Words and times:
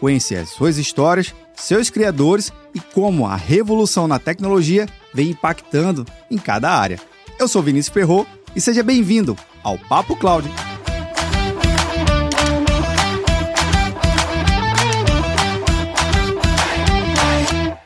Conhecer 0.00 0.36
as 0.36 0.48
suas 0.48 0.78
histórias, 0.78 1.34
seus 1.54 1.90
criadores 1.90 2.50
e 2.74 2.80
como 2.80 3.26
a 3.26 3.36
revolução 3.36 4.08
na 4.08 4.18
tecnologia 4.18 4.88
vem 5.12 5.28
impactando 5.28 6.06
em 6.30 6.38
cada 6.38 6.70
área. 6.70 6.98
Eu 7.38 7.46
sou 7.46 7.62
Vinícius 7.62 7.92
Ferro 7.92 8.26
e 8.56 8.60
seja 8.62 8.82
bem-vindo 8.82 9.36
ao 9.62 9.78
Papo 9.78 10.16
Cloud. 10.16 10.48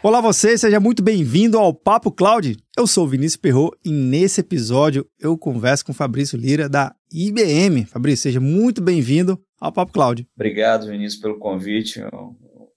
Olá 0.01 0.21
você, 0.21 0.57
seja 0.57 0.79
muito 0.79 1.03
bem-vindo 1.03 1.59
ao 1.59 1.75
Papo 1.75 2.13
Cloud. 2.13 2.57
Eu 2.77 2.87
sou 2.87 3.09
Vinícius 3.09 3.37
Perro 3.37 3.73
e 3.85 3.91
nesse 3.91 4.41
episódio 4.41 5.05
eu 5.19 5.37
converso 5.37 5.87
com 5.87 5.93
Fabrício 5.93 6.39
Lira 6.39 6.69
da 6.69 6.95
IBM. 7.11 7.87
Fabrício, 7.87 8.25
seja 8.25 8.39
muito 8.39 8.81
bem-vindo 8.81 9.41
ao 9.61 9.73
Papo 9.73 9.93
Cloud. 9.93 10.27
Obrigado, 10.35 10.87
Vinícius, 10.87 11.21
pelo 11.21 11.39
convite. 11.39 12.01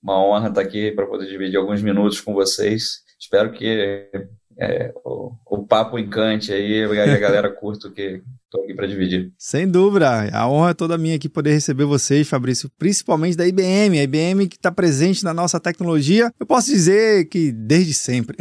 Uma 0.02 0.24
honra 0.24 0.50
estar 0.50 0.62
aqui 0.62 0.92
para 0.92 1.08
poder 1.08 1.28
dividir 1.28 1.58
alguns 1.58 1.82
minutos 1.82 2.22
com 2.22 2.34
vocês. 2.34 3.04
Espero 3.20 3.52
que 3.52 4.10
é, 4.60 4.92
o, 5.06 5.32
o, 5.46 5.64
papo 5.66 6.00
encante 6.00 6.52
aí 6.52 6.82
e 6.82 7.00
a 7.00 7.18
galera 7.18 7.50
curta 7.50 7.92
que 7.92 8.22
estou 8.46 8.64
aqui 8.64 8.74
para 8.74 8.88
dividir. 8.88 9.32
Sem 9.38 9.68
dúvida, 9.68 10.30
a 10.34 10.50
honra 10.50 10.72
é 10.72 10.74
toda 10.74 10.98
minha 10.98 11.16
aqui 11.16 11.30
poder 11.30 11.52
receber 11.52 11.86
vocês, 11.86 12.28
Fabrício, 12.28 12.70
principalmente 12.78 13.38
da 13.38 13.48
IBM, 13.48 14.00
a 14.00 14.04
IBM 14.04 14.48
que 14.48 14.56
está 14.56 14.72
presente 14.72 15.24
na 15.24 15.34
nossa 15.34 15.60
tecnologia. 15.60 16.32
Eu 16.40 16.46
posso 16.46 16.68
dizer 16.68 17.26
que 17.26 17.52
desde 17.52 17.94
sempre. 17.94 18.38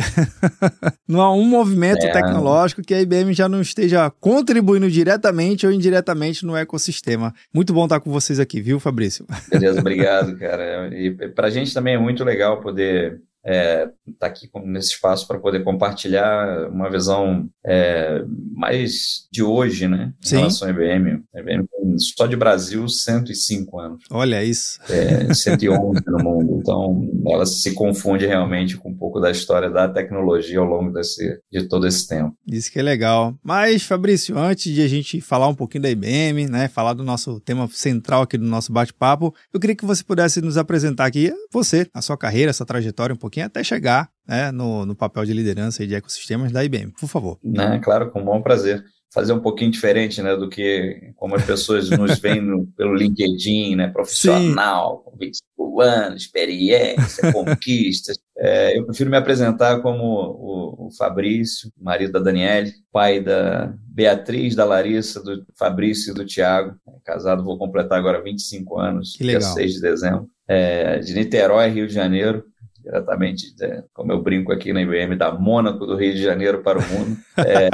não 1.06 1.20
há 1.20 1.32
um 1.34 1.44
movimento 1.44 2.06
é. 2.06 2.10
tecnológico 2.10 2.82
que 2.82 2.94
a 2.94 3.00
IBM 3.00 3.34
já 3.34 3.48
não 3.48 3.60
esteja 3.60 4.10
contribuindo 4.10 4.90
diretamente 4.90 5.66
ou 5.66 5.72
indiretamente 5.72 6.46
no 6.46 6.56
ecossistema. 6.56 7.34
Muito 7.52 7.74
bom 7.74 7.84
estar 7.84 8.00
com 8.00 8.10
vocês 8.10 8.40
aqui, 8.40 8.60
viu, 8.62 8.80
Fabrício? 8.80 9.26
Beleza, 9.50 9.80
obrigado, 9.80 10.38
cara. 10.38 10.88
E 10.96 11.10
para 11.10 11.48
a 11.48 11.50
gente 11.50 11.74
também 11.74 11.94
é 11.94 11.98
muito 11.98 12.24
legal 12.24 12.60
poder 12.60 13.20
é, 13.46 13.88
tá 14.18 14.26
aqui 14.26 14.50
nesse 14.64 14.88
espaço 14.88 15.26
para 15.28 15.38
poder 15.38 15.62
compartilhar 15.62 16.68
uma 16.68 16.90
visão 16.90 17.48
é, 17.64 18.24
mais 18.52 19.28
de 19.30 19.42
hoje, 19.42 19.86
né? 19.86 20.12
Em 20.24 20.28
Sim. 20.28 20.36
relação 20.38 20.66
à 20.66 20.70
IBM. 20.72 21.22
A 21.32 21.40
IBM 21.40 21.64
só 21.96 22.26
de 22.26 22.34
Brasil 22.34 22.88
105 22.88 23.78
anos. 23.78 24.04
Olha 24.10 24.42
isso. 24.42 24.80
É, 24.88 25.32
111 25.32 26.02
no 26.08 26.18
mundo. 26.18 26.58
Então, 26.60 27.08
ela 27.28 27.46
se 27.46 27.72
confunde 27.72 28.26
realmente 28.26 28.76
com 28.76 28.90
um 28.90 28.96
pouco 28.96 29.20
da 29.20 29.30
história 29.30 29.70
da 29.70 29.88
tecnologia 29.88 30.58
ao 30.58 30.66
longo 30.66 30.92
desse, 30.92 31.38
de 31.50 31.68
todo 31.68 31.86
esse 31.86 32.08
tempo. 32.08 32.34
Isso 32.46 32.72
que 32.72 32.80
é 32.80 32.82
legal. 32.82 33.34
Mas, 33.44 33.84
Fabrício, 33.84 34.36
antes 34.36 34.74
de 34.74 34.82
a 34.82 34.88
gente 34.88 35.20
falar 35.20 35.46
um 35.46 35.54
pouquinho 35.54 35.82
da 35.82 35.90
IBM, 35.90 36.48
né? 36.48 36.66
Falar 36.66 36.94
do 36.94 37.04
nosso 37.04 37.38
tema 37.40 37.68
central 37.72 38.22
aqui 38.22 38.36
do 38.36 38.44
nosso 38.44 38.72
bate-papo, 38.72 39.32
eu 39.54 39.60
queria 39.60 39.76
que 39.76 39.86
você 39.86 40.02
pudesse 40.02 40.40
nos 40.40 40.56
apresentar 40.56 41.06
aqui 41.06 41.32
você, 41.52 41.86
a 41.94 42.02
sua 42.02 42.16
carreira, 42.16 42.50
essa 42.50 42.66
trajetória 42.66 43.14
um 43.14 43.18
pouquinho 43.18 43.35
pouquinho 43.36 43.46
até 43.46 43.62
chegar 43.62 44.08
né, 44.26 44.50
no, 44.50 44.86
no 44.86 44.96
papel 44.96 45.24
de 45.24 45.32
liderança 45.32 45.84
e 45.84 45.86
de 45.86 45.94
ecossistemas 45.94 46.50
da 46.50 46.64
IBM. 46.64 46.92
Por 46.92 47.08
favor. 47.08 47.38
Né, 47.44 47.78
claro, 47.82 48.10
com 48.10 48.24
bom 48.24 48.40
prazer. 48.40 48.82
Fazer 49.12 49.32
um 49.32 49.40
pouquinho 49.40 49.70
diferente 49.70 50.20
né, 50.20 50.36
do 50.36 50.48
que 50.48 51.12
como 51.16 51.36
as 51.36 51.44
pessoas 51.44 51.88
nos 51.90 52.18
veem 52.20 52.40
no, 52.40 52.66
pelo 52.76 52.94
LinkedIn, 52.94 53.76
né, 53.76 53.88
profissional, 53.88 54.98
com 55.04 55.16
25 55.16 55.80
anos, 55.80 56.22
experiência, 56.22 57.30
conquistas. 57.32 58.18
É, 58.38 58.78
eu 58.78 58.84
prefiro 58.84 59.08
me 59.08 59.16
apresentar 59.16 59.80
como 59.80 60.04
o, 60.04 60.86
o 60.86 60.90
Fabrício, 60.96 61.70
marido 61.78 62.12
da 62.12 62.20
Daniele, 62.20 62.72
pai 62.92 63.20
da 63.20 63.72
Beatriz, 63.88 64.54
da 64.54 64.64
Larissa, 64.64 65.22
do 65.22 65.46
Fabrício 65.58 66.10
e 66.10 66.14
do 66.14 66.26
Tiago. 66.26 66.74
Casado, 67.04 67.44
vou 67.44 67.56
completar 67.56 67.98
agora 67.98 68.22
25 68.22 68.78
anos, 68.78 69.12
dia 69.12 69.40
6 69.40 69.74
de 69.74 69.80
dezembro. 69.80 70.28
É, 70.48 70.98
de 70.98 71.14
Niterói, 71.14 71.70
Rio 71.70 71.86
de 71.86 71.94
Janeiro 71.94 72.44
diretamente, 72.86 73.52
né, 73.58 73.82
como 73.92 74.12
eu 74.12 74.22
brinco 74.22 74.52
aqui 74.52 74.72
na 74.72 74.80
IBM, 74.80 75.16
da 75.16 75.32
Mônaco 75.32 75.84
do 75.84 75.96
Rio 75.96 76.14
de 76.14 76.22
Janeiro 76.22 76.62
para 76.62 76.78
o 76.78 76.82
mundo. 76.82 77.16
É, 77.38 77.68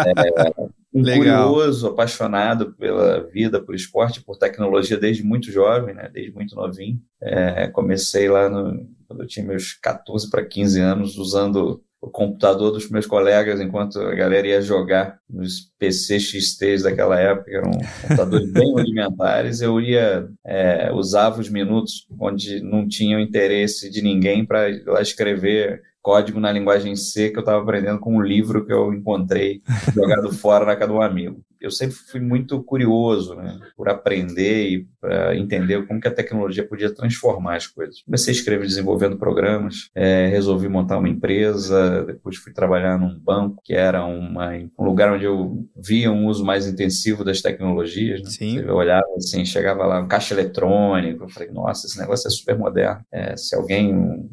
um 0.94 1.02
curioso, 1.04 1.88
apaixonado 1.88 2.72
pela 2.72 3.22
vida, 3.28 3.60
por 3.62 3.74
esporte, 3.74 4.22
por 4.22 4.38
tecnologia 4.38 4.96
desde 4.96 5.22
muito 5.22 5.52
jovem, 5.52 5.94
né, 5.94 6.08
desde 6.12 6.32
muito 6.32 6.56
novinho. 6.56 6.98
É, 7.20 7.68
comecei 7.68 8.28
lá 8.28 8.48
no, 8.48 8.88
quando 9.06 9.22
eu 9.22 9.26
tinha 9.26 9.44
meus 9.44 9.74
14 9.74 10.30
para 10.30 10.44
15 10.44 10.80
anos, 10.80 11.18
usando 11.18 11.82
o 12.02 12.10
computador 12.10 12.72
dos 12.72 12.90
meus 12.90 13.06
colegas 13.06 13.60
enquanto 13.60 14.00
a 14.00 14.12
galera 14.12 14.48
ia 14.48 14.60
jogar 14.60 15.18
nos 15.30 15.70
PC 15.78 16.18
XTs 16.18 16.82
daquela 16.82 17.18
época, 17.18 17.48
que 17.48 17.56
eram 17.56 17.70
computadores 18.02 18.50
bem 18.50 18.72
rudimentares, 18.74 19.60
eu 19.60 19.80
ia, 19.80 20.28
é, 20.44 20.90
usava 20.92 21.40
os 21.40 21.48
minutos 21.48 22.04
onde 22.18 22.60
não 22.60 22.88
tinha 22.88 23.16
o 23.16 23.20
interesse 23.20 23.88
de 23.88 24.02
ninguém 24.02 24.44
para 24.44 24.66
lá 24.84 25.00
escrever 25.00 25.80
código 26.02 26.40
na 26.40 26.50
linguagem 26.50 26.96
C 26.96 27.30
que 27.30 27.36
eu 27.36 27.42
estava 27.42 27.62
aprendendo 27.62 28.00
com 28.00 28.16
um 28.16 28.20
livro 28.20 28.66
que 28.66 28.72
eu 28.72 28.92
encontrei 28.92 29.62
jogado 29.94 30.32
fora 30.32 30.66
na 30.66 30.74
casa 30.74 30.90
de 30.90 30.98
um 30.98 31.02
amigo 31.02 31.40
eu 31.62 31.70
sempre 31.70 31.94
fui 31.94 32.20
muito 32.20 32.62
curioso, 32.62 33.34
né, 33.34 33.58
por 33.76 33.88
aprender 33.88 34.68
e 34.68 34.86
para 35.00 35.36
entender 35.36 35.86
como 35.86 36.00
que 36.00 36.08
a 36.08 36.14
tecnologia 36.14 36.66
podia 36.66 36.92
transformar 36.92 37.56
as 37.56 37.66
coisas. 37.66 38.02
Comecei 38.02 38.32
a 38.32 38.36
escrever 38.36 38.66
desenvolvendo 38.66 39.16
programas, 39.16 39.90
é, 39.94 40.26
resolvi 40.28 40.68
montar 40.68 40.98
uma 40.98 41.08
empresa, 41.08 42.04
depois 42.04 42.36
fui 42.36 42.52
trabalhar 42.52 42.98
num 42.98 43.18
banco 43.18 43.60
que 43.64 43.74
era 43.74 44.04
uma, 44.04 44.50
um 44.78 44.84
lugar 44.84 45.12
onde 45.12 45.24
eu 45.24 45.64
via 45.76 46.10
um 46.10 46.26
uso 46.26 46.44
mais 46.44 46.66
intensivo 46.66 47.24
das 47.24 47.40
tecnologias. 47.40 48.22
Né? 48.22 48.30
Sim. 48.30 48.58
Eu 48.58 48.74
olhava 48.74 49.06
assim, 49.16 49.44
chegava 49.44 49.86
lá, 49.86 50.00
um 50.00 50.08
caixa 50.08 50.34
eletrônico, 50.34 51.24
eu 51.24 51.28
falei, 51.28 51.50
nossa, 51.50 51.86
esse 51.86 51.98
negócio 51.98 52.26
é 52.26 52.30
super 52.30 52.58
moderno. 52.58 53.04
É, 53.12 53.36
se 53.36 53.54
alguém 53.54 54.28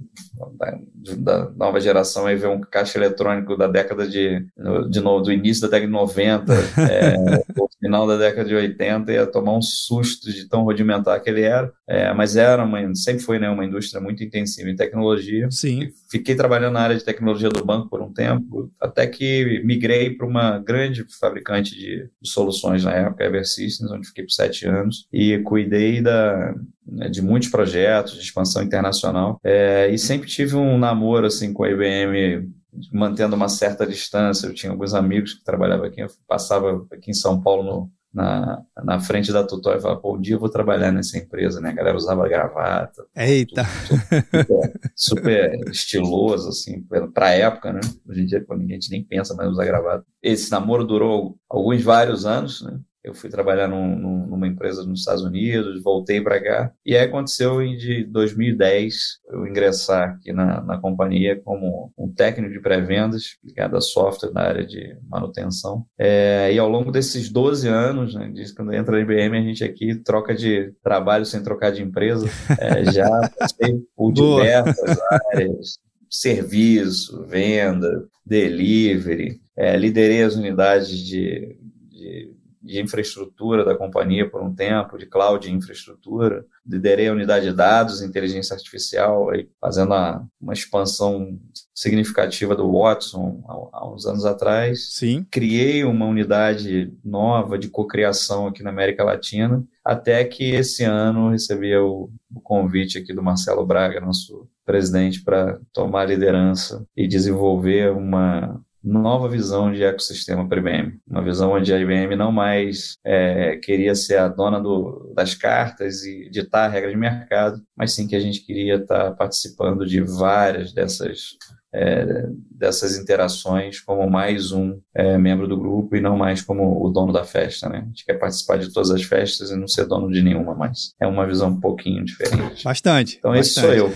da, 0.57 0.78
da, 1.17 1.50
nova 1.51 1.79
geração 1.79 2.25
aí 2.25 2.35
vê 2.35 2.47
um 2.47 2.61
caixa 2.61 2.97
eletrônico 2.97 3.57
da 3.57 3.67
década 3.67 4.07
de, 4.07 4.46
de 4.90 5.01
novo, 5.01 5.23
do 5.23 5.31
início 5.31 5.61
da 5.61 5.67
década 5.67 5.88
de 5.88 5.91
90, 5.91 6.53
é, 6.90 7.17
no 7.56 7.69
final 7.80 8.07
da 8.07 8.18
década 8.18 8.47
de 8.47 8.56
80 8.56 9.12
ia 9.12 9.25
tomar 9.25 9.57
um 9.57 9.62
susto 9.62 10.31
de 10.31 10.47
tão 10.47 10.63
rudimentar 10.63 11.22
que 11.22 11.30
ele 11.30 11.41
era, 11.41 11.72
é, 11.88 12.13
mas 12.13 12.35
era 12.35 12.63
uma, 12.63 12.94
sempre 12.96 13.24
foi 13.24 13.40
né, 13.40 13.50
uma 13.50 13.66
indústria 13.66 14.02
muito 14.02 14.24
intensiva 14.24 14.69
em 14.69 14.75
tecnologia. 14.75 15.47
Sim. 15.52 15.90
Fiquei 16.09 16.35
trabalhando 16.35 16.74
na 16.74 16.81
área 16.81 16.97
de 16.97 17.03
tecnologia 17.03 17.50
do 17.50 17.66
banco 17.66 17.90
por 17.90 18.02
um 18.02 18.12
tempo, 18.12 18.72
até 18.79 19.08
que 19.08 19.62
migrei 19.63 20.12
para 20.12 20.28
uma 20.28 20.59
grande 20.59 21.06
fabricante 21.19 21.75
de, 21.75 22.09
de 22.22 22.29
soluções 22.29 22.84
na 22.84 22.94
época, 22.94 23.24
Ever 23.24 23.46
Systems, 23.46 23.91
onde 23.91 24.08
fiquei 24.08 24.24
por 24.24 24.31
sete 24.31 24.68
anos, 24.68 25.08
e 25.12 25.38
cuidei 25.40 26.02
da, 26.02 26.53
né, 26.85 27.09
de 27.09 27.22
muitos 27.22 27.50
projetos 27.50 28.13
de 28.13 28.22
expansão 28.22 28.63
internacional, 28.63 29.40
é, 29.44 29.90
e 29.91 29.97
sempre 29.97 30.28
tive 30.28 30.56
um 30.56 30.78
namoro 30.78 31.25
assim 31.25 31.53
com 31.53 31.63
a 31.63 31.69
IBM 31.69 32.50
mantendo 32.91 33.35
uma 33.35 33.50
certa 33.50 33.85
distância. 33.85 34.47
Eu 34.47 34.53
tinha 34.53 34.72
alguns 34.72 34.94
amigos 34.94 35.34
que 35.34 35.44
trabalhavam 35.44 35.85
aqui, 35.85 36.01
eu 36.01 36.07
passava 36.28 36.85
aqui 36.91 37.11
em 37.11 37.14
São 37.14 37.41
Paulo 37.41 37.64
no, 37.64 37.91
na, 38.14 38.61
na 38.84 38.99
frente 38.99 39.31
da 39.31 39.43
Tutóia 39.43 39.78
e 39.78 39.81
falava, 39.81 39.99
pô, 39.99 40.16
um 40.16 40.22
dia 40.22 40.35
eu 40.35 40.40
vou 40.40 40.49
trabalhar 40.49 40.91
nessa 40.91 41.17
empresa, 41.17 41.61
né? 41.61 41.70
A 41.70 41.73
galera 41.73 41.97
usava 41.97 42.28
gravata. 42.28 43.05
Eita! 43.16 43.64
Tudo, 43.87 44.02
tudo, 44.31 44.72
super, 44.96 45.52
super, 45.52 45.70
estiloso, 45.70 46.49
assim, 46.49 46.84
pra 47.14 47.31
época, 47.31 47.72
né? 47.72 47.81
Hoje 48.08 48.22
em 48.22 48.26
dia, 48.26 48.43
pô, 48.43 48.55
ninguém 48.55 48.79
nem 48.90 49.03
pensa 49.03 49.35
mais 49.35 49.49
usar 49.49 49.66
gravata. 49.66 50.05
Esse 50.22 50.52
namoro 50.52 50.85
durou 50.85 51.37
alguns 51.49 51.84
vários 51.84 52.25
anos, 52.25 52.61
né? 52.61 52.79
Eu 53.03 53.13
fui 53.13 53.29
trabalhar 53.29 53.67
num, 53.67 53.96
numa 53.96 54.47
empresa 54.47 54.85
nos 54.85 54.99
Estados 54.99 55.23
Unidos, 55.23 55.81
voltei 55.81 56.22
para 56.22 56.41
cá. 56.41 56.72
E 56.85 56.96
aí 56.96 57.05
aconteceu 57.05 57.61
em 57.61 57.78
de 57.78 58.03
2010 58.03 59.19
eu 59.29 59.47
ingressar 59.47 60.09
aqui 60.09 60.34
na, 60.34 60.61
na 60.61 60.78
companhia 60.78 61.40
como 61.43 61.91
um 61.97 62.11
técnico 62.11 62.51
de 62.51 62.59
pré-vendas 62.59 63.37
ligado 63.43 63.78
a 63.78 63.81
software 63.81 64.31
na 64.34 64.41
área 64.41 64.66
de 64.66 64.97
manutenção. 65.07 65.85
É, 65.97 66.51
e 66.53 66.59
ao 66.59 66.69
longo 66.69 66.91
desses 66.91 67.29
12 67.29 67.67
anos, 67.67 68.16
né, 68.16 68.29
diz 68.34 68.51
que 68.51 68.57
quando 68.57 68.73
entra 68.73 68.91
na 68.91 69.01
IBM, 69.01 69.37
a 69.37 69.41
gente 69.41 69.63
aqui 69.63 69.96
troca 69.96 70.35
de 70.35 70.73
trabalho 70.84 71.25
sem 71.25 71.41
trocar 71.41 71.72
de 71.72 71.81
empresa. 71.81 72.28
É, 72.59 72.91
já 72.91 73.07
passei 73.40 73.79
por 73.96 74.11
diversas 74.11 74.97
áreas, 75.31 75.79
serviço, 76.09 77.25
venda, 77.28 78.07
delivery, 78.25 79.40
é, 79.55 79.75
liderei 79.78 80.23
as 80.23 80.35
unidades 80.35 80.97
de, 80.97 81.55
de 81.90 82.39
de 82.61 82.82
infraestrutura 82.82 83.64
da 83.64 83.76
companhia 83.76 84.29
por 84.29 84.41
um 84.41 84.53
tempo, 84.53 84.97
de 84.97 85.06
cloud 85.06 85.47
e 85.47 85.52
infraestrutura. 85.52 86.46
Liderei 86.66 87.08
a 87.08 87.14
unidade 87.14 87.46
de 87.46 87.56
dados, 87.56 88.02
inteligência 88.02 88.53
artificial, 88.53 89.29
aí 89.29 89.50
fazendo 89.59 89.88
uma, 89.88 90.28
uma 90.40 90.53
expansão 90.53 91.40
significativa 91.73 92.56
do 92.56 92.72
Watson 92.72 93.41
há, 93.47 93.78
há, 93.78 93.94
uns 93.94 94.06
anos 94.06 94.26
atrás. 94.26 94.94
Sim. 94.94 95.26
Criei 95.32 95.84
uma 95.84 96.06
unidade 96.06 96.94
nova 97.03 97.58
de 97.58 97.70
cocriação 97.70 98.47
aqui 98.47 98.61
na 98.61 98.70
América 98.70 99.03
Latina, 99.03 99.64
até 99.84 100.23
que 100.26 100.52
esse 100.52 100.84
ano 100.84 101.32
recebi 101.32 101.76
o, 101.78 102.09
o 102.34 102.41
convite 102.41 102.97
aqui 102.97 103.14
do 103.14 103.23
Marcelo 103.23 103.66
Braga, 103.66 104.02
nosso 104.02 104.47
presidente, 104.66 105.23
para 105.23 105.59
tomar 105.73 106.06
liderança 106.06 106.85
e 106.96 107.08
desenvolver 107.08 107.91
uma 107.91 108.61
nova 108.84 109.28
visão 109.28 109.72
de 109.72 109.84
ecossistema 109.84 110.47
para 110.47 110.58
a 110.58 110.61
IBM. 110.61 110.99
Uma 111.08 111.23
visão 111.23 111.52
onde 111.52 111.73
a 111.73 111.79
IBM 111.79 112.16
não 112.16 112.31
mais 112.31 112.97
é, 113.03 113.58
queria 113.58 113.93
ser 113.93 114.17
a 114.17 114.28
dona 114.28 114.59
do, 114.59 115.11
das 115.16 115.35
cartas 115.35 116.03
e 116.03 116.29
ditar 116.29 116.66
a 116.66 116.72
regra 116.72 116.90
de 116.90 116.97
mercado, 116.97 117.61
mas 117.76 117.93
sim 117.93 118.08
que 118.08 118.16
a 118.16 118.20
gente 118.20 118.46
queria 118.46 118.76
estar 118.76 119.11
participando 119.16 119.85
de 119.85 120.02
várias 120.02 120.73
dessas 120.73 121.37
é, 121.74 122.28
dessas 122.52 122.98
interações 122.98 123.80
como 123.80 124.10
mais 124.10 124.52
um 124.52 124.80
é, 124.94 125.18
membro 125.18 125.48
do 125.48 125.58
grupo 125.58 125.96
e 125.96 126.02
não 126.02 126.18
mais 126.18 126.42
como 126.42 126.86
o 126.86 126.90
dono 126.90 127.14
da 127.14 127.24
festa, 127.24 127.70
né? 127.70 127.80
A 127.84 127.86
gente 127.86 128.06
quer 128.06 128.16
participar 128.16 128.58
de 128.58 128.74
todas 128.74 128.92
as 128.92 129.04
festas 129.04 129.52
e 129.52 129.56
não 129.56 129.68
ser 129.68 129.86
dono 129.86 130.12
de 130.12 130.22
nenhuma, 130.22 130.56
mas 130.56 130.94
é 131.00 131.08
uma 131.08 131.26
visão 131.26 131.50
um 131.50 131.60
pouquinho 131.60 132.04
diferente. 132.04 132.64
Bastante. 132.64 133.18
Então 133.20 133.32
bastante. 133.32 133.48
esse 133.48 133.62
sou 133.62 133.74
eu. 133.74 133.94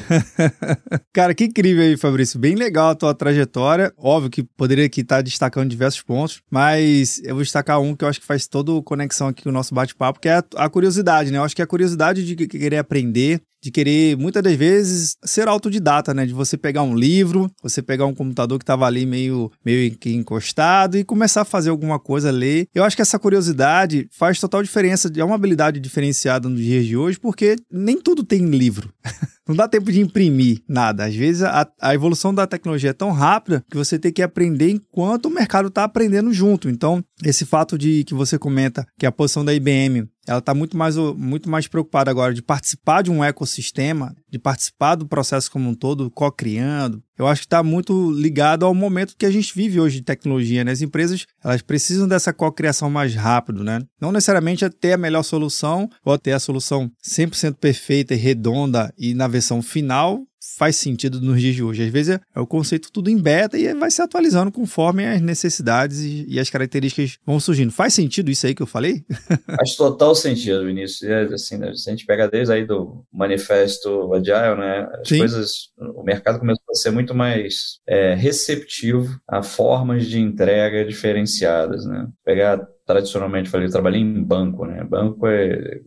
Cara, 1.11 1.33
que 1.33 1.45
incrível 1.45 1.83
aí, 1.83 1.97
Fabrício. 1.97 2.39
Bem 2.39 2.55
legal 2.55 2.89
a 2.89 2.95
tua 2.95 3.13
trajetória. 3.13 3.91
Óbvio 3.97 4.29
que 4.29 4.43
poderia 4.43 4.85
aqui 4.85 5.01
estar 5.01 5.21
destacando 5.21 5.69
diversos 5.69 6.01
pontos, 6.01 6.41
mas 6.49 7.21
eu 7.23 7.35
vou 7.35 7.43
destacar 7.43 7.81
um 7.81 7.95
que 7.95 8.05
eu 8.05 8.09
acho 8.09 8.19
que 8.19 8.25
faz 8.25 8.47
toda 8.47 8.81
conexão 8.83 9.27
aqui 9.27 9.43
com 9.43 9.49
o 9.49 9.53
nosso 9.53 9.73
bate-papo, 9.73 10.19
que 10.19 10.29
é 10.29 10.41
a 10.55 10.69
curiosidade, 10.69 11.31
né? 11.31 11.37
Eu 11.37 11.43
acho 11.43 11.55
que 11.55 11.61
é 11.61 11.65
a 11.65 11.67
curiosidade 11.67 12.23
de 12.23 12.47
querer 12.47 12.77
aprender, 12.77 13.41
de 13.63 13.71
querer, 13.71 14.17
muitas 14.17 14.43
das 14.43 14.55
vezes, 14.55 15.15
ser 15.23 15.47
autodidata, 15.47 16.13
né? 16.13 16.25
De 16.25 16.33
você 16.33 16.57
pegar 16.57 16.83
um 16.83 16.93
livro, 16.93 17.49
você 17.61 17.81
pegar 17.81 18.05
um 18.05 18.13
computador 18.13 18.59
que 18.59 18.63
estava 18.63 18.85
ali 18.85 19.05
meio, 19.05 19.49
meio 19.63 19.95
encostado 20.05 20.97
e 20.97 21.03
começar 21.05 21.41
a 21.41 21.45
fazer 21.45 21.69
alguma 21.69 21.97
coisa, 21.97 22.29
ler. 22.29 22.67
Eu 22.75 22.83
acho 22.83 22.93
que 22.93 23.01
essa 23.01 23.17
curiosidade 23.17 24.09
faz 24.11 24.37
total 24.37 24.61
diferença, 24.61 25.09
é 25.15 25.23
uma 25.23 25.35
habilidade 25.35 25.79
diferenciada 25.79 26.49
nos 26.49 26.59
dias 26.59 26.85
de 26.85 26.97
hoje, 26.97 27.17
porque 27.17 27.55
nem 27.71 28.01
tudo 28.01 28.21
tem 28.21 28.45
livro. 28.49 28.93
Não 29.47 29.55
dá 29.55 29.67
tempo 29.67 29.91
de 29.91 29.99
imprimir 29.99 30.61
nada. 30.67 31.05
Às 31.05 31.15
vezes 31.15 31.41
a, 31.43 31.67
a 31.81 31.93
evolução 31.93 32.33
da 32.33 32.47
tecnologia 32.47 32.91
é 32.91 32.93
tão 32.93 33.11
rápida 33.11 33.63
que 33.69 33.77
você 33.77 33.99
tem 33.99 34.11
que 34.11 34.21
aprender 34.21 34.69
enquanto 34.69 35.25
o 35.25 35.29
mercado 35.29 35.67
está 35.67 35.83
aprendendo 35.83 36.31
junto. 36.31 36.69
Então, 36.69 37.03
esse 37.23 37.45
fato 37.45 37.77
de 37.77 38.03
que 38.05 38.13
você 38.13 38.39
comenta 38.39 38.85
que 38.97 39.05
a 39.05 39.11
posição 39.11 39.43
da 39.43 39.53
IBM 39.53 40.07
ela 40.25 40.39
está 40.39 40.53
muito 40.53 40.77
mais, 40.77 40.95
muito 40.95 41.49
mais 41.49 41.67
preocupada 41.67 42.09
agora 42.09 42.33
de 42.33 42.41
participar 42.41 43.01
de 43.01 43.11
um 43.11 43.23
ecossistema, 43.23 44.15
de 44.33 44.39
participar 44.39 44.95
do 44.95 45.05
processo 45.05 45.51
como 45.51 45.69
um 45.69 45.75
todo, 45.75 46.09
co-criando. 46.09 47.03
Eu 47.15 47.27
acho 47.27 47.41
que 47.41 47.45
está 47.45 47.61
muito 47.61 48.11
ligado 48.11 48.65
ao 48.65 48.73
momento 48.73 49.15
que 49.15 49.27
a 49.27 49.31
gente 49.31 49.53
vive 49.53 49.79
hoje 49.79 49.97
de 49.97 50.01
tecnologia. 50.01 50.63
Né? 50.63 50.71
As 50.71 50.81
empresas 50.81 51.27
elas 51.43 51.61
precisam 51.61 52.07
dessa 52.07 52.33
co-criação 52.33 52.89
mais 52.89 53.13
rápido. 53.13 53.63
Né? 53.63 53.79
Não 54.01 54.11
necessariamente 54.11 54.65
é 54.65 54.69
ter 54.69 54.93
a 54.93 54.97
melhor 54.97 55.21
solução 55.21 55.87
ou 56.03 56.17
ter 56.17 56.31
a 56.31 56.39
solução 56.39 56.91
100% 57.07 57.57
perfeita 57.57 58.15
e 58.15 58.17
redonda 58.17 58.91
e 58.97 59.13
na 59.13 59.27
versão 59.27 59.61
final 59.61 60.23
faz 60.57 60.75
sentido 60.75 61.21
nos 61.21 61.39
dias 61.39 61.55
de 61.55 61.63
hoje. 61.63 61.83
Às 61.83 61.89
vezes 61.89 62.15
é, 62.15 62.21
é 62.35 62.39
o 62.39 62.47
conceito 62.47 62.91
tudo 62.91 63.09
em 63.09 63.17
beta 63.17 63.57
e 63.57 63.73
vai 63.73 63.89
se 63.89 64.01
atualizando 64.01 64.51
conforme 64.51 65.05
as 65.05 65.21
necessidades 65.21 66.01
e, 66.01 66.25
e, 66.27 66.39
as 66.39 66.49
características 66.49 67.17
vão 67.25 67.39
surgindo. 67.39 67.71
Faz 67.71 67.93
sentido 67.93 68.29
isso 68.29 68.45
aí 68.45 68.53
que 68.53 68.61
eu 68.61 68.67
falei? 68.67 69.03
Faz 69.57 69.75
total 69.75 70.13
sentido, 70.15 70.65
Vinícius. 70.65 71.03
É, 71.03 71.23
assim, 71.33 71.57
né, 71.57 71.73
se 71.73 71.89
a 71.89 71.93
gente 71.93 72.05
pega 72.05 72.27
desde 72.27 72.53
aí 72.53 72.65
do 72.65 73.03
manifesto 73.11 74.13
Agile, 74.13 74.59
né, 74.59 74.87
as 74.99 75.07
Sim. 75.07 75.19
coisas, 75.19 75.51
o 75.95 76.03
mercado 76.03 76.39
começou 76.39 76.65
a 76.69 76.75
ser 76.75 76.91
muito 76.91 77.15
mais 77.15 77.79
é, 77.87 78.13
receptivo 78.13 79.19
a 79.27 79.41
formas 79.41 80.05
de 80.07 80.19
entrega 80.19 80.85
diferenciadas, 80.85 81.85
né? 81.85 82.07
Pegar 82.25 82.67
tradicionalmente, 82.85 83.49
falei, 83.49 83.67
eu 83.67 83.71
trabalhei 83.71 84.01
em 84.01 84.23
banco, 84.23 84.65
né? 84.65 84.83
Banco 84.83 85.27
é 85.27 85.81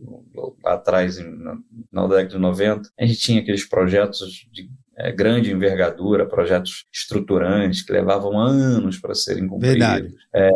atrás, 0.64 1.19
na, 1.19 1.56
na 1.93 2.06
década 2.06 2.28
de 2.28 2.38
90, 2.38 2.90
a 2.98 3.06
gente 3.06 3.20
tinha 3.20 3.40
aqueles 3.40 3.69
projetos 3.69 4.46
de 4.50 4.70
é, 4.98 5.12
grande 5.12 5.52
envergadura, 5.52 6.26
projetos 6.26 6.87
estruturantes 6.93 7.82
que 7.82 7.93
levavam 7.93 8.38
anos 8.38 8.98
para 8.98 9.14
serem 9.14 9.46
cumpridos. 9.46 10.14
É, 10.34 10.50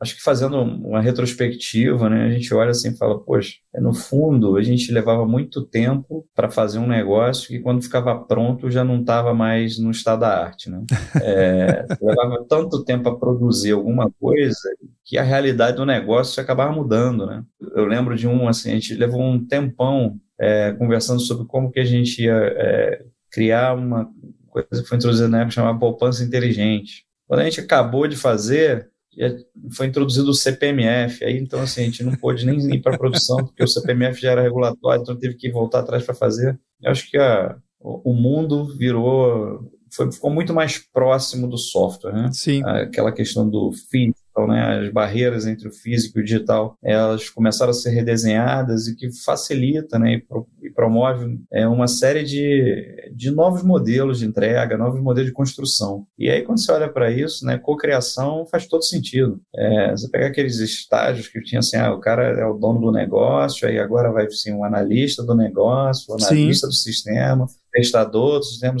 acho 0.00 0.16
que 0.16 0.22
fazendo 0.22 0.60
uma 0.60 1.00
retrospectiva, 1.00 2.08
né, 2.08 2.26
a 2.26 2.30
gente 2.30 2.52
olha 2.54 2.70
assim 2.70 2.90
e 2.90 2.96
fala, 2.96 3.18
poxa, 3.18 3.54
é, 3.74 3.80
no 3.80 3.92
fundo 3.92 4.56
a 4.56 4.62
gente 4.62 4.92
levava 4.92 5.26
muito 5.26 5.62
tempo 5.62 6.24
para 6.34 6.50
fazer 6.50 6.78
um 6.78 6.86
negócio 6.86 7.48
que 7.48 7.58
quando 7.58 7.82
ficava 7.82 8.14
pronto 8.14 8.70
já 8.70 8.84
não 8.84 9.00
estava 9.00 9.34
mais 9.34 9.78
no 9.78 9.90
estado 9.90 10.20
da 10.20 10.44
arte. 10.44 10.70
Né? 10.70 10.84
É, 11.20 11.84
levava 12.00 12.44
tanto 12.48 12.84
tempo 12.84 13.04
para 13.04 13.18
produzir 13.18 13.72
alguma 13.72 14.10
coisa 14.20 14.58
que 15.04 15.18
a 15.18 15.22
realidade 15.22 15.76
do 15.76 15.84
negócio 15.86 16.40
acabava 16.40 16.72
mudando. 16.72 17.26
Né? 17.26 17.42
Eu 17.74 17.84
lembro 17.84 18.16
de 18.16 18.28
um, 18.28 18.46
assim, 18.46 18.70
a 18.70 18.74
gente 18.74 18.94
levou 18.94 19.20
um 19.20 19.44
tempão 19.44 20.20
é, 20.38 20.72
conversando 20.72 21.20
sobre 21.20 21.46
como 21.46 21.70
que 21.70 21.80
a 21.80 21.84
gente 21.84 22.22
ia 22.22 22.34
é, 22.34 23.04
criar 23.32 23.74
uma 23.74 24.08
coisa 24.48 24.82
que 24.82 24.88
foi 24.88 24.98
introduzida 24.98 25.28
na 25.28 25.38
época 25.38 25.54
chamada 25.54 25.78
poupança 25.78 26.22
inteligente. 26.22 27.06
Quando 27.26 27.40
a 27.40 27.44
gente 27.44 27.60
acabou 27.60 28.06
de 28.06 28.16
fazer, 28.16 28.90
foi 29.74 29.86
introduzido 29.86 30.30
o 30.30 30.34
CPMF, 30.34 31.24
aí 31.24 31.38
então 31.38 31.60
assim, 31.60 31.82
a 31.82 31.84
gente 31.84 32.04
não 32.04 32.14
pôde 32.14 32.44
nem 32.44 32.58
ir 32.74 32.82
para 32.82 32.94
a 32.94 32.98
produção, 32.98 33.38
porque 33.38 33.62
o 33.62 33.68
CPMF 33.68 34.20
já 34.20 34.32
era 34.32 34.42
regulatório, 34.42 35.02
então 35.02 35.16
teve 35.16 35.34
que 35.34 35.50
voltar 35.50 35.80
atrás 35.80 36.04
para 36.04 36.14
fazer. 36.14 36.58
Eu 36.82 36.90
acho 36.90 37.10
que 37.10 37.16
a, 37.16 37.56
o 37.80 38.12
mundo 38.12 38.66
virou, 38.76 39.70
foi, 39.90 40.12
ficou 40.12 40.30
muito 40.30 40.52
mais 40.52 40.78
próximo 40.78 41.48
do 41.48 41.58
software, 41.58 42.12
né? 42.12 42.30
Sim. 42.32 42.62
Aquela 42.64 43.12
questão 43.12 43.48
do 43.48 43.72
feed, 43.90 44.14
então, 44.32 44.46
né, 44.46 44.78
as 44.78 44.92
barreiras 44.92 45.46
entre 45.46 45.68
o 45.68 45.72
físico 45.72 46.18
e 46.18 46.22
o 46.22 46.24
digital, 46.24 46.76
elas 46.82 47.28
começaram 47.28 47.70
a 47.70 47.74
ser 47.74 47.90
redesenhadas 47.90 48.88
e 48.88 48.96
que 48.96 49.12
facilita 49.22 49.98
né, 49.98 50.14
e, 50.14 50.20
pro, 50.20 50.48
e 50.62 50.70
promove 50.70 51.38
é, 51.52 51.68
uma 51.68 51.86
série 51.86 52.24
de, 52.24 53.12
de 53.14 53.30
novos 53.30 53.62
modelos 53.62 54.18
de 54.18 54.26
entrega, 54.26 54.78
novos 54.78 55.00
modelos 55.00 55.28
de 55.28 55.34
construção. 55.34 56.06
E 56.18 56.30
aí, 56.30 56.42
quando 56.42 56.64
você 56.64 56.72
olha 56.72 56.88
para 56.88 57.10
isso, 57.10 57.44
né, 57.44 57.58
cocriação 57.58 58.46
faz 58.50 58.66
todo 58.66 58.82
sentido. 58.82 59.40
É, 59.54 59.90
você 59.90 60.08
pega 60.08 60.28
aqueles 60.28 60.58
estágios 60.58 61.28
que 61.28 61.42
tinha 61.42 61.58
assim, 61.58 61.76
ah, 61.76 61.92
o 61.92 62.00
cara 62.00 62.40
é 62.40 62.46
o 62.46 62.54
dono 62.54 62.80
do 62.80 62.90
negócio, 62.90 63.68
aí 63.68 63.78
agora 63.78 64.10
vai 64.10 64.24
ser 64.30 64.50
assim, 64.50 64.52
um 64.52 64.64
analista 64.64 65.22
do 65.22 65.34
negócio, 65.34 66.06
o 66.10 66.14
analista 66.14 66.66
Sim. 66.66 66.70
do 66.70 66.74
sistema, 66.74 67.46
testador 67.70 68.38
do 68.38 68.44
sistema, 68.44 68.78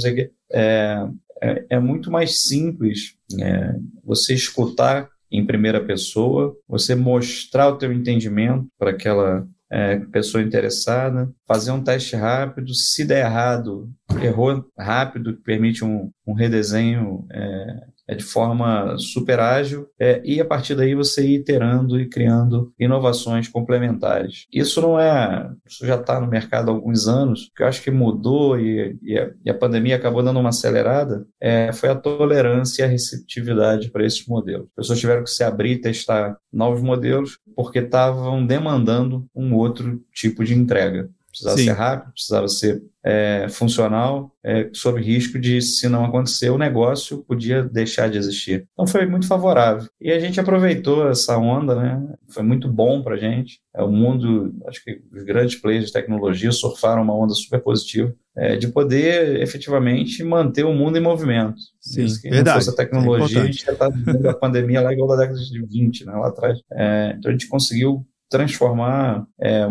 é, 0.50 1.06
é, 1.42 1.64
é 1.70 1.78
muito 1.80 2.10
mais 2.10 2.42
simples 2.44 3.16
é, 3.40 3.74
você 4.04 4.32
escutar 4.32 5.08
em 5.32 5.44
primeira 5.46 5.82
pessoa, 5.82 6.54
você 6.68 6.94
mostrar 6.94 7.68
o 7.68 7.78
teu 7.78 7.92
entendimento 7.92 8.66
para 8.78 8.90
aquela 8.90 9.46
é, 9.70 9.96
pessoa 9.96 10.42
interessada, 10.42 11.32
fazer 11.48 11.70
um 11.70 11.82
teste 11.82 12.14
rápido, 12.14 12.74
se 12.74 13.06
der 13.06 13.24
errado, 13.24 13.90
errou 14.22 14.62
rápido, 14.78 15.34
que 15.34 15.42
permite 15.42 15.82
um, 15.82 16.10
um 16.26 16.34
redesenho 16.34 17.26
é, 17.32 17.86
é 18.08 18.14
de 18.14 18.22
forma 18.22 18.96
super 18.98 19.40
ágil, 19.40 19.86
é, 19.98 20.20
e 20.24 20.40
a 20.40 20.44
partir 20.44 20.74
daí 20.74 20.94
você 20.94 21.26
ir 21.26 21.40
iterando 21.40 22.00
e 22.00 22.08
criando 22.08 22.72
inovações 22.78 23.48
complementares. 23.48 24.46
Isso 24.52 24.80
não 24.80 24.98
é, 24.98 25.50
isso 25.66 25.86
já 25.86 25.96
está 25.96 26.20
no 26.20 26.26
mercado 26.26 26.70
há 26.70 26.74
alguns 26.74 27.08
anos, 27.08 27.50
que 27.56 27.62
eu 27.62 27.66
acho 27.66 27.82
que 27.82 27.90
mudou 27.90 28.58
e, 28.58 28.96
e, 29.02 29.18
a, 29.18 29.30
e 29.44 29.50
a, 29.50 29.54
pandemia 29.54 29.96
acabou 29.96 30.22
dando 30.22 30.40
uma 30.40 30.50
acelerada, 30.50 31.26
é, 31.40 31.72
foi 31.72 31.88
a 31.88 31.94
tolerância 31.94 32.82
e 32.82 32.84
a 32.84 32.88
receptividade 32.88 33.90
para 33.90 34.04
esses 34.04 34.26
modelos. 34.26 34.66
As 34.70 34.82
pessoas 34.82 35.00
tiveram 35.00 35.24
que 35.24 35.30
se 35.30 35.44
abrir 35.44 35.72
e 35.72 35.80
testar 35.80 36.36
novos 36.52 36.82
modelos 36.82 37.38
porque 37.54 37.78
estavam 37.78 38.44
demandando 38.44 39.26
um 39.34 39.54
outro 39.54 40.02
tipo 40.12 40.44
de 40.44 40.54
entrega. 40.54 41.08
Precisava 41.32 41.56
Sim. 41.56 41.64
ser 41.64 41.72
rápido, 41.72 42.12
precisava 42.12 42.48
ser 42.48 42.82
é, 43.04 43.46
funcional, 43.48 44.30
é, 44.44 44.68
sob 44.72 45.00
risco 45.00 45.38
de, 45.38 45.60
se 45.62 45.88
não 45.88 46.04
acontecer, 46.04 46.50
o 46.50 46.58
negócio 46.58 47.24
podia 47.24 47.64
deixar 47.64 48.08
de 48.08 48.18
existir. 48.18 48.68
Então 48.72 48.86
foi 48.86 49.06
muito 49.06 49.26
favorável. 49.26 49.88
E 50.00 50.12
a 50.12 50.20
gente 50.20 50.38
aproveitou 50.38 51.08
essa 51.08 51.36
onda, 51.38 51.74
né? 51.74 52.14
Foi 52.28 52.42
muito 52.42 52.68
bom 52.68 53.02
para 53.02 53.14
a 53.14 53.18
gente. 53.18 53.60
É, 53.74 53.82
o 53.82 53.90
mundo, 53.90 54.54
acho 54.68 54.84
que 54.84 55.00
os 55.10 55.24
grandes 55.24 55.56
players 55.56 55.86
de 55.86 55.92
tecnologia 55.92 56.52
surfaram 56.52 57.02
uma 57.02 57.16
onda 57.16 57.32
super 57.34 57.60
positiva 57.60 58.14
é, 58.36 58.56
de 58.56 58.68
poder 58.68 59.40
efetivamente 59.40 60.22
manter 60.22 60.64
o 60.64 60.74
mundo 60.74 60.98
em 60.98 61.02
movimento. 61.02 61.60
Sim, 61.80 62.08
Se 62.08 62.22
verdade. 62.28 62.44
não 62.44 62.54
fosse 62.54 62.70
a 62.70 62.76
tecnologia, 62.76 63.38
é 63.38 63.42
a 63.42 63.46
gente 63.46 63.64
já 63.64 63.72
estava 63.72 63.94
vivendo 63.94 64.28
a 64.28 64.34
pandemia 64.34 64.82
lá 64.82 64.92
igual 64.92 65.08
da 65.08 65.16
década 65.16 65.38
de 65.38 65.64
20, 65.64 66.04
né, 66.04 66.12
lá 66.12 66.28
atrás. 66.28 66.58
É, 66.72 67.14
então 67.16 67.30
a 67.30 67.32
gente 67.32 67.48
conseguiu 67.48 68.06
transformar 68.30 69.26
é, 69.40 69.66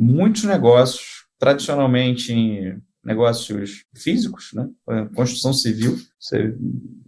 muitos 0.00 0.44
negócios, 0.44 1.26
tradicionalmente 1.38 2.32
em 2.32 2.80
negócios 3.04 3.84
físicos, 3.96 4.50
né? 4.52 4.68
construção 5.14 5.52
civil, 5.52 5.96
você 6.18 6.54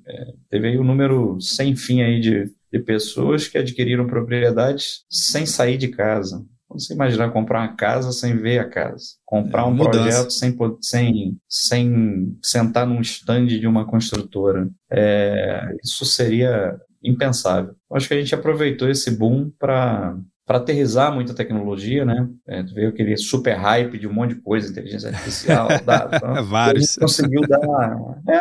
é, 0.06 0.32
teve 0.50 0.68
aí 0.68 0.78
o 0.78 0.80
um 0.80 0.84
número 0.84 1.38
sem 1.40 1.76
fim 1.76 2.02
aí 2.02 2.20
de 2.20 2.50
de 2.72 2.78
pessoas 2.78 3.46
que 3.46 3.58
adquiriram 3.58 4.06
propriedades 4.06 5.04
sem 5.10 5.44
sair 5.44 5.76
de 5.76 5.88
casa. 5.88 6.44
Você 6.70 6.94
imaginar 6.94 7.30
comprar 7.30 7.60
uma 7.60 7.76
casa 7.76 8.10
sem 8.12 8.34
ver 8.34 8.58
a 8.58 8.68
casa, 8.68 9.04
comprar 9.26 9.60
é, 9.60 9.64
um 9.66 9.74
mudança. 9.74 9.98
projeto 10.00 10.30
sem, 10.30 10.56
sem, 10.80 11.38
sem 11.46 12.38
sentar 12.42 12.86
num 12.86 13.02
stand 13.02 13.48
de 13.48 13.66
uma 13.66 13.84
construtora. 13.84 14.70
É, 14.90 15.76
isso 15.84 16.06
seria 16.06 16.80
impensável. 17.02 17.74
Acho 17.92 18.08
que 18.08 18.14
a 18.14 18.18
gente 18.18 18.34
aproveitou 18.34 18.88
esse 18.88 19.10
boom 19.10 19.50
para 19.58 20.16
para 20.52 20.58
aterrizar 20.58 21.14
muita 21.14 21.32
tecnologia, 21.32 22.04
né? 22.04 22.28
É, 22.46 22.62
veio 22.62 22.90
aquele 22.90 23.16
super 23.16 23.56
hype 23.56 23.98
de 23.98 24.06
um 24.06 24.12
monte 24.12 24.34
de 24.34 24.42
coisa, 24.42 24.70
inteligência 24.70 25.08
artificial, 25.08 25.66
dados. 25.82 26.18
Então, 26.18 26.44
Vários. 26.44 26.84
A 26.84 26.86
gente 26.86 27.00
conseguiu 27.00 27.40
dar. 27.48 27.58
É, 28.28 28.40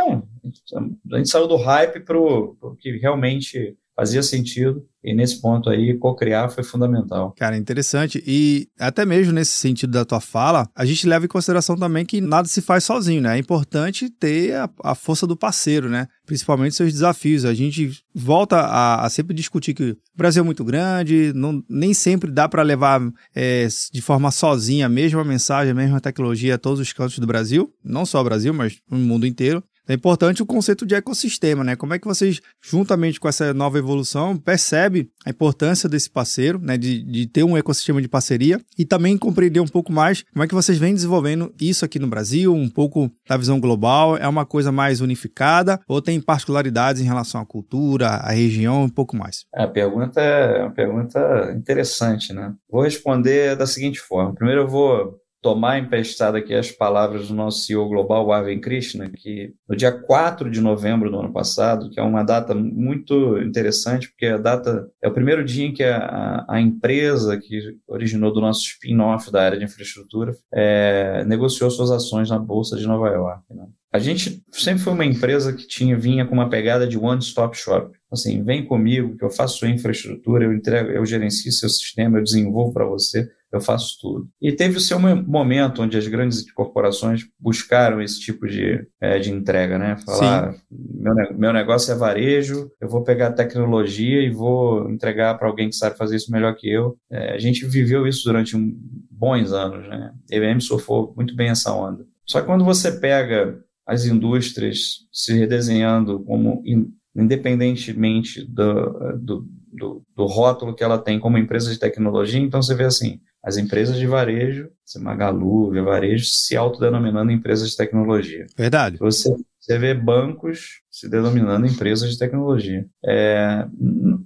a 1.13 1.17
gente 1.17 1.29
saiu 1.29 1.47
do 1.47 1.55
hype 1.55 2.01
para 2.01 2.19
o 2.19 2.75
que 2.77 2.97
realmente 2.97 3.77
fazia 4.01 4.23
sentido 4.23 4.83
e 5.03 5.13
nesse 5.13 5.39
ponto 5.39 5.69
aí, 5.69 5.95
co-criar 5.97 6.49
foi 6.49 6.63
fundamental. 6.63 7.33
Cara, 7.37 7.55
interessante. 7.55 8.23
E 8.25 8.67
até 8.79 9.05
mesmo 9.05 9.31
nesse 9.31 9.51
sentido 9.51 9.91
da 9.91 10.05
tua 10.05 10.19
fala, 10.19 10.67
a 10.75 10.85
gente 10.85 11.07
leva 11.07 11.25
em 11.25 11.27
consideração 11.27 11.75
também 11.75 12.03
que 12.03 12.19
nada 12.19 12.47
se 12.47 12.61
faz 12.61 12.83
sozinho, 12.83 13.21
né? 13.21 13.35
É 13.35 13.39
importante 13.39 14.09
ter 14.09 14.55
a, 14.55 14.69
a 14.83 14.95
força 14.95 15.27
do 15.27 15.37
parceiro, 15.37 15.87
né? 15.87 16.07
Principalmente 16.25 16.75
seus 16.75 16.93
desafios. 16.93 17.45
A 17.45 17.53
gente 17.53 17.91
volta 18.13 18.57
a, 18.57 19.05
a 19.05 19.09
sempre 19.09 19.35
discutir 19.35 19.75
que 19.75 19.91
o 19.91 19.97
Brasil 20.15 20.41
é 20.41 20.45
muito 20.45 20.63
grande, 20.63 21.31
não, 21.35 21.63
nem 21.69 21.93
sempre 21.93 22.31
dá 22.31 22.49
para 22.49 22.63
levar 22.63 23.01
é, 23.35 23.67
de 23.91 24.01
forma 24.01 24.31
sozinha 24.31 24.87
a 24.87 24.89
mesma 24.89 25.23
mensagem, 25.23 25.71
a 25.71 25.75
mesma 25.75 26.01
tecnologia 26.01 26.55
a 26.55 26.59
todos 26.59 26.79
os 26.79 26.93
cantos 26.93 27.17
do 27.19 27.27
Brasil, 27.27 27.71
não 27.83 28.05
só 28.05 28.19
o 28.21 28.23
Brasil, 28.23 28.53
mas 28.53 28.79
no 28.89 28.97
mundo 28.97 29.27
inteiro. 29.27 29.63
É 29.87 29.93
importante 29.93 30.41
o 30.41 30.45
conceito 30.45 30.85
de 30.85 30.95
ecossistema, 30.95 31.63
né? 31.63 31.75
Como 31.75 31.93
é 31.93 31.99
que 31.99 32.07
vocês, 32.07 32.39
juntamente 32.61 33.19
com 33.19 33.27
essa 33.27 33.53
nova 33.53 33.77
evolução, 33.77 34.37
percebe 34.37 35.09
a 35.25 35.29
importância 35.29 35.89
desse 35.89 36.09
parceiro, 36.09 36.59
né? 36.59 36.77
De, 36.77 37.03
de 37.03 37.27
ter 37.27 37.43
um 37.43 37.57
ecossistema 37.57 38.01
de 38.01 38.07
parceria 38.07 38.59
e 38.77 38.85
também 38.85 39.17
compreender 39.17 39.59
um 39.59 39.67
pouco 39.67 39.91
mais 39.91 40.23
como 40.33 40.43
é 40.43 40.47
que 40.47 40.53
vocês 40.53 40.77
vêm 40.77 40.93
desenvolvendo 40.93 41.53
isso 41.59 41.83
aqui 41.83 41.99
no 41.99 42.07
Brasil, 42.07 42.53
um 42.53 42.69
pouco 42.69 43.11
da 43.27 43.37
visão 43.37 43.59
global. 43.59 44.17
É 44.17 44.27
uma 44.27 44.45
coisa 44.45 44.71
mais 44.71 45.01
unificada 45.01 45.79
ou 45.87 46.01
tem 46.01 46.19
particularidades 46.21 47.01
em 47.01 47.05
relação 47.05 47.41
à 47.41 47.45
cultura, 47.45 48.07
à 48.07 48.31
região, 48.31 48.83
um 48.83 48.89
pouco 48.89 49.15
mais? 49.15 49.45
A 49.53 49.67
pergunta 49.67 50.21
é 50.21 50.61
uma 50.61 50.71
pergunta 50.71 51.53
interessante, 51.55 52.33
né? 52.33 52.53
Vou 52.69 52.83
responder 52.83 53.55
da 53.55 53.65
seguinte 53.65 53.99
forma. 53.99 54.33
Primeiro 54.33 54.61
eu 54.61 54.67
vou 54.67 55.20
tomar 55.41 55.79
emprestado 55.79 56.37
aqui 56.37 56.53
as 56.53 56.71
palavras 56.71 57.27
do 57.27 57.33
nosso 57.33 57.65
CEO 57.65 57.87
global, 57.89 58.31
Arvind 58.31 58.61
Krishna, 58.61 59.09
que 59.09 59.53
no 59.67 59.75
dia 59.75 59.91
4 59.91 60.49
de 60.49 60.61
novembro 60.61 61.09
do 61.09 61.19
ano 61.19 61.33
passado, 61.33 61.89
que 61.89 61.99
é 61.99 62.03
uma 62.03 62.23
data 62.23 62.53
muito 62.53 63.39
interessante, 63.39 64.09
porque 64.09 64.27
a 64.27 64.37
data 64.37 64.87
é 65.01 65.07
o 65.07 65.13
primeiro 65.13 65.43
dia 65.43 65.65
em 65.65 65.73
que 65.73 65.83
a, 65.83 66.45
a 66.47 66.61
empresa 66.61 67.37
que 67.37 67.75
originou 67.87 68.31
do 68.31 68.39
nosso 68.39 68.61
spin-off 68.61 69.31
da 69.31 69.41
área 69.41 69.57
de 69.57 69.65
infraestrutura 69.65 70.35
é, 70.53 71.25
negociou 71.25 71.71
suas 71.71 71.89
ações 71.89 72.29
na 72.29 72.37
Bolsa 72.37 72.77
de 72.77 72.85
Nova 72.85 73.07
York. 73.09 73.41
Né? 73.49 73.65
A 73.91 73.99
gente 73.99 74.43
sempre 74.51 74.83
foi 74.83 74.93
uma 74.93 75.05
empresa 75.05 75.51
que 75.53 75.67
tinha 75.67 75.97
vinha 75.97 76.25
com 76.25 76.33
uma 76.35 76.49
pegada 76.49 76.87
de 76.87 76.97
one-stop 76.97 77.57
shop. 77.57 77.97
Assim, 78.11 78.43
vem 78.43 78.65
comigo, 78.65 79.17
que 79.17 79.25
eu 79.25 79.29
faço 79.29 79.57
sua 79.57 79.69
infraestrutura, 79.69 80.45
eu 80.45 80.53
entrego, 80.53 80.91
eu 80.91 81.05
gerencio 81.05 81.51
seu 81.51 81.67
sistema, 81.67 82.19
eu 82.19 82.23
desenvolvo 82.23 82.73
para 82.73 82.85
você 82.85 83.29
eu 83.51 83.59
faço 83.59 83.97
tudo. 83.99 84.27
E 84.41 84.51
teve 84.51 84.77
o 84.77 84.81
seu 84.81 84.97
momento 84.99 85.81
onde 85.81 85.97
as 85.97 86.07
grandes 86.07 86.49
corporações 86.51 87.25
buscaram 87.39 88.01
esse 88.01 88.19
tipo 88.19 88.47
de, 88.47 88.87
é, 88.99 89.19
de 89.19 89.31
entrega, 89.31 89.77
né? 89.77 89.97
Falar, 90.05 90.55
meu, 90.69 91.13
meu 91.37 91.53
negócio 91.53 91.91
é 91.91 91.95
varejo, 91.95 92.71
eu 92.79 92.87
vou 92.87 93.03
pegar 93.03 93.27
a 93.27 93.33
tecnologia 93.33 94.21
e 94.21 94.29
vou 94.29 94.89
entregar 94.89 95.37
para 95.37 95.47
alguém 95.47 95.69
que 95.69 95.75
sabe 95.75 95.97
fazer 95.97 96.15
isso 96.15 96.31
melhor 96.31 96.55
que 96.55 96.71
eu. 96.71 96.97
É, 97.11 97.33
a 97.33 97.37
gente 97.37 97.65
viveu 97.65 98.07
isso 98.07 98.23
durante 98.23 98.55
um, 98.55 98.73
bons 99.09 99.51
anos, 99.51 99.87
né? 99.87 100.13
A 100.31 100.35
IBM 100.35 100.61
surfou 100.61 101.13
muito 101.15 101.35
bem 101.35 101.49
essa 101.49 101.73
onda. 101.73 102.05
Só 102.25 102.39
que 102.39 102.47
quando 102.47 102.63
você 102.63 102.91
pega 102.91 103.59
as 103.85 104.05
indústrias 104.05 105.05
se 105.11 105.33
redesenhando 105.33 106.23
como 106.23 106.61
in, 106.65 106.91
independentemente 107.15 108.43
do, 108.43 109.17
do, 109.17 109.47
do, 109.71 110.03
do, 110.15 110.25
rótulo 110.25 110.73
que 110.73 110.83
ela 110.83 110.97
tem 110.97 111.19
como 111.19 111.37
empresa 111.37 111.71
de 111.71 111.79
tecnologia, 111.79 112.39
então 112.39 112.61
você 112.61 112.73
vê 112.73 112.85
assim, 112.85 113.19
as 113.43 113.57
empresas 113.57 113.97
de 113.97 114.05
varejo, 114.05 114.69
Magalu, 114.99 115.71
Via 115.71 115.83
Varejo, 115.83 116.25
se 116.25 116.55
autodenominando 116.55 117.31
empresas 117.31 117.71
de 117.71 117.77
tecnologia. 117.77 118.45
Verdade. 118.57 118.97
Você, 118.97 119.33
você 119.59 119.77
vê 119.77 119.93
bancos 119.93 120.81
se 120.89 121.09
denominando 121.09 121.65
empresas 121.65 122.11
de 122.11 122.19
tecnologia. 122.19 122.85
É, 123.03 123.65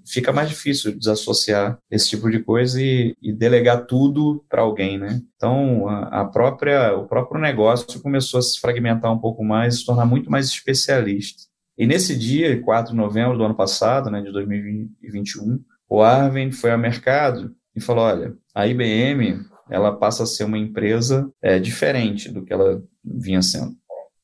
fica 0.05 0.33
mais 0.33 0.49
difícil 0.49 0.97
desassociar 0.97 1.77
esse 1.89 2.09
tipo 2.09 2.29
de 2.29 2.39
coisa 2.39 2.81
e, 2.81 3.15
e 3.21 3.31
delegar 3.31 3.85
tudo 3.85 4.43
para 4.49 4.61
alguém, 4.61 4.97
né? 4.97 5.21
Então, 5.35 5.87
a, 5.87 6.21
a, 6.21 6.25
própria, 6.25 6.95
o 6.97 7.07
próprio 7.07 7.39
negócio 7.39 8.01
começou 8.01 8.39
a 8.39 8.43
se 8.43 8.59
fragmentar 8.59 9.13
um 9.13 9.19
pouco 9.19 9.43
mais, 9.43 9.79
se 9.79 9.85
tornar 9.85 10.05
muito 10.05 10.29
mais 10.29 10.47
especialista. 10.47 11.43
E 11.77 11.85
nesse 11.85 12.17
dia, 12.17 12.61
4 12.61 12.91
de 12.91 12.97
novembro 12.97 13.37
do 13.37 13.43
ano 13.43 13.55
passado, 13.55 14.09
né, 14.09 14.21
de 14.21 14.31
2021, 14.31 15.59
o 15.89 16.01
Arvin 16.01 16.51
foi 16.51 16.71
ao 16.71 16.77
mercado 16.77 17.53
e 17.75 17.81
falou: 17.81 18.05
olha, 18.05 18.33
a 18.55 18.65
IBM 18.65 19.45
ela 19.69 19.95
passa 19.95 20.23
a 20.23 20.25
ser 20.25 20.45
uma 20.45 20.57
empresa 20.57 21.29
é, 21.41 21.59
diferente 21.59 22.31
do 22.31 22.43
que 22.43 22.53
ela 22.53 22.81
vinha 23.03 23.41
sendo. 23.41 23.75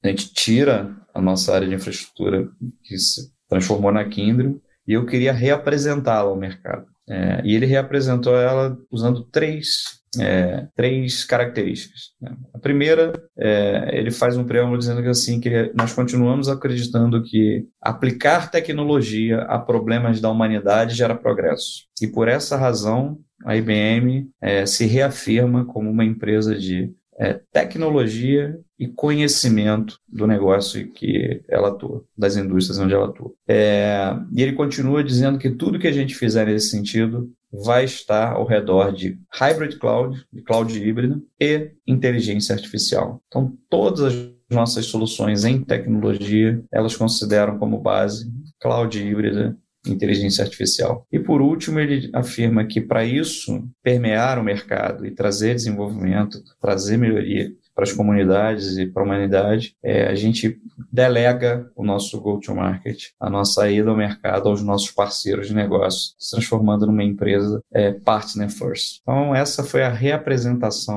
A 0.04 0.08
gente 0.08 0.34
tira 0.34 0.96
a 1.14 1.22
nossa 1.22 1.54
área 1.54 1.68
de 1.68 1.76
infraestrutura 1.76 2.48
que 2.84 2.98
se 2.98 3.32
transformou 3.50 3.92
na 3.92 4.06
Kindle 4.06 4.62
e 4.88 4.94
eu 4.94 5.06
queria 5.06 5.34
reapresentá-la 5.34 6.30
ao 6.30 6.38
mercado. 6.38 6.86
É, 7.10 7.42
e 7.44 7.56
ele 7.56 7.66
reapresentou 7.66 8.36
ela 8.36 8.78
usando 8.90 9.24
três 9.26 10.02
é, 10.20 10.68
três 10.76 11.24
características. 11.24 12.12
Né? 12.20 12.36
A 12.54 12.60
primeira, 12.60 13.14
é, 13.38 13.92
ele 13.94 14.12
faz 14.12 14.36
um 14.36 14.44
preâmbulo 14.44 14.78
dizendo 14.78 15.02
que 15.02 15.08
assim 15.08 15.40
que 15.40 15.72
nós 15.74 15.94
continuamos 15.94 16.50
acreditando 16.50 17.24
que 17.24 17.66
aplicar 17.82 18.52
tecnologia 18.52 19.44
a 19.44 19.58
problemas 19.58 20.20
da 20.20 20.30
humanidade 20.30 20.96
gera 20.96 21.16
progresso. 21.16 21.86
E 22.02 22.08
por 22.08 22.28
essa 22.28 22.58
razão, 22.58 23.20
a 23.45 23.55
IBM 23.55 24.29
é, 24.41 24.65
se 24.65 24.86
reafirma 24.86 25.65
como 25.65 25.89
uma 25.89 26.05
empresa 26.05 26.55
de 26.55 26.93
é, 27.17 27.39
tecnologia 27.51 28.60
e 28.79 28.88
conhecimento 28.88 30.00
do 30.07 30.25
negócio 30.25 30.91
que 30.91 31.43
ela 31.48 31.69
atua, 31.69 32.03
das 32.17 32.36
indústrias 32.36 32.79
onde 32.79 32.93
ela 32.93 33.07
atua. 33.07 33.31
É, 33.48 34.15
e 34.36 34.41
ele 34.41 34.53
continua 34.53 35.03
dizendo 35.03 35.38
que 35.38 35.51
tudo 35.51 35.77
que 35.77 35.88
a 35.88 35.91
gente 35.91 36.15
fizer 36.15 36.48
nesse 36.48 36.69
sentido 36.69 37.31
vai 37.51 37.83
estar 37.83 38.31
ao 38.31 38.45
redor 38.45 38.91
de 38.91 39.19
hybrid 39.33 39.77
cloud, 39.77 40.25
de 40.31 40.41
cloud 40.41 40.75
híbrida 40.75 41.21
e 41.39 41.71
inteligência 41.86 42.55
artificial. 42.55 43.21
Então, 43.27 43.53
todas 43.69 44.01
as 44.01 44.31
nossas 44.50 44.86
soluções 44.88 45.45
em 45.45 45.62
tecnologia, 45.62 46.63
elas 46.71 46.95
consideram 46.95 47.60
como 47.60 47.79
base 47.79 48.31
cloud 48.60 48.98
híbrida 49.00 49.57
inteligência 49.86 50.44
artificial. 50.44 51.06
E 51.12 51.20
por 51.20 51.42
último, 51.42 51.80
ele 51.80 52.10
afirma 52.14 52.66
que 52.66 52.80
para 52.80 53.04
isso 53.04 53.68
permear 53.84 54.40
o 54.40 54.44
mercado 54.44 55.06
e 55.06 55.12
trazer 55.12 55.56
desenvolvimento, 55.56 56.42
trazer 56.60 56.98
melhoria 56.98 57.52
para 57.82 57.90
as 57.90 57.94
comunidades 57.94 58.78
e 58.78 58.86
para 58.86 59.02
a 59.02 59.06
humanidade, 59.06 59.76
é, 59.84 60.08
a 60.08 60.14
gente 60.14 60.62
delega 60.92 61.68
o 61.76 61.84
nosso 61.84 62.22
go-to-market, 62.22 63.06
a 63.20 63.28
nossa 63.28 63.68
ida 63.72 63.90
ao 63.90 63.98
mercado 63.98 64.50
aos 64.50 64.62
nossos 64.62 64.92
parceiros 64.92 65.48
de 65.48 65.56
negócio, 65.56 66.14
se 66.20 66.30
transformando 66.30 66.86
numa 66.86 67.04
empresa 67.04 67.60
é, 67.74 67.92
partner 67.92 68.52
first. 68.52 69.00
Então, 69.02 69.34
essa 69.34 69.64
foi 69.64 69.82
a 69.82 69.90
reapresentação 69.90 70.96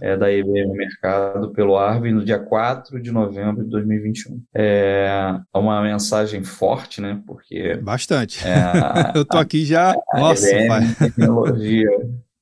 é, 0.00 0.16
da 0.16 0.30
IBM 0.32 0.68
no 0.68 0.74
mercado 0.74 1.50
pelo 1.50 1.76
Arvin 1.76 2.12
no 2.12 2.24
dia 2.24 2.38
4 2.38 3.02
de 3.02 3.10
novembro 3.10 3.64
de 3.64 3.70
2021. 3.70 4.40
É 4.54 5.36
uma 5.52 5.82
mensagem 5.82 6.44
forte, 6.44 7.00
né? 7.00 7.20
Porque. 7.26 7.74
Bastante. 7.78 8.38
É, 8.46 9.18
Eu 9.18 9.24
tô 9.24 9.36
aqui 9.36 9.64
já. 9.64 9.96
A, 10.12 10.20
nossa, 10.20 10.48
IBM, 10.48 10.68
pai. 10.68 10.94
tecnologia. 10.96 11.90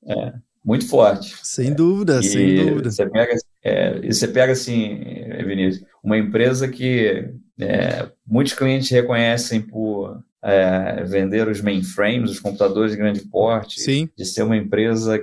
É, 0.06 0.32
muito 0.68 0.86
forte. 0.86 1.34
Sem 1.42 1.72
dúvida, 1.72 2.22
sem 2.22 2.56
dúvida. 2.56 2.90
Você 2.90 3.08
pega, 3.08 3.34
é, 3.68 4.00
você 4.12 4.28
pega 4.28 4.52
assim, 4.52 5.00
Vinícius, 5.46 5.84
uma 6.02 6.18
empresa 6.18 6.68
que 6.68 7.30
é, 7.60 8.08
muitos 8.26 8.54
clientes 8.54 8.90
reconhecem 8.90 9.60
por 9.60 10.22
é, 10.42 11.04
vender 11.04 11.48
os 11.48 11.60
mainframes, 11.60 12.30
os 12.30 12.40
computadores 12.40 12.92
de 12.92 12.98
grande 12.98 13.20
porte, 13.22 13.80
Sim. 13.80 14.08
de 14.16 14.24
ser 14.24 14.42
uma 14.42 14.56
empresa 14.56 15.22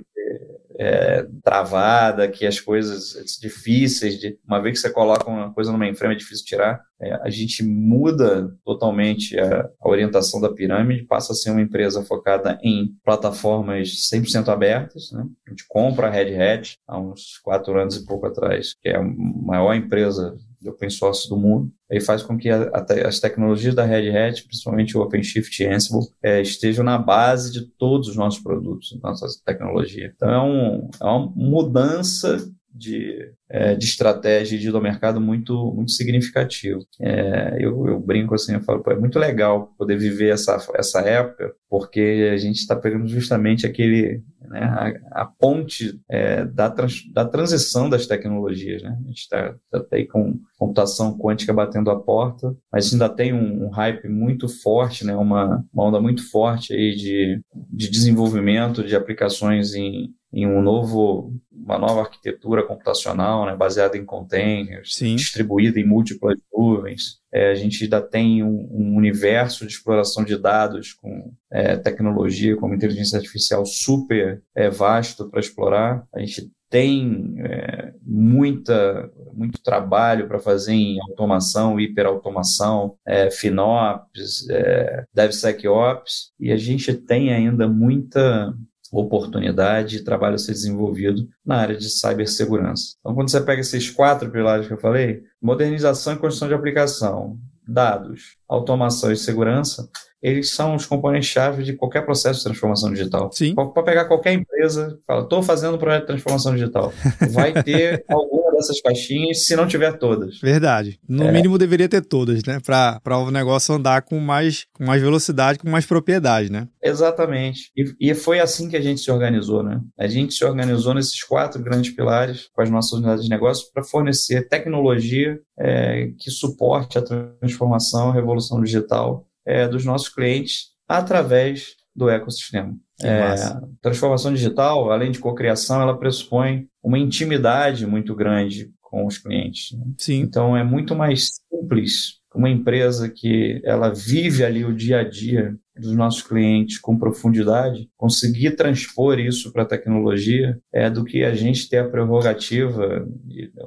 é, 0.80 1.26
travada, 1.44 2.28
que 2.28 2.46
as 2.46 2.60
coisas 2.60 3.16
difíceis, 3.40 4.20
de, 4.20 4.38
uma 4.48 4.62
vez 4.62 4.76
que 4.76 4.88
você 4.88 4.94
coloca 4.94 5.30
uma 5.30 5.54
coisa 5.54 5.72
no 5.72 5.78
mainframe 5.78 6.16
é 6.16 6.18
difícil 6.18 6.46
tirar, 6.46 6.82
é, 7.00 7.14
a 7.22 7.30
gente 7.30 7.64
muda 7.64 8.54
totalmente 8.64 9.38
a, 9.40 9.70
a, 9.80 9.90
orientação 9.90 10.40
da 10.40 10.52
pirâmide, 10.52 11.04
passa 11.04 11.34
a 11.34 11.36
ser 11.36 11.52
uma 11.52 11.62
empresa 11.62 12.04
focada 12.04 12.58
em 12.64 12.96
plataformas 13.04 13.90
100% 14.14 14.48
abertas. 14.50 15.12
Né? 15.12 15.26
A 15.48 15.50
gente 15.50 15.66
compra 15.68 16.08
a 16.08 16.10
Red 16.10 16.36
Hat 16.36 16.78
há 16.88 17.00
uns 17.00 17.38
quatro 17.44 17.80
anos 17.80 17.96
e 17.96 18.06
pouco 18.06 18.26
atrás, 18.26 18.76
que 18.82 18.90
é 18.90 18.98
a 18.98 19.04
maior 19.04 19.74
empresa 19.74 20.38
open 20.70 20.90
source 20.90 21.30
do 21.30 21.38
mundo, 21.38 21.72
e 21.90 22.00
faz 22.00 22.24
com 22.24 22.38
que 22.38 22.50
a, 22.50 22.64
a, 22.64 23.08
as 23.08 23.20
tecnologias 23.20 23.76
da 23.76 23.86
Red 23.86 24.10
Hat, 24.10 24.44
principalmente 24.44 24.98
o 24.98 25.02
OpenShift 25.02 25.62
e 25.62 25.68
Ansible, 25.68 26.08
é, 26.24 26.42
estejam 26.42 26.84
na 26.84 26.98
base 26.98 27.52
de 27.52 27.62
todos 27.62 28.10
os 28.10 28.16
nossos 28.16 28.42
produtos, 28.42 28.98
nossa 29.02 29.28
tecnologia. 29.46 30.12
Então 30.16 30.30
é, 30.30 30.42
um, 30.42 30.90
é 31.02 31.06
uma 31.06 31.32
mudança 31.36 32.38
de, 32.76 33.32
é, 33.50 33.74
de 33.74 33.86
estratégia 33.86 34.60
de 34.60 34.70
do 34.70 34.82
mercado 34.82 35.22
muito, 35.22 35.72
muito 35.74 35.92
significativo. 35.92 36.86
É, 37.00 37.58
eu, 37.60 37.88
eu, 37.88 38.00
brinco 38.00 38.36
assim, 38.36 38.54
eu 38.54 38.62
falo, 38.62 38.84
é 38.88 38.96
muito 38.96 39.18
legal 39.18 39.74
poder 39.78 39.98
viver 39.98 40.34
essa, 40.34 40.58
essa 40.76 41.00
época, 41.00 41.54
porque 41.70 42.30
a 42.34 42.38
gente 42.38 42.58
está 42.58 42.76
pegando 42.76 43.08
justamente 43.08 43.66
aquele, 43.66 44.22
né, 44.50 45.02
a, 45.12 45.22
a 45.22 45.26
ponte 45.26 46.00
é, 46.10 46.46
da, 46.46 46.70
trans, 46.70 47.04
da 47.12 47.26
transição 47.26 47.90
das 47.90 48.08
tecnologias. 48.08 48.84
Né? 48.84 48.98
A 49.04 49.08
gente 49.08 49.20
está 49.20 49.56
tá 49.72 49.86
aí 49.92 50.06
com 50.06 50.40
computação 50.58 51.18
quântica 51.18 51.54
batendo 51.54 51.90
a 51.92 52.00
porta, 52.00 52.56
mas 52.72 52.92
ainda 52.92 53.10
tem 53.10 53.34
um, 53.34 53.66
um 53.66 53.70
hype 53.70 54.08
muito 54.08 54.48
forte, 54.48 55.06
né, 55.06 55.16
uma, 55.16 55.64
uma 55.74 55.84
onda 55.86 56.00
muito 56.00 56.30
forte 56.30 56.74
aí 56.74 56.96
de, 56.96 57.42
de 57.72 57.90
desenvolvimento 57.90 58.84
de 58.84 58.96
aplicações 58.96 59.74
em 59.74 60.14
em 60.36 60.46
um 60.46 60.62
novo, 60.62 61.34
uma 61.66 61.80
nova 61.80 62.02
arquitetura 62.02 62.62
computacional, 62.62 63.48
né, 63.48 63.56
baseada 63.56 63.98
em 63.98 64.06
containers, 64.06 64.94
Sim. 64.94 65.16
distribuída 65.16 65.80
em 65.80 65.86
múltiplas 65.86 66.38
nuvens. 66.54 67.20
É, 67.34 67.50
a 67.50 67.56
gente 67.56 67.84
ainda 67.84 68.00
tem 68.02 68.44
um, 68.44 68.70
um, 68.72 68.96
universo 68.96 69.66
de 69.66 69.74
exploração 69.74 70.24
de 70.24 70.38
dados 70.38 70.94
com 70.94 71.34
é, 71.52 71.76
tecnologia 71.76 72.56
como 72.56 72.76
inteligência 72.76 73.18
artificial 73.18 73.66
super 73.66 74.44
é, 74.54 74.70
vasto 74.70 75.28
para 75.28 75.40
explorar. 75.40 76.06
A 76.14 76.20
gente 76.20 76.52
tem 76.70 77.36
é, 77.40 77.94
muita, 78.02 79.10
muito 79.34 79.62
trabalho 79.62 80.28
para 80.28 80.40
fazer 80.40 80.74
em 80.74 81.00
automação, 81.02 81.80
hiperautomação, 81.80 82.96
é, 83.06 83.32
FinOps, 83.32 84.48
é, 84.50 85.04
DevSecOps, 85.14 86.32
e 86.40 86.52
a 86.52 86.58
gente 86.58 86.94
tem 86.94 87.34
ainda 87.34 87.68
muita 87.68 88.54
oportunidade 89.02 89.98
e 89.98 90.04
trabalho 90.04 90.36
a 90.36 90.40
ser 90.40 90.54
desenvolvido 90.54 91.28
na 91.46 91.58
área 91.58 91.78
de 91.78 91.90
cibersegurança. 91.90 92.96
Então, 93.00 93.14
quando 93.14 93.30
você 93.30 93.42
pega 93.42 93.62
esses 93.62 93.90
quatro 93.90 94.30
pilares 94.32 94.68
que 94.68 94.74
eu 94.74 94.80
falei, 94.80 95.24
modernização 95.42 96.14
e 96.14 96.18
construção 96.18 96.48
de 96.48 96.54
aplicação, 96.54 97.38
dados, 97.68 98.38
automação 98.48 99.12
e 99.12 99.18
segurança, 99.18 99.90
eles 100.22 100.52
são 100.52 100.76
os 100.76 100.86
componentes-chave 100.88 101.64
de 101.64 101.74
qualquer 101.74 102.04
processo 102.04 102.40
de 102.40 102.46
transformação 102.46 102.92
digital. 102.92 103.32
Sim. 103.32 103.54
Para 103.54 103.84
pegar 103.84 104.06
qualquer 104.06 104.34
empresa, 104.34 104.98
fala, 105.06 105.22
estou 105.22 105.44
fazendo 105.44 105.76
um 105.76 105.78
projeto 105.78 106.02
de 106.02 106.08
transformação 106.08 106.54
digital. 106.54 106.92
Vai 107.32 107.54
ter 107.64 108.04
alguma 108.10 108.46
dessas 108.56 108.82
caixinhas, 108.82 109.46
se 109.46 109.56
não 109.56 109.68
tiver 109.68 109.98
todas. 109.98 110.40
Verdade. 110.40 111.00
No 111.08 111.26
é. 111.26 111.32
mínimo 111.32 111.58
deveria 111.58 111.88
ter 111.88 112.02
todas, 112.02 112.44
né? 112.44 112.60
Para 112.64 113.18
o 113.20 113.30
negócio 113.30 113.76
andar 113.76 114.02
com 114.02 114.20
mais, 114.20 114.66
com 114.74 114.86
mais 114.86 115.02
velocidade, 115.02 115.60
com 115.60 115.70
mais 115.70 115.86
propriedade, 115.86 116.52
né? 116.52 116.68
Exatamente. 116.82 117.72
E, 117.76 118.12
e 118.12 118.16
foi 118.16 118.40
assim 118.40 118.70
que 118.70 118.78
a 118.78 118.82
gente 118.82 119.02
se 119.02 119.12
organizou, 119.12 119.62
né? 119.62 119.80
A 120.00 120.08
gente 120.08 120.34
se 120.34 120.44
organizou 120.44 120.94
nesses 120.94 121.24
quatro 121.24 121.62
grandes 121.62 121.94
pilares 121.94 122.48
com 122.54 122.62
as 122.62 122.70
nossas 122.70 122.94
unidades 122.94 123.24
de 123.24 123.30
negócio 123.30 123.68
para 123.74 123.84
fornecer 123.84 124.48
tecnologia 124.48 125.38
é, 125.60 126.10
que 126.20 126.30
suporte 126.32 126.98
a 126.98 127.02
transformação, 127.02 128.10
a 128.10 128.14
revolução 128.14 128.35
digital 128.62 129.28
é, 129.46 129.68
dos 129.68 129.86
nossos 129.86 130.10
clientes 130.10 130.70
através 130.88 131.76
do 131.96 132.10
ecossistema. 132.10 132.76
É, 133.02 133.36
transformação 133.82 134.34
digital, 134.34 134.92
além 134.92 135.12
de 135.12 135.20
cocriação, 135.20 135.82
ela 135.82 135.98
pressupõe 135.98 136.68
uma 136.84 136.98
intimidade 136.98 137.86
muito 137.86 138.16
grande 138.16 138.72
com 138.82 139.06
os 139.06 139.18
clientes. 139.18 139.78
Né? 139.78 139.86
Sim. 139.98 140.20
Então 140.22 140.56
é 140.56 140.64
muito 140.64 140.96
mais 140.96 141.32
simples 141.50 142.20
uma 142.34 142.50
empresa 142.50 143.10
que 143.10 143.62
ela 143.64 143.90
vive 143.90 144.44
ali 144.44 144.66
o 144.66 144.76
dia 144.76 145.00
a 145.00 145.04
dia 145.04 145.58
dos 145.78 145.96
nossos 145.96 146.22
clientes 146.22 146.78
com 146.80 146.98
profundidade, 146.98 147.90
conseguir 147.98 148.52
transpor 148.52 149.20
isso 149.20 149.52
para 149.52 149.64
a 149.64 149.68
tecnologia 149.68 150.60
é 150.72 150.90
do 150.90 151.04
que 151.04 151.24
a 151.24 151.34
gente 151.34 151.70
ter 151.70 151.80
a 151.80 151.90
prerrogativa, 151.90 153.08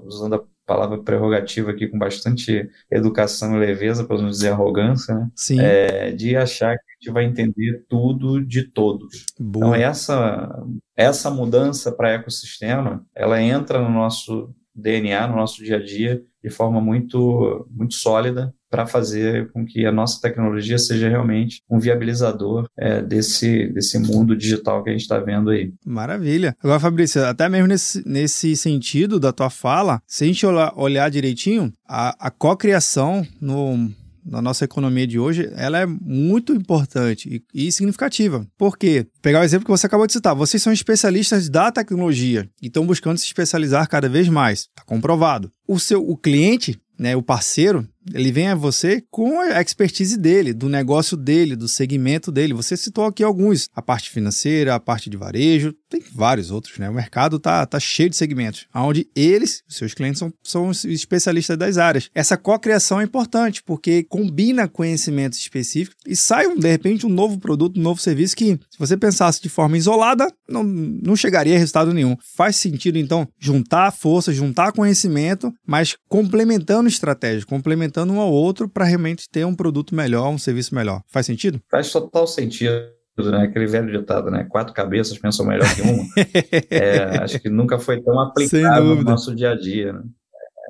usando 0.05 0.35
a 0.35 0.45
palavra 0.69 1.03
prerrogativa 1.03 1.71
aqui 1.71 1.89
com 1.89 1.99
bastante 1.99 2.69
educação 2.91 3.57
e 3.57 3.59
leveza, 3.59 4.05
para 4.05 4.21
não 4.21 4.29
dizer 4.29 4.51
arrogância, 4.51 5.15
né? 5.15 5.31
Sim. 5.35 5.59
É, 5.61 6.13
de 6.13 6.37
achar 6.37 6.77
que 6.77 6.85
a 6.85 6.95
gente 7.01 7.13
vai 7.13 7.25
entender 7.25 7.85
tudo 7.89 8.45
de 8.45 8.65
todos. 8.65 9.25
Boa. 9.41 9.69
Então, 9.69 9.75
essa, 9.75 10.63
essa 10.95 11.31
mudança 11.31 11.91
para 11.91 12.13
ecossistema, 12.13 13.05
ela 13.15 13.41
entra 13.41 13.81
no 13.81 13.89
nosso 13.89 14.55
DNA, 14.75 15.27
no 15.27 15.37
nosso 15.37 15.65
dia 15.65 15.77
a 15.77 15.83
dia, 15.83 16.23
de 16.45 16.51
forma 16.51 16.81
muito, 16.81 17.67
muito 17.71 17.95
sólida 17.95 18.55
para 18.71 18.87
fazer 18.87 19.51
com 19.53 19.65
que 19.65 19.87
a 19.87 19.93
nossa 19.93 20.21
tecnologia 20.21 20.79
seja 20.79 21.09
realmente 21.09 21.63
um 21.71 21.79
viabilizador 21.79 22.69
é, 22.79 23.03
desse, 23.03 23.69
desse 23.69 23.99
mundo 23.99 24.37
digital 24.37 24.83
que 24.83 24.91
a 24.91 24.93
gente 24.93 25.03
está 25.03 25.19
vendo 25.19 25.51
aí. 25.51 25.73
Maravilha. 25.85 26.57
Agora, 26.63 26.81
Fabrício, 26.81 27.25
até 27.25 27.49
mesmo 27.49 27.67
nesse, 27.67 28.07
nesse 28.07 28.57
sentido 28.57 29.19
da 29.19 29.33
tua 29.33 29.51
fala, 29.51 30.01
se 30.07 30.25
a 30.25 30.27
gente 30.27 30.47
olhar, 30.47 31.11
direitinho, 31.11 31.73
a, 31.87 32.27
a 32.27 32.31
cocriação 32.31 33.27
no 33.41 33.89
na 34.29 34.43
nossa 34.43 34.65
economia 34.65 35.07
de 35.07 35.19
hoje, 35.19 35.51
ela 35.57 35.79
é 35.79 35.87
muito 35.87 36.53
importante 36.53 37.43
e, 37.55 37.67
e, 37.67 37.73
significativa. 37.73 38.47
Por 38.57 38.77
quê? 38.77 39.07
Pegar 39.23 39.41
o 39.41 39.45
exemplo 39.45 39.65
que 39.65 39.71
você 39.71 39.87
acabou 39.87 40.07
de 40.07 40.13
citar. 40.13 40.35
Vocês 40.35 40.63
são 40.63 40.73
especialistas 40.73 41.49
da 41.49 41.73
tecnologia 41.73 42.49
e 42.61 42.67
estão 42.67 42.87
buscando 42.87 43.19
se 43.19 43.25
especializar 43.25 43.89
cada 43.89 44.09
vez 44.09 44.29
mais. 44.29 44.61
Está 44.61 44.85
comprovado. 44.85 45.51
O 45.67 45.79
seu 45.79 46.07
o 46.07 46.17
cliente, 46.17 46.79
né, 46.99 47.17
o 47.17 47.23
parceiro, 47.23 47.89
ele 48.13 48.33
vem 48.33 48.49
a 48.49 48.55
você 48.55 49.03
com 49.11 49.41
a 49.41 49.61
expertise 49.61 50.17
dele, 50.17 50.53
do 50.53 50.69
negócio 50.69 51.17
dele, 51.17 51.57
do 51.57 51.69
segmento 51.69 52.31
dele. 52.31 52.55
Você 52.55 52.77
citou 52.77 53.05
aqui 53.05 53.23
alguns, 53.23 53.69
a 53.75 53.83
parte 53.83 54.11
financeira, 54.11 54.75
a 54.75 54.81
parte 54.81 55.11
de 55.11 55.17
varejo, 55.17 55.75
tem 55.89 56.03
vários 56.13 56.51
outros, 56.51 56.79
né? 56.79 56.89
O 56.89 56.95
mercado 56.95 57.39
tá, 57.39 57.65
tá 57.65 57.81
cheio 57.81 58.11
de 58.11 58.17
segmentos, 58.17 58.67
onde 58.75 59.09
eles, 59.15 59.63
seus 59.69 59.95
clientes, 59.95 60.19
são, 60.19 60.33
são 60.43 60.71
especialistas 60.71 61.57
das 61.57 61.79
áreas. 61.79 62.11
Essa 62.15 62.37
cocriação 62.37 63.01
é 63.01 63.05
importante, 63.05 63.63
porque 63.63 64.05
combina 64.05 64.69
conhecimentos 64.69 65.39
específicos 65.39 65.99
e 66.07 66.15
sai, 66.15 66.55
de 66.55 66.69
repente, 66.69 67.07
um 67.07 67.11
novo 67.11 67.39
produto, 67.39 67.79
um 67.79 67.83
novo 67.83 68.01
serviço 68.01 68.37
que, 68.37 68.59
se 68.71 68.79
você 68.79 68.97
pensasse 68.97 69.41
de 69.41 69.49
forma 69.49 69.77
isolada, 69.77 70.31
não, 70.49 70.63
não 70.63 71.17
chegaria 71.17 71.57
a 71.57 71.59
resultado 71.59 71.93
nenhum. 71.93 72.17
Faz 72.37 72.57
sentido, 72.57 72.99
então, 72.99 73.27
juntar 73.39 73.91
força, 73.91 74.33
juntar 74.33 74.73
conhecimento, 74.73 75.53
mas 75.67 75.97
complementando 76.09 76.89
estratégia, 76.89 77.47
complementando 77.47 77.98
complementando 77.99 78.13
um 78.13 78.21
ao 78.21 78.33
outro 78.33 78.69
para 78.69 78.85
realmente 78.85 79.29
ter 79.29 79.45
um 79.45 79.55
produto 79.55 79.95
melhor, 79.95 80.29
um 80.29 80.39
serviço 80.39 80.75
melhor. 80.75 81.03
Faz 81.09 81.27
sentido? 81.27 81.61
Faz 81.71 81.91
total 81.91 82.27
sentido. 82.27 82.89
Né? 83.19 83.43
Aquele 83.43 83.67
velho 83.67 83.91
ditado, 83.99 84.31
né? 84.31 84.47
Quatro 84.49 84.73
cabeças 84.73 85.19
pensam 85.19 85.45
melhor 85.45 85.67
que 85.75 85.83
uma. 85.83 86.05
é, 86.71 87.19
acho 87.19 87.41
que 87.41 87.49
nunca 87.49 87.79
foi 87.79 88.01
tão 88.01 88.21
aplicado 88.21 88.95
no 88.95 89.03
nosso 89.03 89.35
dia 89.35 89.51
a 89.51 89.57
dia. 89.57 89.93
Né? 89.93 90.03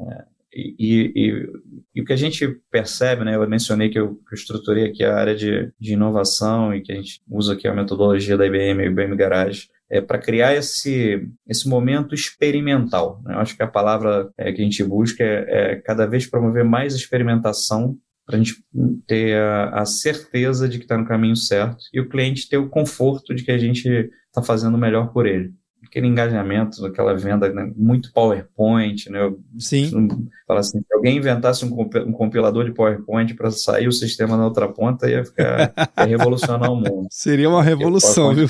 É, 0.00 0.24
e, 0.54 1.12
e, 1.14 1.50
e, 1.94 2.00
o 2.00 2.04
que 2.06 2.12
a 2.12 2.16
gente 2.16 2.48
percebe, 2.70 3.22
né? 3.22 3.36
Eu 3.36 3.46
mencionei 3.46 3.90
que 3.90 3.98
eu, 3.98 4.14
que 4.14 4.34
eu 4.34 4.36
estruturei 4.36 4.86
aqui 4.86 5.04
a 5.04 5.14
área 5.14 5.36
de, 5.36 5.70
de 5.78 5.92
inovação 5.92 6.74
e 6.74 6.80
que 6.80 6.90
a 6.90 6.94
gente 6.94 7.20
usa 7.28 7.52
aqui 7.52 7.68
a 7.68 7.74
metodologia 7.74 8.36
da 8.36 8.46
IBM, 8.46 8.86
IBM 8.86 9.14
Garage, 9.14 9.68
é, 9.90 10.00
para 10.00 10.18
criar 10.18 10.54
esse, 10.54 11.26
esse 11.46 11.68
momento 11.68 12.14
experimental. 12.14 13.20
Né? 13.24 13.34
Eu 13.34 13.38
acho 13.38 13.56
que 13.56 13.62
a 13.62 13.68
palavra 13.68 14.30
é, 14.36 14.52
que 14.52 14.60
a 14.60 14.64
gente 14.64 14.82
busca 14.84 15.22
é, 15.22 15.72
é 15.72 15.76
cada 15.76 16.06
vez 16.06 16.26
promover 16.26 16.64
mais 16.64 16.94
experimentação 16.94 17.96
para 18.26 18.36
a 18.36 18.38
gente 18.38 18.62
ter 19.06 19.36
a, 19.36 19.80
a 19.80 19.86
certeza 19.86 20.68
de 20.68 20.78
que 20.78 20.84
está 20.84 20.98
no 20.98 21.06
caminho 21.06 21.36
certo 21.36 21.78
e 21.92 22.00
o 22.00 22.08
cliente 22.08 22.48
ter 22.48 22.58
o 22.58 22.68
conforto 22.68 23.34
de 23.34 23.42
que 23.42 23.50
a 23.50 23.58
gente 23.58 23.88
está 24.26 24.42
fazendo 24.42 24.74
o 24.74 24.78
melhor 24.78 25.12
por 25.12 25.26
ele 25.26 25.52
aquele 25.88 26.06
engajamento, 26.06 26.84
aquela 26.86 27.14
venda, 27.14 27.48
né? 27.52 27.72
muito 27.74 28.12
PowerPoint, 28.12 29.10
né? 29.10 29.32
Sim. 29.58 30.08
Fala 30.46 30.60
assim, 30.60 30.80
se 30.80 30.94
alguém 30.94 31.16
inventasse 31.16 31.64
um, 31.64 31.80
um 32.06 32.12
compilador 32.12 32.64
de 32.64 32.72
PowerPoint 32.72 33.34
para 33.34 33.50
sair 33.50 33.88
o 33.88 33.92
sistema 33.92 34.36
na 34.36 34.44
outra 34.44 34.68
ponta, 34.68 35.08
ia 35.08 35.24
ficar 35.24 35.72
ia 35.98 36.04
revolucionar 36.04 36.70
o 36.70 36.76
mundo. 36.76 37.08
Seria 37.10 37.48
uma 37.48 37.62
revolução, 37.62 38.34
viu? 38.34 38.46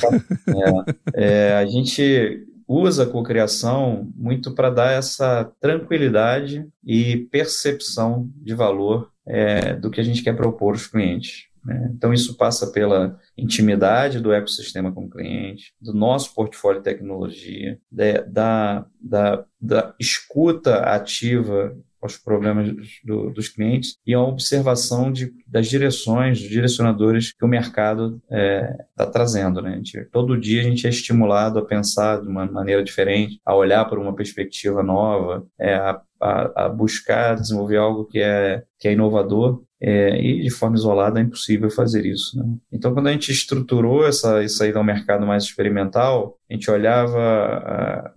É, 1.14 1.52
é, 1.52 1.56
a 1.56 1.66
gente 1.66 2.44
usa 2.66 3.04
a 3.04 3.06
cocriação 3.06 4.12
muito 4.14 4.54
para 4.54 4.68
dar 4.68 4.92
essa 4.92 5.50
tranquilidade 5.60 6.66
e 6.84 7.28
percepção 7.30 8.28
de 8.36 8.54
valor 8.54 9.10
é, 9.26 9.74
do 9.74 9.90
que 9.90 10.00
a 10.00 10.04
gente 10.04 10.22
quer 10.22 10.36
propor 10.36 10.72
aos 10.72 10.86
clientes. 10.86 11.47
Né? 11.68 11.92
Então, 11.94 12.14
isso 12.14 12.36
passa 12.36 12.72
pela 12.72 13.18
intimidade 13.36 14.20
do 14.20 14.32
ecossistema 14.32 14.90
com 14.90 15.04
o 15.04 15.10
cliente, 15.10 15.74
do 15.78 15.92
nosso 15.92 16.34
portfólio 16.34 16.80
de 16.80 16.84
tecnologia, 16.84 17.78
da, 17.92 18.86
da, 18.98 19.44
da 19.60 19.94
escuta 20.00 20.76
ativa 20.76 21.76
aos 22.00 22.16
problemas 22.16 22.72
do, 23.04 23.30
dos 23.30 23.48
clientes 23.48 23.98
e 24.06 24.14
a 24.14 24.20
observação 24.20 25.10
de, 25.10 25.32
das 25.46 25.66
direções, 25.66 26.40
dos 26.40 26.48
direcionadores 26.48 27.32
que 27.32 27.44
o 27.44 27.48
mercado 27.48 28.22
está 28.24 28.36
é, 28.36 28.76
tá 28.96 29.06
trazendo. 29.06 29.60
Né? 29.60 29.74
Gente, 29.76 30.04
todo 30.12 30.38
dia 30.38 30.60
a 30.60 30.64
gente 30.64 30.86
é 30.86 30.90
estimulado 30.90 31.58
a 31.58 31.64
pensar 31.64 32.22
de 32.22 32.28
uma 32.28 32.46
maneira 32.46 32.82
diferente, 32.82 33.40
a 33.44 33.54
olhar 33.54 33.84
por 33.86 33.98
uma 33.98 34.14
perspectiva 34.14 34.82
nova, 34.82 35.44
é, 35.58 35.74
a, 35.74 36.00
a, 36.20 36.64
a 36.64 36.68
buscar 36.68 37.34
desenvolver 37.34 37.76
algo 37.76 38.04
que 38.04 38.20
é, 38.20 38.62
que 38.78 38.88
é 38.88 38.92
inovador 38.92 39.62
é, 39.80 40.20
e 40.20 40.42
de 40.42 40.50
forma 40.50 40.76
isolada 40.76 41.20
é 41.20 41.22
impossível 41.22 41.70
fazer 41.70 42.04
isso. 42.04 42.36
Né? 42.38 42.44
Então, 42.72 42.92
quando 42.92 43.06
a 43.06 43.12
gente 43.12 43.30
estruturou 43.30 44.06
essa, 44.06 44.42
isso 44.42 44.62
aí 44.62 44.72
ao 44.74 44.84
mercado 44.84 45.26
mais 45.26 45.44
experimental, 45.44 46.36
a 46.50 46.54
gente 46.54 46.70
olhava 46.70 48.12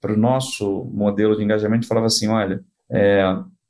para 0.00 0.12
o 0.12 0.16
nosso 0.16 0.84
modelo 0.92 1.36
de 1.36 1.42
engajamento 1.42 1.84
e 1.84 1.88
falava 1.88 2.06
assim, 2.06 2.28
olha, 2.28 2.60
é, 2.90 3.22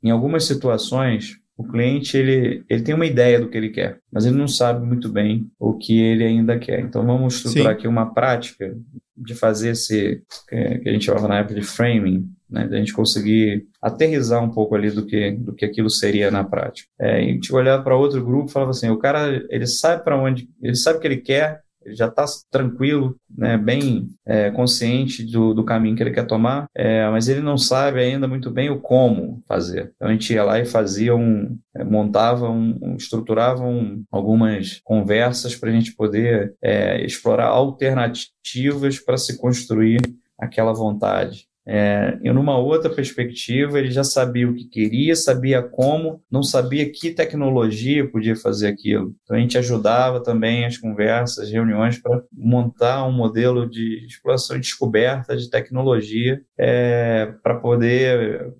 em 0.03 0.11
algumas 0.11 0.45
situações 0.45 1.39
o 1.57 1.63
cliente 1.65 2.15
ele, 2.15 2.63
ele 2.69 2.83
tem 2.83 2.95
uma 2.95 3.05
ideia 3.05 3.37
do 3.37 3.49
que 3.49 3.57
ele 3.57 3.69
quer, 3.69 3.99
mas 4.09 4.25
ele 4.25 4.37
não 4.37 4.47
sabe 4.47 4.85
muito 4.85 5.09
bem 5.09 5.51
o 5.59 5.73
que 5.73 5.99
ele 5.99 6.23
ainda 6.23 6.57
quer. 6.57 6.79
Então 6.79 7.05
vamos 7.05 7.35
estruturar 7.35 7.73
Sim. 7.73 7.77
aqui 7.77 7.87
uma 7.87 8.13
prática 8.13 8.73
de 9.17 9.35
fazer 9.35 9.71
esse 9.71 10.23
que 10.47 10.89
a 10.89 10.91
gente 10.93 11.03
chamava 11.03 11.27
na 11.27 11.39
época 11.39 11.55
de 11.55 11.61
framing, 11.61 12.29
né, 12.49 12.67
da 12.67 12.77
gente 12.77 12.93
conseguir 12.93 13.67
aterrizar 13.81 14.43
um 14.43 14.49
pouco 14.49 14.75
ali 14.75 14.89
do 14.89 15.05
que 15.05 15.31
do 15.31 15.53
que 15.53 15.65
aquilo 15.65 15.89
seria 15.89 16.31
na 16.31 16.43
prática. 16.43 16.89
É, 16.99 17.17
a 17.17 17.21
gente 17.21 17.53
olhava 17.53 17.83
para 17.83 17.95
outro 17.95 18.23
grupo 18.23 18.49
e 18.49 18.53
falava 18.53 18.71
assim, 18.71 18.89
o 18.89 18.97
cara 18.97 19.45
ele 19.49 19.67
sabe 19.67 20.03
para 20.03 20.17
onde, 20.17 20.49
ele 20.61 20.75
sabe 20.75 20.97
o 20.97 21.01
que 21.01 21.07
ele 21.07 21.17
quer, 21.17 21.61
ele 21.85 21.95
já 21.95 22.07
está 22.07 22.25
tranquilo, 22.51 23.15
né, 23.35 23.57
bem 23.57 24.09
é, 24.25 24.51
consciente 24.51 25.23
do, 25.23 25.53
do, 25.53 25.63
caminho 25.63 25.95
que 25.95 26.03
ele 26.03 26.11
quer 26.11 26.27
tomar, 26.27 26.67
é, 26.75 27.09
mas 27.09 27.29
ele 27.29 27.41
não 27.41 27.57
sabe 27.57 27.99
ainda 27.99 28.27
muito 28.27 28.51
bem 28.51 28.69
o 28.69 28.79
como 28.79 29.41
fazer. 29.47 29.91
Então 29.95 30.07
a 30.07 30.11
gente 30.11 30.33
ia 30.33 30.43
lá 30.43 30.59
e 30.59 30.65
fazia 30.65 31.15
um, 31.15 31.57
é, 31.75 31.83
montava, 31.83 32.49
um, 32.49 32.77
um 32.81 32.95
estruturava 32.95 33.63
um, 33.63 34.03
algumas 34.11 34.81
conversas 34.83 35.55
para 35.55 35.69
a 35.69 35.73
gente 35.73 35.95
poder 35.95 36.53
é, 36.61 37.03
explorar 37.03 37.47
alternativas 37.47 38.99
para 38.99 39.17
se 39.17 39.37
construir 39.37 40.01
aquela 40.37 40.73
vontade. 40.73 41.48
É, 41.71 42.17
e 42.23 42.33
numa 42.33 42.57
outra 42.57 42.89
perspectiva, 42.89 43.77
ele 43.77 43.91
já 43.91 44.03
sabia 44.03 44.49
o 44.49 44.55
que 44.55 44.65
queria, 44.65 45.15
sabia 45.15 45.61
como, 45.61 46.19
não 46.31 46.41
sabia 46.41 46.91
que 46.91 47.11
tecnologia 47.11 48.09
podia 48.09 48.35
fazer 48.35 48.67
aquilo. 48.67 49.13
Então 49.23 49.37
a 49.37 49.39
gente 49.39 49.55
ajudava 49.55 50.19
também 50.19 50.65
as 50.65 50.79
conversas, 50.79 51.51
reuniões 51.51 52.01
para 52.01 52.23
montar 52.33 53.05
um 53.05 53.11
modelo 53.11 53.69
de 53.69 54.03
exploração 54.07 54.57
e 54.57 54.59
descoberta 54.59 55.37
de 55.37 55.47
tecnologia 55.47 56.41
é, 56.57 57.31
para 57.43 57.53
poder 57.53 58.51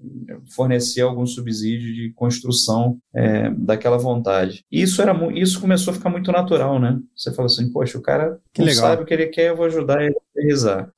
fornecer 0.55 1.01
algum 1.01 1.25
subsídio 1.25 1.91
de 1.91 2.13
construção 2.13 2.99
é, 3.11 3.49
daquela 3.57 3.97
vontade. 3.97 4.63
E 4.71 4.83
isso 4.83 5.01
era 5.01 5.17
isso 5.33 5.59
começou 5.59 5.91
a 5.91 5.95
ficar 5.95 6.11
muito 6.11 6.31
natural, 6.31 6.79
né? 6.79 6.99
Você 7.15 7.31
falou 7.33 7.47
assim, 7.47 7.71
poxa, 7.71 7.97
o 7.97 8.03
cara 8.03 8.37
que 8.53 8.61
não 8.61 8.67
legal. 8.67 8.83
sabe 8.83 9.01
o 9.01 9.05
que 9.05 9.13
ele 9.15 9.25
quer, 9.27 9.49
eu 9.49 9.55
vou 9.55 9.65
ajudar 9.65 10.03
ele 10.03 10.15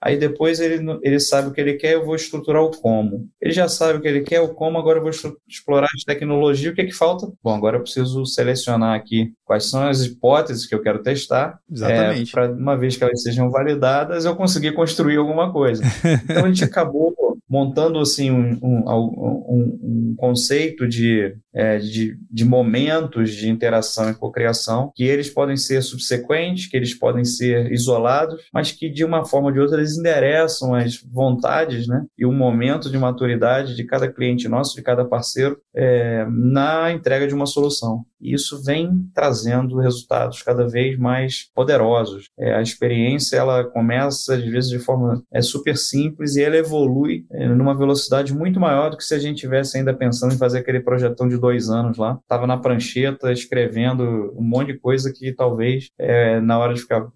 Aí 0.02 0.18
depois 0.18 0.60
ele, 0.60 0.84
ele 1.02 1.20
sabe 1.20 1.50
o 1.50 1.52
que 1.52 1.62
ele 1.62 1.74
quer, 1.74 1.94
eu 1.94 2.06
vou 2.06 2.16
estruturar 2.16 2.64
o 2.64 2.72
como. 2.72 3.28
Ele 3.42 3.52
já 3.52 3.68
sabe 3.68 3.98
o 3.98 4.02
que 4.02 4.08
ele 4.08 4.22
quer, 4.22 4.42
o 4.42 4.54
como, 4.54 4.78
agora 4.78 5.00
eu 5.00 5.04
vou 5.04 5.12
explorar 5.48 5.88
as 5.96 6.04
tecnologias. 6.04 6.72
O 6.72 6.76
que 6.76 6.82
é 6.82 6.86
que 6.86 6.92
falta? 6.92 7.32
Bom, 7.44 7.56
agora 7.56 7.78
eu 7.78 7.82
preciso 7.82 8.26
selecionar 8.26 8.96
aqui 8.96 9.34
quais 9.46 9.70
são 9.70 9.88
as 9.88 10.04
hipóteses 10.04 10.66
que 10.66 10.76
eu 10.76 10.82
quero 10.82 11.02
testar. 11.02 11.60
Exatamente. 11.72 12.30
É, 12.30 12.32
para 12.32 12.52
uma 12.52 12.78
vez 12.78 12.96
que 12.96 13.04
elas 13.04 13.22
sejam 13.22 13.50
validadas, 13.50 14.26
eu 14.26 14.36
conseguir 14.36 14.74
construir 14.74 15.18
alguma 15.18 15.52
coisa. 15.52 15.84
Então 16.24 16.46
a 16.46 16.48
gente 16.48 16.64
acabou 16.66 17.14
montando 17.50 18.00
assim 18.00 18.32
um, 18.32 18.58
um, 18.64 18.84
um, 18.88 19.80
um 19.84 20.16
conceito 20.18 20.88
de, 20.88 21.36
é, 21.54 21.78
de, 21.78 22.18
de, 22.30 22.46
momentos 22.46 23.32
de 23.32 23.50
interação 23.50 24.10
e 24.10 24.16
cocriação 24.16 24.92
que 24.96 25.04
eles 25.04 25.30
podem 25.30 25.58
ser 25.58 25.82
subsequentes, 25.82 26.68
que 26.68 26.78
eles 26.78 26.94
podem 26.94 27.26
ser 27.26 27.72
isolados, 27.72 28.42
mas 28.54 28.72
que 28.72 28.90
de 28.90 29.04
uma 29.04 29.26
forma 29.26 29.48
ou 29.48 29.54
de 29.54 29.60
outra 29.60 29.78
eles 29.78 29.98
endereçam 29.98 30.74
as 30.74 30.98
vontades 30.98 31.88
né, 31.88 32.06
e 32.18 32.26
o 32.26 32.32
momento 32.32 32.90
de 32.90 32.98
maturidade 32.98 33.76
de 33.76 33.84
cada 33.84 34.12
cliente 34.12 34.48
nosso, 34.48 34.76
de 34.76 34.82
cada 34.82 35.06
parceiro, 35.06 35.58
é, 35.76 36.26
na 36.30 36.92
entrega 36.92 37.28
de 37.28 37.34
uma 37.34 37.46
solução. 37.46 38.06
E 38.22 38.34
isso 38.36 38.62
vem 38.64 39.10
trazendo 39.16 39.80
resultados 39.80 40.44
cada 40.44 40.68
vez 40.68 40.98
mais 40.98 41.50
poderosos. 41.56 42.30
É, 42.38 42.54
a 42.54 42.62
experiência 42.62 43.38
ela 43.38 43.64
começa 43.64 44.36
às 44.36 44.44
vezes 44.44 44.70
de 44.70 44.80
forma 44.80 45.24
é, 45.34 45.42
super 45.42 45.76
simples 45.76 46.36
e 46.36 46.44
ela 46.44 46.56
evolui 46.56 47.26
é, 47.32 47.48
numa 47.48 47.76
velocidade 47.76 48.34
muito 48.34 48.60
maior 48.60 48.92
do 48.92 48.98
que 48.98 49.04
se 49.04 49.16
a 49.16 49.20
gente 49.20 49.40
tivesse 49.40 49.78
ainda 49.78 49.94
pensando 49.94 50.34
em 50.34 50.38
fazer 50.38 50.60
aquele 50.60 50.80
projetão 50.80 51.28
de 51.28 51.38
dois 51.42 51.70
anos 51.70 51.98
lá. 51.98 52.18
Estava 52.22 52.48
na 52.48 52.58
prancheta 52.58 53.32
escrevendo 53.34 54.34
um 54.38 54.44
monte 54.44 54.74
de 54.74 54.80
coisa 54.80 55.12
que 55.12 55.34
talvez 55.34 55.90
é, 56.00 56.40
na 56.40 56.58
hora 56.58 56.74
de 56.74 56.82
ficar 56.82 57.08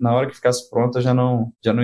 na 0.00 0.12
hora 0.12 0.26
que 0.26 0.34
ficasse 0.34 0.68
pronta 0.70 1.00
já 1.00 1.12
não 1.14 1.52
já 1.62 1.72
não 1.72 1.82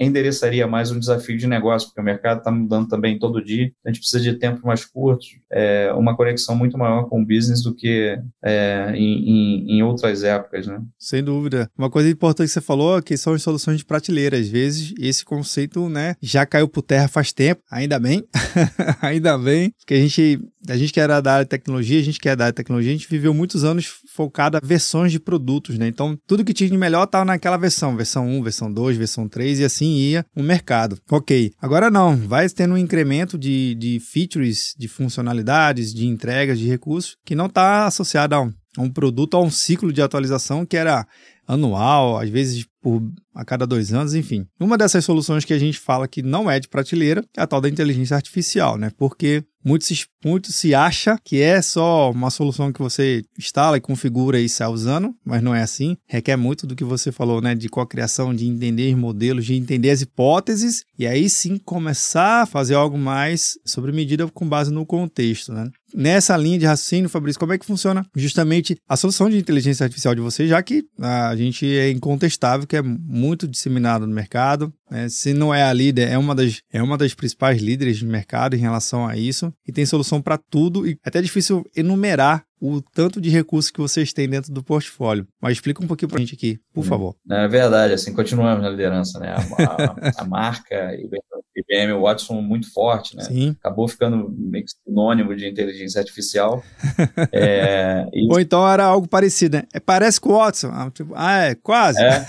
endereçaria 0.00 0.66
mais 0.66 0.90
um 0.90 0.98
desafio 0.98 1.36
de 1.36 1.46
negócio 1.46 1.88
porque 1.88 2.00
o 2.00 2.04
mercado 2.04 2.38
está 2.38 2.50
mudando 2.50 2.88
também 2.88 3.18
todo 3.18 3.44
dia. 3.44 3.70
A 3.84 3.88
gente 3.90 4.00
precisa 4.00 4.22
de 4.22 4.38
tempo 4.38 4.66
mais 4.66 4.84
curtos, 4.84 5.26
é, 5.50 5.92
uma 5.94 6.16
conexão 6.16 6.54
muito 6.54 6.78
maior 6.78 7.08
com 7.08 7.20
o 7.20 7.26
business 7.26 7.62
do 7.62 7.74
que 7.74 8.18
é, 8.44 8.92
em, 8.94 9.76
em, 9.76 9.82
outras 9.82 10.22
épocas, 10.22 10.66
né? 10.66 10.80
Sem 10.98 11.22
dúvida. 11.22 11.68
Uma 11.76 11.90
coisa 11.90 12.08
importante 12.08 12.46
que 12.48 12.52
você 12.52 12.60
falou 12.60 12.98
é 12.98 13.02
que 13.02 13.16
são 13.16 13.34
as 13.34 13.42
soluções 13.42 13.78
de 13.78 13.84
prateleira. 13.84 14.36
Às 14.36 14.48
vezes 14.48 14.94
esse 14.98 15.24
conceito, 15.24 15.88
né, 15.88 16.14
já 16.20 16.46
caiu 16.46 16.68
por 16.68 16.82
terra 16.82 17.08
faz 17.08 17.32
tempo, 17.32 17.62
ainda 17.70 17.98
bem, 17.98 18.24
ainda 19.00 19.38
bem, 19.38 19.72
porque 19.78 19.94
a 19.94 19.98
gente, 19.98 20.40
a 20.68 20.76
gente 20.76 20.92
que 20.92 21.00
era 21.00 21.20
da 21.20 21.34
área 21.34 21.44
de 21.44 21.48
tecnologia, 21.48 21.98
a 21.98 22.02
gente 22.02 22.18
que 22.18 22.28
é 22.28 22.36
da 22.36 22.44
área 22.44 22.52
de 22.52 22.56
tecnologia, 22.56 22.90
a 22.90 22.94
gente 22.94 23.08
viveu 23.08 23.32
muitos 23.32 23.64
anos 23.64 23.86
focado 24.14 24.56
a 24.56 24.60
versões 24.62 25.12
de 25.12 25.20
produtos, 25.20 25.78
né? 25.78 25.88
Então, 25.88 26.18
tudo 26.26 26.44
que 26.44 26.52
tinha 26.52 26.68
de 26.68 26.76
melhor 26.76 27.04
estava 27.04 27.24
naquela 27.24 27.56
versão, 27.56 27.96
versão 27.96 28.26
1, 28.26 28.42
versão 28.42 28.72
2, 28.72 28.96
versão 28.96 29.28
3, 29.28 29.60
e 29.60 29.64
assim 29.64 29.96
ia 29.96 30.24
o 30.34 30.42
mercado. 30.42 30.98
Ok, 31.10 31.52
agora 31.60 31.90
não, 31.90 32.16
vai 32.16 32.48
tendo 32.48 32.74
um 32.74 32.78
incremento 32.78 33.38
de, 33.38 33.74
de 33.74 34.00
features, 34.00 34.74
de 34.78 34.88
funcionalidades, 34.88 35.92
de 35.92 36.06
entregas, 36.06 36.58
de 36.58 36.66
recursos, 36.66 37.16
que 37.24 37.34
não 37.34 37.46
está 37.46 37.86
associado 37.86 38.34
a 38.34 38.42
um, 38.42 38.52
a 38.76 38.82
um 38.82 38.90
produto, 38.90 39.36
a 39.36 39.40
um 39.40 39.50
ciclo 39.50 39.92
de 39.92 40.02
atualização 40.02 40.64
que 40.64 40.76
era 40.76 41.06
anual, 41.46 42.18
às 42.18 42.28
vezes 42.28 42.66
por 42.82 43.02
a 43.36 43.44
cada 43.44 43.66
dois 43.66 43.92
anos, 43.92 44.14
enfim. 44.14 44.46
Uma 44.58 44.78
dessas 44.78 45.04
soluções 45.04 45.44
que 45.44 45.52
a 45.52 45.58
gente 45.58 45.78
fala 45.78 46.08
que 46.08 46.22
não 46.22 46.50
é 46.50 46.58
de 46.58 46.68
prateleira 46.68 47.22
é 47.36 47.42
a 47.42 47.46
tal 47.46 47.60
da 47.60 47.68
inteligência 47.68 48.16
artificial, 48.16 48.78
né? 48.78 48.90
Porque 48.96 49.44
muito 49.66 49.84
se, 49.84 50.06
muito 50.24 50.52
se 50.52 50.76
acha 50.76 51.18
que 51.24 51.40
é 51.40 51.60
só 51.60 52.12
uma 52.12 52.30
solução 52.30 52.72
que 52.72 52.80
você 52.80 53.24
instala 53.36 53.76
e 53.76 53.80
configura 53.80 54.38
e 54.38 54.48
sai 54.48 54.68
usando, 54.68 55.12
mas 55.24 55.42
não 55.42 55.52
é 55.52 55.60
assim. 55.60 55.96
Requer 56.06 56.36
muito 56.36 56.68
do 56.68 56.76
que 56.76 56.84
você 56.84 57.10
falou, 57.10 57.40
né? 57.40 57.52
De 57.52 57.68
cocriação, 57.68 58.32
de 58.32 58.46
entender 58.46 58.94
os 58.94 59.00
modelos, 59.00 59.44
de 59.44 59.54
entender 59.54 59.90
as 59.90 60.02
hipóteses 60.02 60.84
e 60.96 61.04
aí 61.04 61.28
sim 61.28 61.58
começar 61.58 62.42
a 62.42 62.46
fazer 62.46 62.74
algo 62.74 62.96
mais 62.96 63.58
sobre 63.64 63.90
medida 63.90 64.28
com 64.28 64.48
base 64.48 64.72
no 64.72 64.86
contexto, 64.86 65.52
né? 65.52 65.68
Nessa 65.94 66.36
linha 66.36 66.58
de 66.58 66.66
raciocínio, 66.66 67.08
Fabrício, 67.08 67.40
como 67.40 67.52
é 67.52 67.58
que 67.58 67.64
funciona 67.64 68.06
justamente 68.14 68.76
a 68.88 68.96
solução 68.96 69.30
de 69.30 69.38
inteligência 69.38 69.82
artificial 69.82 70.14
de 70.14 70.20
você, 70.20 70.46
já 70.46 70.62
que 70.62 70.84
a 71.00 71.34
gente 71.34 71.66
é 71.66 71.90
incontestável 71.90 72.66
que 72.66 72.76
é 72.76 72.82
muito 72.82 73.25
disseminado 73.46 74.06
no 74.06 74.14
mercado, 74.14 74.72
né? 74.90 75.08
Se 75.08 75.32
não 75.32 75.54
é 75.54 75.62
a 75.62 75.72
líder, 75.72 76.08
é 76.08 76.18
uma, 76.18 76.34
das, 76.34 76.62
é 76.72 76.82
uma 76.82 76.96
das 76.96 77.14
principais 77.14 77.60
líderes 77.60 77.98
de 77.98 78.06
mercado 78.06 78.54
em 78.54 78.60
relação 78.60 79.06
a 79.06 79.16
isso 79.16 79.52
e 79.66 79.72
tem 79.72 79.84
solução 79.84 80.20
para 80.22 80.38
tudo. 80.38 80.86
E 80.86 80.92
é 80.92 81.08
até 81.08 81.20
difícil 81.20 81.64
enumerar 81.74 82.44
o 82.60 82.80
tanto 82.80 83.20
de 83.20 83.28
recursos 83.28 83.70
que 83.70 83.80
vocês 83.80 84.12
têm 84.12 84.28
dentro 84.28 84.52
do 84.52 84.62
portfólio. 84.62 85.26
Mas 85.40 85.52
explica 85.52 85.82
um 85.84 85.86
pouquinho 85.86 86.08
para 86.08 86.18
a 86.18 86.20
gente 86.20 86.34
aqui, 86.34 86.58
por 86.72 86.80
hum. 86.80 86.88
favor. 86.88 87.16
É 87.30 87.46
verdade, 87.48 87.92
assim, 87.92 88.14
continuamos 88.14 88.62
na 88.62 88.70
liderança, 88.70 89.18
né? 89.18 89.30
A, 89.30 90.20
a, 90.20 90.22
a 90.22 90.24
marca 90.24 90.92
IBM 91.56 91.98
Watson 92.00 92.40
muito 92.42 92.70
forte, 92.72 93.16
né? 93.16 93.24
Sim. 93.24 93.56
Acabou 93.60 93.88
ficando 93.88 94.28
meio 94.36 94.64
que 94.64 94.70
sinônimo 94.84 95.34
de 95.34 95.48
inteligência 95.48 95.98
artificial. 95.98 96.62
é, 97.32 98.06
e... 98.12 98.30
Ou 98.30 98.38
então 98.38 98.68
era 98.68 98.84
algo 98.84 99.08
parecido, 99.08 99.56
né? 99.56 99.64
É, 99.72 99.80
parece 99.80 100.20
com 100.20 100.30
o 100.30 100.36
Watson. 100.36 100.68
Ah, 100.70 100.90
tipo, 100.92 101.12
ah, 101.16 101.44
é, 101.44 101.54
quase. 101.54 102.02
É, 102.02 102.24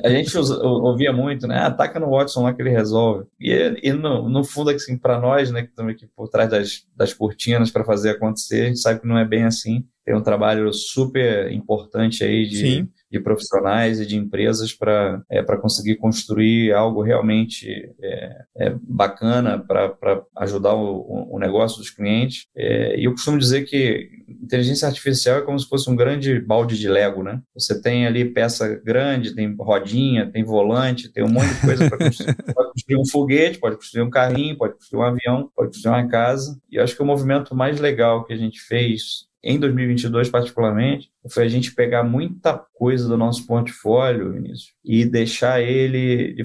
a 0.04 0.08
gente 0.08 0.36
ouvia 0.38 1.12
muito, 1.12 1.46
né? 1.46 1.59
Ah, 1.60 1.66
ataca 1.66 2.00
no 2.00 2.10
Watson 2.10 2.42
lá 2.42 2.54
que 2.54 2.62
ele 2.62 2.70
resolve. 2.70 3.26
E, 3.38 3.80
e 3.82 3.92
no, 3.92 4.28
no 4.28 4.44
fundo, 4.44 4.70
assim, 4.70 4.96
para 4.96 5.20
nós, 5.20 5.50
né, 5.50 5.62
que 5.62 5.68
estamos 5.68 5.92
aqui 5.92 6.06
por 6.16 6.28
trás 6.28 6.50
das, 6.50 6.86
das 6.96 7.12
cortinas 7.12 7.70
para 7.70 7.84
fazer 7.84 8.10
acontecer, 8.10 8.62
a 8.62 8.66
gente 8.66 8.80
sabe 8.80 9.00
que 9.00 9.06
não 9.06 9.18
é 9.18 9.24
bem 9.24 9.44
assim. 9.44 9.84
Tem 10.04 10.14
um 10.14 10.22
trabalho 10.22 10.72
super 10.72 11.52
importante 11.52 12.24
aí 12.24 12.46
de, 12.48 12.88
de 13.10 13.18
profissionais 13.18 14.00
e 14.00 14.06
de 14.06 14.16
empresas 14.16 14.72
para 14.72 15.22
é, 15.28 15.42
conseguir 15.56 15.96
construir 15.96 16.72
algo 16.72 17.02
realmente 17.02 17.92
é, 18.00 18.44
é, 18.56 18.74
bacana 18.82 19.58
para 19.58 20.22
ajudar 20.38 20.74
o, 20.74 21.34
o, 21.34 21.38
negócio 21.38 21.78
dos 21.78 21.90
clientes. 21.90 22.44
É, 22.56 22.98
e 22.98 23.04
eu 23.04 23.12
costumo 23.12 23.38
dizer 23.38 23.64
que 23.64 24.08
inteligência 24.28 24.86
artificial 24.86 25.38
é 25.38 25.42
como 25.42 25.58
se 25.58 25.68
fosse 25.68 25.90
um 25.90 25.96
grande 25.96 26.40
balde 26.40 26.78
de 26.78 26.88
Lego, 26.88 27.22
né? 27.22 27.40
Você 27.54 27.80
tem 27.80 28.06
ali 28.06 28.24
peça 28.24 28.68
grande, 28.84 29.34
tem 29.34 29.54
rodinha, 29.58 30.30
tem 30.30 30.44
volante, 30.44 31.12
tem 31.12 31.24
um 31.24 31.28
monte 31.28 31.52
de 31.54 31.60
coisa 31.60 31.88
para 31.88 31.98
construir. 31.98 32.36
pode 32.54 32.72
construir 32.72 32.96
um 32.96 33.06
foguete, 33.06 33.58
pode 33.58 33.76
construir 33.76 34.02
um 34.02 34.10
carrinho, 34.10 34.56
pode 34.56 34.74
construir 34.74 35.00
um 35.00 35.04
avião, 35.04 35.50
pode 35.54 35.68
construir 35.70 35.92
uma 35.92 36.08
casa. 36.08 36.56
E 36.70 36.76
eu 36.76 36.84
acho 36.84 36.94
que 36.94 37.02
o 37.02 37.06
movimento 37.06 37.54
mais 37.54 37.80
legal 37.80 38.24
que 38.24 38.32
a 38.32 38.36
gente 38.36 38.60
fez 38.60 39.29
em 39.42 39.58
2022 39.58 40.28
particularmente, 40.28 41.10
foi 41.30 41.44
a 41.44 41.48
gente 41.48 41.74
pegar 41.74 42.04
muita 42.04 42.58
coisa 42.74 43.08
do 43.08 43.16
nosso 43.16 43.46
portfólio, 43.46 44.32
Vinícius, 44.32 44.74
e 44.84 45.04
deixar 45.04 45.60
ele 45.60 46.42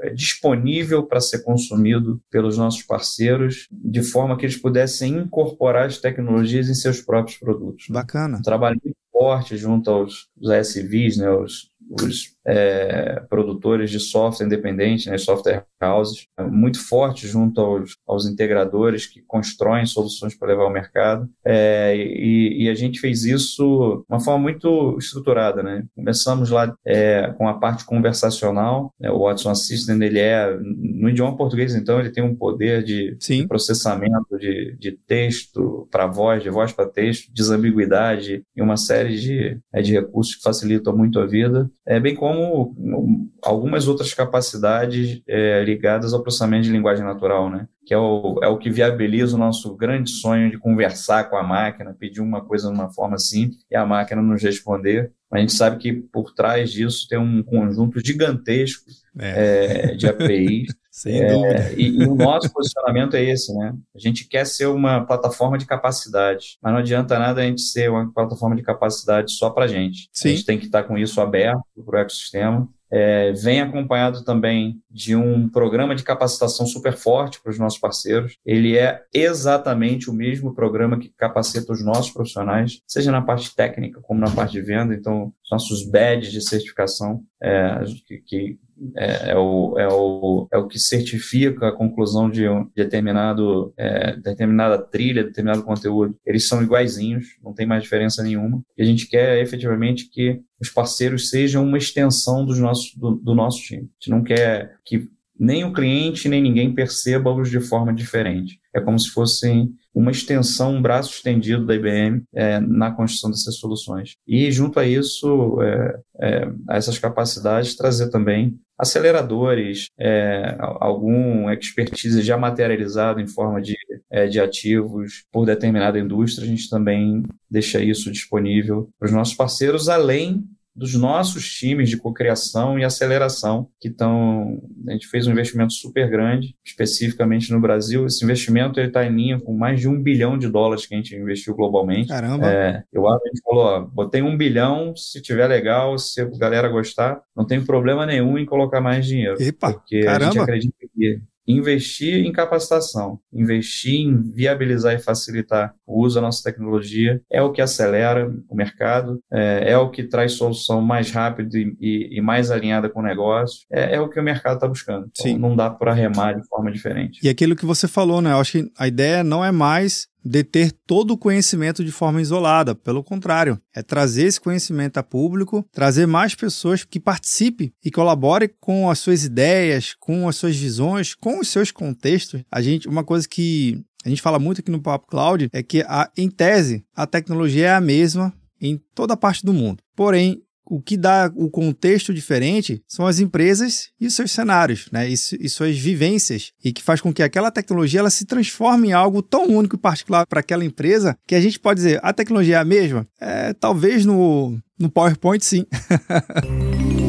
é, 0.00 0.10
disponível 0.10 1.04
para 1.04 1.20
ser 1.20 1.42
consumido 1.42 2.20
pelos 2.30 2.56
nossos 2.56 2.82
parceiros, 2.82 3.66
de 3.70 4.02
forma 4.02 4.36
que 4.36 4.46
eles 4.46 4.56
pudessem 4.56 5.16
incorporar 5.16 5.86
as 5.86 5.98
tecnologias 5.98 6.68
em 6.68 6.74
seus 6.74 7.00
próprios 7.00 7.38
produtos. 7.38 7.86
Bacana. 7.88 8.38
Um 8.38 8.42
trabalho 8.42 8.80
muito 8.84 8.96
forte 9.10 9.56
junto 9.56 9.90
aos, 9.90 10.28
aos 10.40 10.50
ASVs, 10.50 11.16
né, 11.16 11.30
os, 11.30 11.70
os 12.00 12.36
é, 12.48 13.20
produtores 13.28 13.90
de 13.90 14.00
software 14.00 14.46
independente, 14.46 15.10
né, 15.10 15.18
software 15.18 15.64
houses, 15.82 16.26
é 16.38 16.42
muito 16.42 16.80
forte 16.80 17.28
junto 17.28 17.60
aos, 17.60 17.96
aos 18.06 18.26
integradores 18.26 19.06
que 19.06 19.22
constroem 19.26 19.84
soluções 19.84 20.34
para 20.34 20.48
levar 20.48 20.64
ao 20.64 20.72
mercado. 20.72 21.28
É, 21.44 21.94
e, 21.94 22.64
e, 22.64 22.68
a 22.70 22.74
gente 22.74 23.00
fez 23.00 23.24
isso 23.24 24.04
de 24.08 24.14
uma 24.14 24.20
forma 24.20 24.40
muito 24.40 24.96
estruturada. 24.98 25.62
Né? 25.62 25.84
Começamos 25.94 26.50
lá 26.50 26.74
é, 26.86 27.34
com 27.36 27.46
a 27.46 27.54
parte 27.54 27.84
conversacional. 27.84 28.92
Né? 28.98 29.10
O 29.10 29.24
Watson 29.24 29.50
Assistant 29.50 30.00
ele 30.00 30.18
é 30.18 30.56
no 30.58 31.10
idioma 31.10 31.36
português, 31.36 31.74
então 31.74 32.00
ele 32.00 32.10
tem 32.10 32.24
um 32.24 32.34
poder 32.34 32.82
de, 32.82 33.16
de 33.16 33.46
processamento 33.46 34.38
de, 34.38 34.76
de 34.78 34.92
texto 34.92 35.86
para 35.90 36.06
voz, 36.06 36.42
de 36.42 36.50
voz 36.50 36.72
para 36.72 36.88
texto, 36.88 37.30
desambiguidade 37.32 38.42
e 38.56 38.62
uma 38.62 38.76
série 38.76 39.16
de, 39.16 39.60
é, 39.72 39.82
de 39.82 39.92
recursos 39.92 40.36
que 40.36 40.42
facilitam 40.42 40.96
muito 40.96 41.20
a 41.20 41.26
vida, 41.26 41.70
é 41.86 42.00
bem 42.00 42.14
como 42.14 42.37
como 42.38 43.30
algumas 43.42 43.88
outras 43.88 44.12
capacidades 44.14 45.22
é, 45.26 45.62
ligadas 45.64 46.12
ao 46.12 46.22
processamento 46.22 46.64
de 46.64 46.72
linguagem 46.72 47.04
natural, 47.04 47.50
né? 47.50 47.66
que 47.88 47.94
é 47.94 47.98
o, 47.98 48.38
é 48.42 48.48
o 48.48 48.58
que 48.58 48.68
viabiliza 48.68 49.34
o 49.34 49.38
nosso 49.38 49.74
grande 49.74 50.10
sonho 50.10 50.50
de 50.50 50.58
conversar 50.58 51.30
com 51.30 51.36
a 51.36 51.42
máquina, 51.42 51.96
pedir 51.98 52.20
uma 52.20 52.44
coisa 52.44 52.68
de 52.68 52.74
uma 52.74 52.90
forma 52.90 53.16
simples 53.16 53.64
e 53.70 53.74
a 53.74 53.86
máquina 53.86 54.20
nos 54.20 54.42
responder. 54.42 55.10
A 55.32 55.38
gente 55.38 55.54
sabe 55.54 55.78
que 55.78 55.94
por 55.94 56.34
trás 56.34 56.70
disso 56.70 57.06
tem 57.08 57.18
um 57.18 57.42
conjunto 57.42 57.98
gigantesco 58.04 58.84
é. 59.18 59.92
É, 59.92 59.94
de 59.94 60.06
APIs. 60.06 60.74
Sem 60.98 61.22
é, 61.22 61.32
dúvida. 61.32 61.72
E, 61.76 62.02
e, 62.02 62.06
o 62.06 62.14
nosso 62.14 62.50
posicionamento 62.52 63.14
é 63.14 63.22
esse, 63.22 63.54
né? 63.54 63.72
A 63.94 63.98
gente 63.98 64.26
quer 64.26 64.44
ser 64.44 64.66
uma 64.66 65.04
plataforma 65.04 65.56
de 65.56 65.64
capacidade, 65.64 66.58
mas 66.60 66.72
não 66.72 66.80
adianta 66.80 67.18
nada 67.18 67.40
a 67.40 67.44
gente 67.44 67.62
ser 67.62 67.88
uma 67.88 68.12
plataforma 68.12 68.56
de 68.56 68.62
capacidade 68.62 69.32
só 69.32 69.50
para 69.50 69.64
a 69.64 69.68
gente. 69.68 70.08
Sim. 70.12 70.28
A 70.28 70.32
gente 70.32 70.44
tem 70.44 70.58
que 70.58 70.66
estar 70.66 70.82
com 70.82 70.98
isso 70.98 71.20
aberto 71.20 71.62
para 71.84 71.96
o 71.96 72.00
ecossistema 72.00 72.68
é, 72.90 73.32
vem 73.32 73.60
acompanhado 73.60 74.24
também 74.24 74.80
de 74.90 75.14
um 75.14 75.48
programa 75.48 75.94
de 75.94 76.02
capacitação 76.02 76.66
super 76.66 76.94
forte 76.94 77.40
para 77.40 77.50
os 77.50 77.58
nossos 77.58 77.78
parceiros. 77.78 78.36
Ele 78.44 78.76
é 78.76 79.02
exatamente 79.12 80.08
o 80.08 80.14
mesmo 80.14 80.54
programa 80.54 80.98
que 80.98 81.12
capacita 81.16 81.72
os 81.72 81.84
nossos 81.84 82.10
profissionais, 82.10 82.80
seja 82.86 83.12
na 83.12 83.22
parte 83.22 83.54
técnica 83.54 84.00
como 84.02 84.20
na 84.20 84.30
parte 84.30 84.52
de 84.52 84.62
venda. 84.62 84.94
Então, 84.94 85.32
nossos 85.50 85.88
badges 85.88 86.32
de 86.32 86.40
certificação 86.40 87.22
é, 87.42 87.84
que, 88.06 88.18
que 88.18 88.58
é, 88.96 89.30
é, 89.30 89.36
o, 89.36 89.78
é, 89.78 89.88
o, 89.88 90.48
é 90.52 90.58
o 90.58 90.66
que 90.66 90.78
certifica 90.78 91.68
a 91.68 91.72
conclusão 91.72 92.30
de 92.30 92.48
um 92.48 92.68
determinado, 92.74 93.72
é, 93.76 94.16
determinada 94.16 94.78
trilha, 94.78 95.24
determinado 95.24 95.62
conteúdo. 95.62 96.16
Eles 96.24 96.46
são 96.46 96.62
iguaizinhos, 96.62 97.36
não 97.42 97.52
tem 97.52 97.66
mais 97.66 97.82
diferença 97.82 98.22
nenhuma. 98.22 98.62
E 98.76 98.82
a 98.82 98.84
gente 98.84 99.06
quer 99.06 99.40
efetivamente 99.40 100.08
que 100.10 100.40
os 100.60 100.70
parceiros 100.70 101.28
sejam 101.30 101.64
uma 101.64 101.78
extensão 101.78 102.44
dos 102.44 102.58
nossos, 102.58 102.94
do, 102.94 103.12
do 103.16 103.34
nosso 103.34 103.60
time. 103.62 103.82
A 103.82 103.94
gente 104.00 104.10
não 104.10 104.22
quer 104.22 104.76
que 104.84 105.08
nem 105.38 105.64
o 105.64 105.72
cliente 105.72 106.28
nem 106.28 106.42
ninguém 106.42 106.74
perceba-os 106.74 107.48
de 107.48 107.60
forma 107.60 107.92
diferente. 107.92 108.58
É 108.74 108.80
como 108.80 108.98
se 108.98 109.10
fossem 109.10 109.72
uma 109.98 110.12
extensão, 110.12 110.76
um 110.76 110.82
braço 110.82 111.10
estendido 111.10 111.66
da 111.66 111.74
IBM 111.74 112.22
é, 112.32 112.60
na 112.60 112.92
construção 112.92 113.30
dessas 113.30 113.56
soluções. 113.56 114.14
E, 114.24 114.50
junto 114.52 114.78
a 114.78 114.86
isso, 114.86 115.60
é, 115.60 116.00
é, 116.20 116.52
a 116.68 116.76
essas 116.76 117.00
capacidades, 117.00 117.74
trazer 117.74 118.08
também 118.08 118.56
aceleradores, 118.78 119.88
é, 119.98 120.56
algum 120.58 121.50
expertise 121.50 122.22
já 122.22 122.38
materializado 122.38 123.20
em 123.20 123.26
forma 123.26 123.60
de, 123.60 123.76
é, 124.08 124.28
de 124.28 124.38
ativos 124.38 125.24
por 125.32 125.44
determinada 125.44 125.98
indústria, 125.98 126.46
a 126.46 126.48
gente 126.48 126.70
também 126.70 127.24
deixa 127.50 127.82
isso 127.82 128.08
disponível 128.12 128.88
para 129.00 129.06
os 129.06 129.12
nossos 129.12 129.34
parceiros, 129.34 129.88
além 129.88 130.44
dos 130.78 130.94
nossos 130.94 131.44
times 131.52 131.90
de 131.90 131.96
cocriação 131.96 132.78
e 132.78 132.84
aceleração, 132.84 133.68
que 133.80 133.88
estão. 133.88 134.62
A 134.86 134.92
gente 134.92 135.08
fez 135.08 135.26
um 135.26 135.32
investimento 135.32 135.72
super 135.72 136.08
grande, 136.08 136.54
especificamente 136.64 137.52
no 137.52 137.60
Brasil. 137.60 138.06
Esse 138.06 138.24
investimento 138.24 138.80
está 138.80 139.04
em 139.04 139.12
linha 139.12 139.40
com 139.40 139.52
mais 139.56 139.80
de 139.80 139.88
um 139.88 140.00
bilhão 140.00 140.38
de 140.38 140.48
dólares 140.48 140.86
que 140.86 140.94
a 140.94 140.96
gente 140.96 141.16
investiu 141.16 141.56
globalmente. 141.56 142.08
Caramba! 142.08 142.46
É, 142.46 142.84
eu 142.92 143.08
acho 143.08 143.20
que 143.20 143.28
a 143.28 143.32
gente 143.32 143.42
falou: 143.42 143.64
ó, 143.64 143.80
botei 143.80 144.22
um 144.22 144.36
bilhão, 144.36 144.94
se 144.94 145.20
tiver 145.20 145.48
legal, 145.48 145.98
se 145.98 146.20
a 146.20 146.30
galera 146.38 146.68
gostar, 146.68 147.20
não 147.36 147.44
tem 147.44 147.64
problema 147.64 148.06
nenhum 148.06 148.38
em 148.38 148.46
colocar 148.46 148.80
mais 148.80 149.04
dinheiro. 149.04 149.42
Epa, 149.42 149.72
porque 149.72 150.02
caramba. 150.02 150.26
a 150.26 150.30
gente 150.30 150.38
acredita 150.40 150.76
que 150.94 151.20
investir 151.48 152.26
em 152.26 152.30
capacitação, 152.30 153.18
investir 153.32 154.00
em 154.00 154.30
viabilizar 154.32 154.94
e 154.94 154.98
facilitar 154.98 155.74
o 155.86 156.04
uso 156.04 156.16
da 156.16 156.20
nossa 156.20 156.42
tecnologia 156.42 157.20
é 157.32 157.40
o 157.40 157.50
que 157.50 157.62
acelera 157.62 158.30
o 158.48 158.54
mercado, 158.54 159.18
é, 159.32 159.72
é 159.72 159.78
o 159.78 159.90
que 159.90 160.02
traz 160.02 160.32
solução 160.32 160.82
mais 160.82 161.10
rápida 161.10 161.58
e, 161.58 162.18
e, 162.18 162.20
mais 162.20 162.50
alinhada 162.50 162.90
com 162.90 163.00
o 163.00 163.02
negócio, 163.02 163.60
é, 163.72 163.96
é 163.96 164.00
o 164.00 164.08
que 164.08 164.20
o 164.20 164.22
mercado 164.22 164.56
está 164.56 164.68
buscando. 164.68 165.08
Então, 165.10 165.26
Sim. 165.26 165.38
não 165.38 165.56
dá 165.56 165.70
para 165.70 165.94
remar 165.94 166.34
de 166.34 166.46
forma 166.46 166.70
diferente. 166.70 167.20
E 167.22 167.28
aquilo 167.28 167.56
que 167.56 167.64
você 167.64 167.88
falou, 167.88 168.20
né? 168.20 168.32
Eu 168.32 168.38
acho 168.38 168.52
que 168.52 168.70
a 168.78 168.86
ideia 168.86 169.24
não 169.24 169.42
é 169.44 169.50
mais 169.50 170.06
deter 170.24 170.72
todo 170.86 171.12
o 171.12 171.18
conhecimento 171.18 171.84
de 171.84 171.92
forma 171.92 172.20
isolada. 172.20 172.74
Pelo 172.74 173.02
contrário, 173.02 173.60
é 173.74 173.82
trazer 173.82 174.24
esse 174.24 174.40
conhecimento 174.40 174.98
a 174.98 175.02
público, 175.02 175.66
trazer 175.72 176.06
mais 176.06 176.34
pessoas 176.34 176.84
que 176.84 177.00
participem 177.00 177.72
e 177.84 177.90
colaborem 177.90 178.50
com 178.60 178.90
as 178.90 178.98
suas 178.98 179.24
ideias, 179.24 179.94
com 179.98 180.28
as 180.28 180.36
suas 180.36 180.56
visões, 180.56 181.14
com 181.14 181.40
os 181.40 181.48
seus 181.48 181.70
contextos. 181.70 182.42
A 182.50 182.60
gente, 182.60 182.88
uma 182.88 183.04
coisa 183.04 183.28
que 183.28 183.82
a 184.04 184.08
gente 184.08 184.22
fala 184.22 184.38
muito 184.38 184.60
aqui 184.60 184.70
no 184.70 184.80
Papo 184.80 185.06
Cloud 185.06 185.48
é 185.52 185.62
que, 185.62 185.82
a, 185.82 186.10
em 186.16 186.30
tese, 186.30 186.84
a 186.94 187.06
tecnologia 187.06 187.66
é 187.66 187.74
a 187.74 187.80
mesma 187.80 188.32
em 188.60 188.80
toda 188.94 189.16
parte 189.16 189.44
do 189.44 189.52
mundo. 189.52 189.82
Porém, 189.94 190.42
o 190.70 190.80
que 190.80 190.96
dá 190.96 191.30
o 191.34 191.50
contexto 191.50 192.12
diferente 192.12 192.82
são 192.86 193.06
as 193.06 193.18
empresas 193.18 193.90
e 194.00 194.10
seus 194.10 194.30
cenários, 194.30 194.88
né? 194.92 195.08
E, 195.08 195.14
e, 195.14 195.48
suas 195.48 195.78
vivências, 195.78 196.52
e 196.62 196.72
que 196.72 196.82
faz 196.82 197.00
com 197.00 197.12
que 197.12 197.22
aquela 197.22 197.50
tecnologia 197.50 198.00
ela 198.00 198.10
se 198.10 198.26
transforme 198.26 198.88
em 198.88 198.92
algo 198.92 199.22
tão 199.22 199.46
único 199.46 199.76
e 199.76 199.78
particular 199.78 200.26
para 200.26 200.40
aquela 200.40 200.64
empresa 200.64 201.16
que 201.26 201.34
a 201.34 201.40
gente 201.40 201.58
pode 201.58 201.78
dizer, 201.78 202.00
a 202.02 202.12
tecnologia 202.12 202.56
é 202.56 202.58
a 202.58 202.64
mesma? 202.64 203.06
É, 203.20 203.52
talvez 203.54 204.04
no, 204.04 204.58
no 204.78 204.90
PowerPoint 204.90 205.44
sim. 205.44 205.64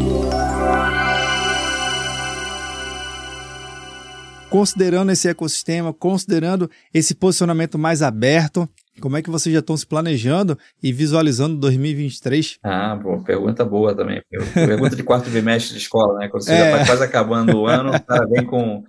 considerando 4.49 5.11
esse 5.11 5.27
ecossistema, 5.27 5.93
considerando 5.93 6.69
esse 6.93 7.13
posicionamento 7.13 7.77
mais 7.77 8.01
aberto, 8.01 8.67
como 8.99 9.17
é 9.17 9.21
que 9.21 9.29
vocês 9.29 9.53
já 9.53 9.59
estão 9.59 9.75
se 9.75 9.85
planejando 9.85 10.57
e 10.81 10.91
visualizando 10.91 11.57
2023? 11.57 12.59
Ah, 12.63 12.99
pô, 13.01 13.21
pergunta 13.23 13.65
boa 13.65 13.95
também. 13.95 14.21
Pergunta 14.53 14.95
de 14.95 15.03
quarto 15.03 15.29
bimestre 15.29 15.73
de 15.73 15.81
escola, 15.81 16.19
né? 16.19 16.27
Quando 16.27 16.43
você 16.43 16.53
é. 16.53 16.57
já 16.57 16.71
está 16.71 16.85
quase 16.85 17.03
acabando 17.03 17.57
o 17.57 17.67
ano, 17.67 17.91
cara 18.05 18.27
vem 18.27 18.45
com 18.45 18.83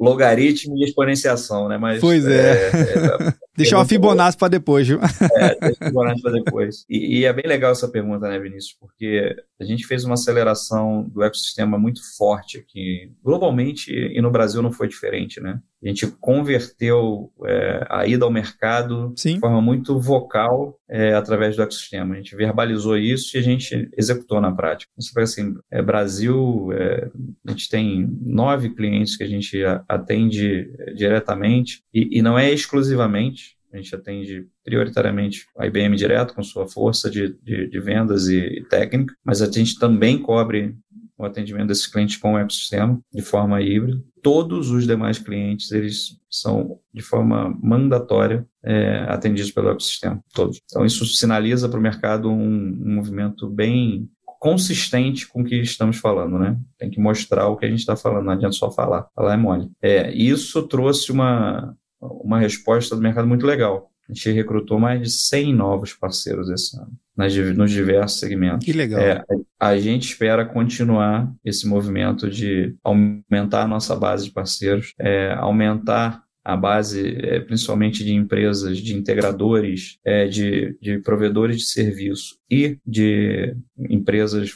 logaritmo 0.00 0.76
e 0.76 0.84
exponenciação, 0.84 1.68
né? 1.68 1.76
Mas, 1.76 2.00
pois 2.00 2.26
é. 2.26 2.70
é, 2.70 3.28
é 3.28 3.34
Deixar 3.56 3.78
uma 3.78 3.84
Fibonacci 3.84 4.38
para 4.38 4.48
depois, 4.48 4.86
viu? 4.86 5.00
É, 5.00 5.58
deixa 5.60 5.84
Fibonacci 5.84 6.22
para 6.22 6.32
depois. 6.32 6.84
E, 6.88 7.18
e, 7.18 7.24
é 7.24 7.32
bem 7.32 7.46
legal 7.46 7.72
essa 7.72 7.88
pergunta, 7.88 8.28
né, 8.28 8.38
Vinícius? 8.38 8.76
Porque 8.78 9.34
a 9.60 9.64
gente 9.64 9.86
fez 9.86 10.04
uma 10.04 10.14
aceleração 10.14 11.08
do 11.08 11.22
ecossistema 11.22 11.78
muito 11.78 12.00
forte 12.16 12.58
aqui, 12.58 13.12
globalmente, 13.22 13.92
e 13.92 14.20
no 14.20 14.30
Brasil 14.30 14.62
não 14.62 14.72
foi 14.72 14.88
diferente, 14.88 15.40
né? 15.40 15.60
A 15.82 15.88
gente 15.88 16.06
converteu 16.20 17.32
é, 17.46 17.86
a 17.88 18.06
ida 18.06 18.24
ao 18.24 18.30
mercado 18.30 19.14
Sim. 19.16 19.34
de 19.34 19.40
forma 19.40 19.62
muito 19.62 19.98
vocal 19.98 20.78
é, 20.88 21.14
através 21.14 21.56
do 21.56 21.62
ecossistema. 21.62 22.14
A 22.14 22.18
gente 22.18 22.36
verbalizou 22.36 22.98
isso 22.98 23.36
e 23.36 23.40
a 23.40 23.42
gente 23.42 23.88
executou 23.96 24.42
na 24.42 24.52
prática. 24.52 24.92
Então, 24.98 25.22
assim, 25.22 25.54
é, 25.70 25.80
Brasil, 25.80 26.68
é, 26.72 27.10
a 27.46 27.50
gente 27.52 27.68
tem 27.70 28.06
nove 28.20 28.74
clientes 28.74 29.16
que 29.16 29.24
a 29.24 29.26
gente 29.26 29.58
atende 29.88 30.70
diretamente 30.94 31.82
e, 31.94 32.18
e 32.18 32.22
não 32.22 32.38
é 32.38 32.50
exclusivamente 32.50 33.49
A 33.72 33.76
gente 33.76 33.94
atende 33.94 34.46
prioritariamente 34.64 35.46
a 35.58 35.66
IBM 35.66 35.96
direto, 35.96 36.34
com 36.34 36.42
sua 36.42 36.68
força 36.68 37.10
de, 37.10 37.36
de, 37.42 37.68
de 37.68 37.80
vendas 37.80 38.26
e, 38.26 38.38
e 38.38 38.64
técnica, 38.64 39.14
mas 39.24 39.40
a 39.40 39.50
gente 39.50 39.78
também 39.78 40.18
cobre 40.18 40.76
o 41.16 41.24
atendimento 41.24 41.68
desses 41.68 41.86
clientes 41.86 42.16
com 42.16 42.34
o 42.34 42.38
ecossistema 42.38 42.98
de 43.12 43.22
forma 43.22 43.60
híbrida. 43.60 44.02
Todos 44.22 44.70
os 44.70 44.86
demais 44.86 45.18
clientes, 45.18 45.70
eles 45.70 46.18
são 46.30 46.78
de 46.92 47.02
forma 47.02 47.56
mandatória 47.62 48.46
é, 48.64 49.04
atendidos 49.08 49.50
pelo 49.50 49.70
ecossistema, 49.70 50.22
todos. 50.34 50.60
Então, 50.64 50.84
isso 50.84 51.04
sinaliza 51.06 51.68
para 51.68 51.78
o 51.78 51.82
mercado 51.82 52.30
um, 52.30 52.34
um 52.36 52.94
movimento 52.94 53.48
bem 53.48 54.08
consistente 54.40 55.28
com 55.28 55.42
o 55.42 55.44
que 55.44 55.56
estamos 55.56 55.98
falando, 55.98 56.38
né? 56.38 56.58
Tem 56.78 56.88
que 56.88 56.98
mostrar 56.98 57.48
o 57.48 57.56
que 57.56 57.66
a 57.66 57.68
gente 57.68 57.80
está 57.80 57.94
falando, 57.94 58.24
não 58.24 58.32
adianta 58.32 58.56
só 58.56 58.70
falar. 58.70 59.06
Falar 59.14 59.34
é 59.34 59.36
mole. 59.36 59.70
É, 59.82 60.10
isso 60.14 60.62
trouxe 60.62 61.12
uma, 61.12 61.76
uma 62.00 62.38
resposta 62.38 62.96
do 62.96 63.02
mercado 63.02 63.28
muito 63.28 63.46
legal. 63.46 63.90
A 64.08 64.12
gente 64.12 64.30
recrutou 64.32 64.78
mais 64.78 65.00
de 65.00 65.10
100 65.10 65.54
novos 65.54 65.92
parceiros 65.92 66.50
esse 66.50 66.76
ano, 66.76 66.90
nas, 67.16 67.34
nos 67.54 67.70
diversos 67.70 68.18
segmentos. 68.18 68.64
Que 68.64 68.72
legal. 68.72 69.00
É, 69.00 69.24
a 69.58 69.78
gente 69.78 70.08
espera 70.08 70.44
continuar 70.44 71.32
esse 71.44 71.66
movimento 71.68 72.28
de 72.28 72.74
aumentar 72.82 73.62
a 73.62 73.68
nossa 73.68 73.94
base 73.94 74.24
de 74.24 74.32
parceiros, 74.32 74.94
é, 74.98 75.32
aumentar 75.34 76.24
a 76.44 76.56
base 76.56 77.16
é, 77.22 77.38
principalmente 77.40 78.04
de 78.04 78.12
empresas, 78.12 78.78
de 78.78 78.96
integradores, 78.96 79.98
é, 80.04 80.26
de, 80.26 80.76
de 80.80 80.98
provedores 80.98 81.58
de 81.58 81.66
serviço 81.66 82.39
e 82.50 82.78
de 82.86 83.54
empresas 83.88 84.50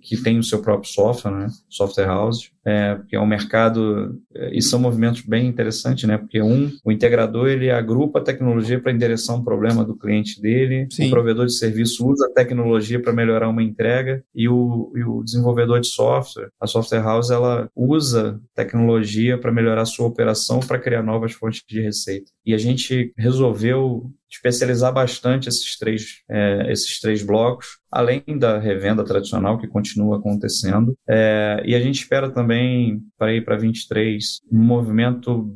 que 0.00 0.16
têm 0.16 0.38
o 0.38 0.42
seu 0.42 0.60
próprio 0.62 0.90
software, 0.90 1.32
né? 1.32 1.46
software 1.68 2.06
house, 2.06 2.50
é, 2.64 2.94
porque 2.96 3.14
é 3.14 3.20
um 3.20 3.26
mercado, 3.26 4.20
é, 4.34 4.56
e 4.56 4.62
são 4.62 4.80
movimentos 4.80 5.20
bem 5.20 5.46
interessantes, 5.46 6.04
né? 6.04 6.16
porque 6.16 6.40
um, 6.40 6.72
o 6.84 6.90
integrador 6.90 7.48
ele 7.48 7.70
agrupa 7.70 8.18
a 8.18 8.22
tecnologia 8.22 8.80
para 8.80 8.90
endereçar 8.90 9.36
um 9.36 9.44
problema 9.44 9.84
do 9.84 9.96
cliente 9.96 10.40
dele, 10.40 10.88
Sim. 10.90 11.06
o 11.06 11.10
provedor 11.10 11.46
de 11.46 11.52
serviço 11.52 12.08
usa 12.08 12.26
a 12.26 12.32
tecnologia 12.32 13.00
para 13.00 13.12
melhorar 13.12 13.48
uma 13.48 13.62
entrega 13.62 14.24
e 14.34 14.48
o, 14.48 14.92
e 14.96 15.04
o 15.04 15.22
desenvolvedor 15.22 15.80
de 15.80 15.88
software, 15.88 16.48
a 16.60 16.66
software 16.66 17.02
house, 17.02 17.30
ela 17.30 17.68
usa 17.76 18.40
tecnologia 18.54 19.38
para 19.38 19.52
melhorar 19.52 19.82
a 19.82 19.86
sua 19.86 20.06
operação 20.06 20.60
para 20.60 20.78
criar 20.78 21.02
novas 21.02 21.32
fontes 21.32 21.62
de 21.68 21.80
receita. 21.80 22.30
E 22.44 22.54
a 22.54 22.58
gente 22.58 23.12
resolveu 23.16 24.10
especializar 24.30 24.92
bastante 24.92 25.48
esses 25.48 25.78
três, 25.78 26.22
é, 26.28 26.70
esses 26.70 27.00
três 27.00 27.22
blocos, 27.22 27.78
além 27.90 28.22
da 28.38 28.58
revenda 28.58 29.04
tradicional 29.04 29.58
que 29.58 29.68
continua 29.68 30.18
acontecendo. 30.18 30.96
É, 31.08 31.62
e 31.64 31.74
a 31.74 31.80
gente 31.80 32.00
espera 32.00 32.30
também, 32.30 33.00
para 33.18 33.32
ir 33.32 33.44
para 33.44 33.56
23, 33.56 34.40
um 34.50 34.62
movimento 34.62 35.48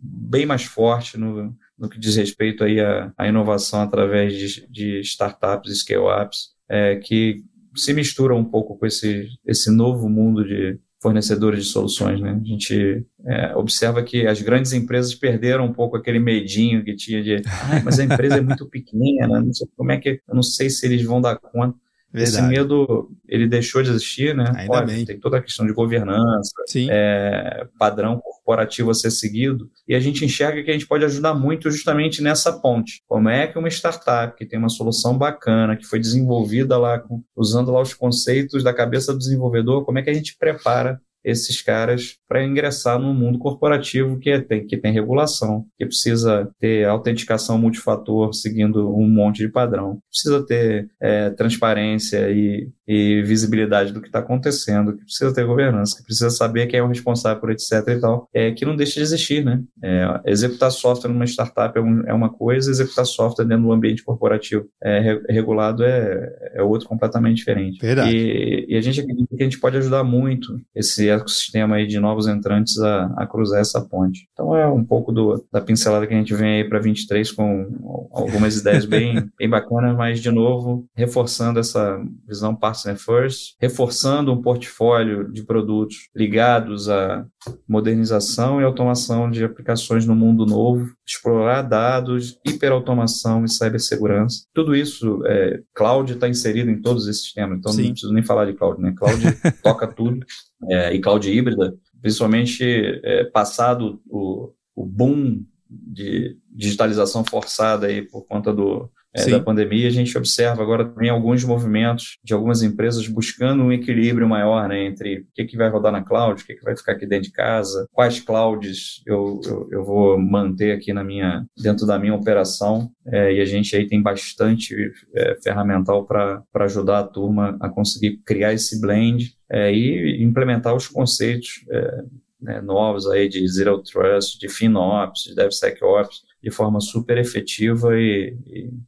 bem 0.00 0.44
mais 0.44 0.64
forte 0.64 1.16
no, 1.16 1.54
no 1.78 1.88
que 1.88 1.98
diz 1.98 2.16
respeito 2.16 2.64
aí 2.64 2.80
à, 2.80 3.12
à 3.16 3.28
inovação 3.28 3.80
através 3.80 4.34
de, 4.34 4.68
de 4.68 5.00
startups 5.00 5.80
scale-ups, 5.80 6.54
é, 6.68 6.96
que 6.96 7.44
se 7.74 7.92
mistura 7.92 8.34
um 8.34 8.44
pouco 8.44 8.76
com 8.76 8.86
esse, 8.86 9.28
esse 9.44 9.70
novo 9.70 10.08
mundo 10.08 10.44
de, 10.44 10.78
fornecedores 11.06 11.64
de 11.64 11.70
soluções. 11.70 12.20
Né? 12.20 12.32
A 12.32 12.44
gente 12.44 13.06
é, 13.24 13.54
observa 13.54 14.02
que 14.02 14.26
as 14.26 14.42
grandes 14.42 14.72
empresas 14.72 15.14
perderam 15.14 15.66
um 15.66 15.72
pouco 15.72 15.96
aquele 15.96 16.18
medinho 16.18 16.84
que 16.84 16.96
tinha 16.96 17.22
de, 17.22 17.36
ah, 17.46 17.80
mas 17.84 18.00
a 18.00 18.04
empresa 18.04 18.38
é 18.38 18.40
muito 18.40 18.66
pequena, 18.66 19.40
não 19.40 19.52
sei 19.52 19.68
como 19.76 19.92
é 19.92 19.98
que, 19.98 20.20
eu 20.28 20.34
não 20.34 20.42
sei 20.42 20.68
se 20.68 20.84
eles 20.84 21.04
vão 21.04 21.20
dar 21.20 21.36
conta. 21.36 21.78
Verdade. 22.16 22.38
Esse 22.38 22.48
medo, 22.48 23.10
ele 23.28 23.46
deixou 23.46 23.82
de 23.82 23.90
existir, 23.90 24.34
né? 24.34 24.50
Ainda 24.56 24.72
Olha, 24.72 24.86
bem. 24.86 25.04
Tem 25.04 25.20
toda 25.20 25.36
a 25.36 25.42
questão 25.42 25.66
de 25.66 25.72
governança, 25.74 26.50
é, 26.88 27.66
padrão 27.78 28.18
corporativo 28.18 28.90
a 28.90 28.94
ser 28.94 29.10
seguido, 29.10 29.70
e 29.86 29.94
a 29.94 30.00
gente 30.00 30.24
enxerga 30.24 30.62
que 30.62 30.70
a 30.70 30.72
gente 30.72 30.86
pode 30.86 31.04
ajudar 31.04 31.34
muito 31.34 31.70
justamente 31.70 32.22
nessa 32.22 32.52
ponte. 32.52 33.02
Como 33.06 33.28
é 33.28 33.46
que 33.46 33.58
uma 33.58 33.68
startup 33.68 34.34
que 34.34 34.46
tem 34.46 34.58
uma 34.58 34.70
solução 34.70 35.18
bacana, 35.18 35.76
que 35.76 35.84
foi 35.84 36.00
desenvolvida 36.00 36.78
lá, 36.78 36.98
com, 36.98 37.22
usando 37.36 37.70
lá 37.70 37.82
os 37.82 37.92
conceitos 37.92 38.64
da 38.64 38.72
cabeça 38.72 39.12
do 39.12 39.18
desenvolvedor, 39.18 39.84
como 39.84 39.98
é 39.98 40.02
que 40.02 40.10
a 40.10 40.14
gente 40.14 40.36
prepara 40.38 40.98
esses 41.26 41.60
caras 41.60 42.16
para 42.28 42.44
ingressar 42.44 43.00
no 43.00 43.12
mundo 43.12 43.36
corporativo 43.36 44.16
que, 44.20 44.30
é, 44.30 44.40
tem, 44.40 44.64
que 44.64 44.76
tem 44.76 44.92
regulação, 44.92 45.66
que 45.76 45.84
precisa 45.84 46.48
ter 46.60 46.86
autenticação 46.86 47.58
multifator 47.58 48.32
seguindo 48.32 48.94
um 48.96 49.08
monte 49.08 49.38
de 49.38 49.48
padrão, 49.48 49.98
precisa 50.08 50.46
ter 50.46 50.88
é, 51.00 51.30
transparência 51.30 52.30
e, 52.30 52.70
e, 52.86 53.22
visibilidade 53.22 53.92
do 53.92 54.00
que 54.00 54.08
está 54.08 54.20
acontecendo, 54.20 54.96
que 54.96 55.04
precisa 55.04 55.34
ter 55.34 55.44
governança, 55.44 55.96
que 55.96 56.04
precisa 56.04 56.30
saber 56.30 56.66
quem 56.66 56.80
é 56.80 56.82
o 56.82 56.88
responsável 56.88 57.40
por 57.40 57.50
etc 57.50 57.72
e 57.88 58.00
tal, 58.00 58.28
é, 58.32 58.52
que 58.52 58.64
não 58.64 58.76
deixa 58.76 58.94
de 58.94 59.00
existir, 59.00 59.44
né? 59.44 59.62
É, 59.82 60.20
executar 60.26 60.70
software 60.70 61.10
numa 61.10 61.24
startup 61.24 61.76
é, 61.76 61.80
um, 61.80 62.02
é, 62.06 62.14
uma 62.14 62.30
coisa, 62.30 62.70
executar 62.70 63.06
software 63.06 63.44
dentro 63.44 63.64
do 63.64 63.72
ambiente 63.72 64.04
corporativo 64.04 64.66
é, 64.82 65.20
regulado 65.28 65.84
é, 65.84 66.52
é 66.54 66.62
outro 66.62 66.88
completamente 66.88 67.38
diferente. 67.38 67.78
Verdade. 67.80 68.14
E, 68.14 68.66
e 68.68 68.76
a 68.76 68.80
gente 68.80 69.00
acredita 69.00 69.36
que 69.36 69.42
a 69.42 69.46
gente 69.46 69.60
pode 69.60 69.76
ajudar 69.76 70.04
muito 70.04 70.60
esse 70.74 71.08
ecossistema 71.08 71.76
aí 71.76 71.86
de 71.86 71.98
novos 71.98 72.26
entrantes 72.26 72.78
a, 72.78 73.06
a 73.16 73.26
cruzar 73.26 73.60
essa 73.60 73.80
ponte. 73.80 74.28
Então 74.32 74.56
é 74.56 74.66
um 74.66 74.84
pouco 74.84 75.12
do, 75.12 75.44
da 75.52 75.60
pincelada 75.60 76.06
que 76.06 76.14
a 76.14 76.16
gente 76.16 76.34
vem 76.34 76.60
aí 76.60 76.68
para 76.68 76.78
23 76.78 77.30
com 77.32 78.08
algumas 78.12 78.56
ideias 78.56 78.84
bem, 78.84 79.28
bem 79.38 79.48
bacanas, 79.48 79.96
mas 79.96 80.20
de 80.20 80.30
novo 80.30 80.86
reforçando 80.94 81.58
essa 81.58 82.00
visão 82.26 82.54
partner 82.76 82.96
first, 82.96 83.54
reforçando 83.60 84.32
um 84.32 84.42
portfólio 84.42 85.30
de 85.32 85.42
produtos 85.42 86.08
ligados 86.14 86.88
à 86.88 87.26
modernização 87.68 88.60
e 88.60 88.64
automação 88.64 89.30
de 89.30 89.44
aplicações 89.44 90.06
no 90.06 90.14
mundo 90.14 90.44
novo, 90.44 90.92
explorar 91.06 91.62
dados, 91.62 92.38
hiperautomação 92.44 93.44
e 93.44 93.48
cibersegurança. 93.48 94.44
Tudo 94.52 94.74
isso, 94.74 95.22
é, 95.26 95.60
cloud 95.74 96.12
está 96.12 96.28
inserido 96.28 96.70
em 96.70 96.80
todos 96.80 97.08
esses 97.08 97.32
temas, 97.32 97.58
então 97.58 97.72
Sim. 97.72 97.84
não 97.84 97.90
preciso 97.90 98.12
nem 98.12 98.22
falar 98.22 98.44
de 98.46 98.54
cloud, 98.54 98.80
né? 98.80 98.92
Cloud 98.96 99.22
toca 99.62 99.86
tudo 99.86 100.24
é, 100.70 100.94
e 100.94 101.00
cloud 101.00 101.30
híbrida, 101.30 101.74
principalmente 102.00 102.64
é, 103.02 103.24
passado 103.24 104.00
o, 104.08 104.52
o 104.74 104.84
boom 104.84 105.42
de 105.68 106.36
digitalização 106.56 107.24
forçada 107.24 107.86
aí 107.86 108.02
por 108.02 108.26
conta 108.26 108.52
do, 108.52 108.90
é, 109.16 109.30
da 109.30 109.40
pandemia, 109.40 109.88
a 109.88 109.90
gente 109.90 110.16
observa 110.16 110.62
agora 110.62 110.84
também 110.84 111.08
alguns 111.08 111.42
movimentos 111.42 112.18
de 112.22 112.34
algumas 112.34 112.62
empresas 112.62 113.08
buscando 113.08 113.62
um 113.62 113.72
equilíbrio 113.72 114.28
maior 114.28 114.68
né, 114.68 114.84
entre 114.84 115.20
o 115.20 115.26
que, 115.34 115.44
que 115.44 115.56
vai 115.56 115.70
rodar 115.70 115.90
na 115.90 116.02
cloud, 116.02 116.42
o 116.42 116.46
que, 116.46 116.54
que 116.54 116.62
vai 116.62 116.76
ficar 116.76 116.92
aqui 116.92 117.06
dentro 117.06 117.24
de 117.28 117.32
casa, 117.32 117.88
quais 117.92 118.20
clouds 118.20 119.02
eu, 119.06 119.40
eu, 119.44 119.68
eu 119.70 119.84
vou 119.84 120.18
manter 120.18 120.72
aqui 120.72 120.92
na 120.92 121.02
minha, 121.02 121.46
dentro 121.56 121.86
da 121.86 121.98
minha 121.98 122.14
operação. 122.14 122.90
É, 123.06 123.34
e 123.34 123.40
a 123.40 123.44
gente 123.44 123.74
aí 123.74 123.86
tem 123.86 124.02
bastante 124.02 124.74
é, 125.14 125.36
ferramental 125.42 126.04
para 126.04 126.42
ajudar 126.54 126.98
a 126.98 127.06
turma 127.06 127.56
a 127.60 127.68
conseguir 127.68 128.18
criar 128.24 128.52
esse 128.52 128.80
blend 128.80 129.34
é, 129.50 129.72
e 129.72 130.22
implementar 130.22 130.74
os 130.74 130.88
conceitos 130.88 131.64
é, 131.70 132.02
né, 132.40 132.60
novos 132.60 133.06
aí 133.08 133.28
de 133.28 133.46
Zero 133.48 133.82
Trust, 133.82 134.38
de 134.38 134.48
FinOps, 134.48 135.22
de 135.22 135.34
DevSecOps, 135.34 136.26
de 136.46 136.50
forma 136.52 136.80
super 136.80 137.18
efetiva 137.18 137.88
e, 137.98 138.38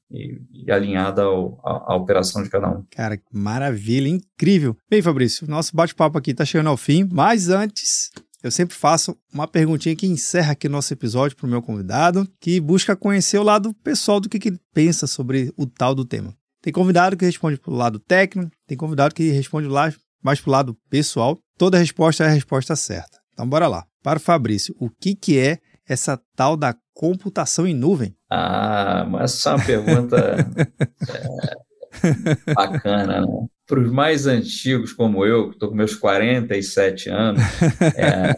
e, 0.08 0.40
e 0.64 0.70
alinhada 0.70 1.22
ao, 1.22 1.60
à, 1.64 1.92
à, 1.92 1.96
operação 1.96 2.40
de 2.40 2.48
cada 2.48 2.70
um. 2.70 2.84
Cara, 2.92 3.20
maravilha, 3.32 4.06
incrível. 4.06 4.76
Bem, 4.88 5.02
Fabrício, 5.02 5.44
nosso 5.50 5.74
bate-papo 5.74 6.16
aqui 6.16 6.30
está 6.30 6.44
chegando 6.44 6.68
ao 6.68 6.76
fim, 6.76 7.08
mas 7.10 7.48
antes 7.48 8.12
eu 8.44 8.52
sempre 8.52 8.76
faço 8.76 9.18
uma 9.34 9.48
perguntinha 9.48 9.96
que 9.96 10.06
encerra 10.06 10.52
aqui 10.52 10.68
nosso 10.68 10.92
episódio 10.92 11.36
para 11.36 11.48
o 11.48 11.50
meu 11.50 11.60
convidado, 11.60 12.28
que 12.40 12.60
busca 12.60 12.94
conhecer 12.94 13.38
o 13.38 13.42
lado 13.42 13.74
pessoal 13.82 14.20
do 14.20 14.28
que, 14.28 14.38
que 14.38 14.50
ele 14.50 14.60
pensa 14.72 15.08
sobre 15.08 15.52
o 15.56 15.66
tal 15.66 15.96
do 15.96 16.04
tema. 16.04 16.32
Tem 16.62 16.72
convidado 16.72 17.16
que 17.16 17.24
responde 17.24 17.58
para 17.58 17.72
o 17.72 17.76
lado 17.76 17.98
técnico, 17.98 18.52
tem 18.68 18.78
convidado 18.78 19.16
que 19.16 19.32
responde 19.32 19.66
lá 19.66 19.92
mais 20.22 20.40
para 20.40 20.48
o 20.48 20.52
lado 20.52 20.76
pessoal. 20.88 21.36
Toda 21.56 21.76
resposta 21.76 22.22
é 22.22 22.28
a 22.28 22.30
resposta 22.30 22.76
certa. 22.76 23.18
Então, 23.32 23.48
bora 23.48 23.66
lá. 23.66 23.84
Para 24.00 24.18
o 24.18 24.22
Fabrício, 24.22 24.76
o 24.78 24.88
que, 24.88 25.16
que 25.16 25.36
é 25.36 25.58
essa 25.88 26.20
tal 26.36 26.56
da 26.56 26.74
computação 26.94 27.66
em 27.66 27.74
nuvem? 27.74 28.14
Ah, 28.30 29.06
mas 29.08 29.34
essa 29.34 29.50
é 29.50 29.54
uma 29.54 29.64
pergunta 29.64 30.36
é, 32.46 32.52
bacana, 32.54 33.20
né? 33.20 33.26
Para 33.66 33.80
os 33.80 33.90
mais 33.90 34.26
antigos, 34.26 34.92
como 34.92 35.24
eu, 35.24 35.48
que 35.48 35.56
estou 35.56 35.68
com 35.68 35.74
meus 35.74 35.94
47 35.94 37.10
anos, 37.10 37.42
é, 37.96 38.34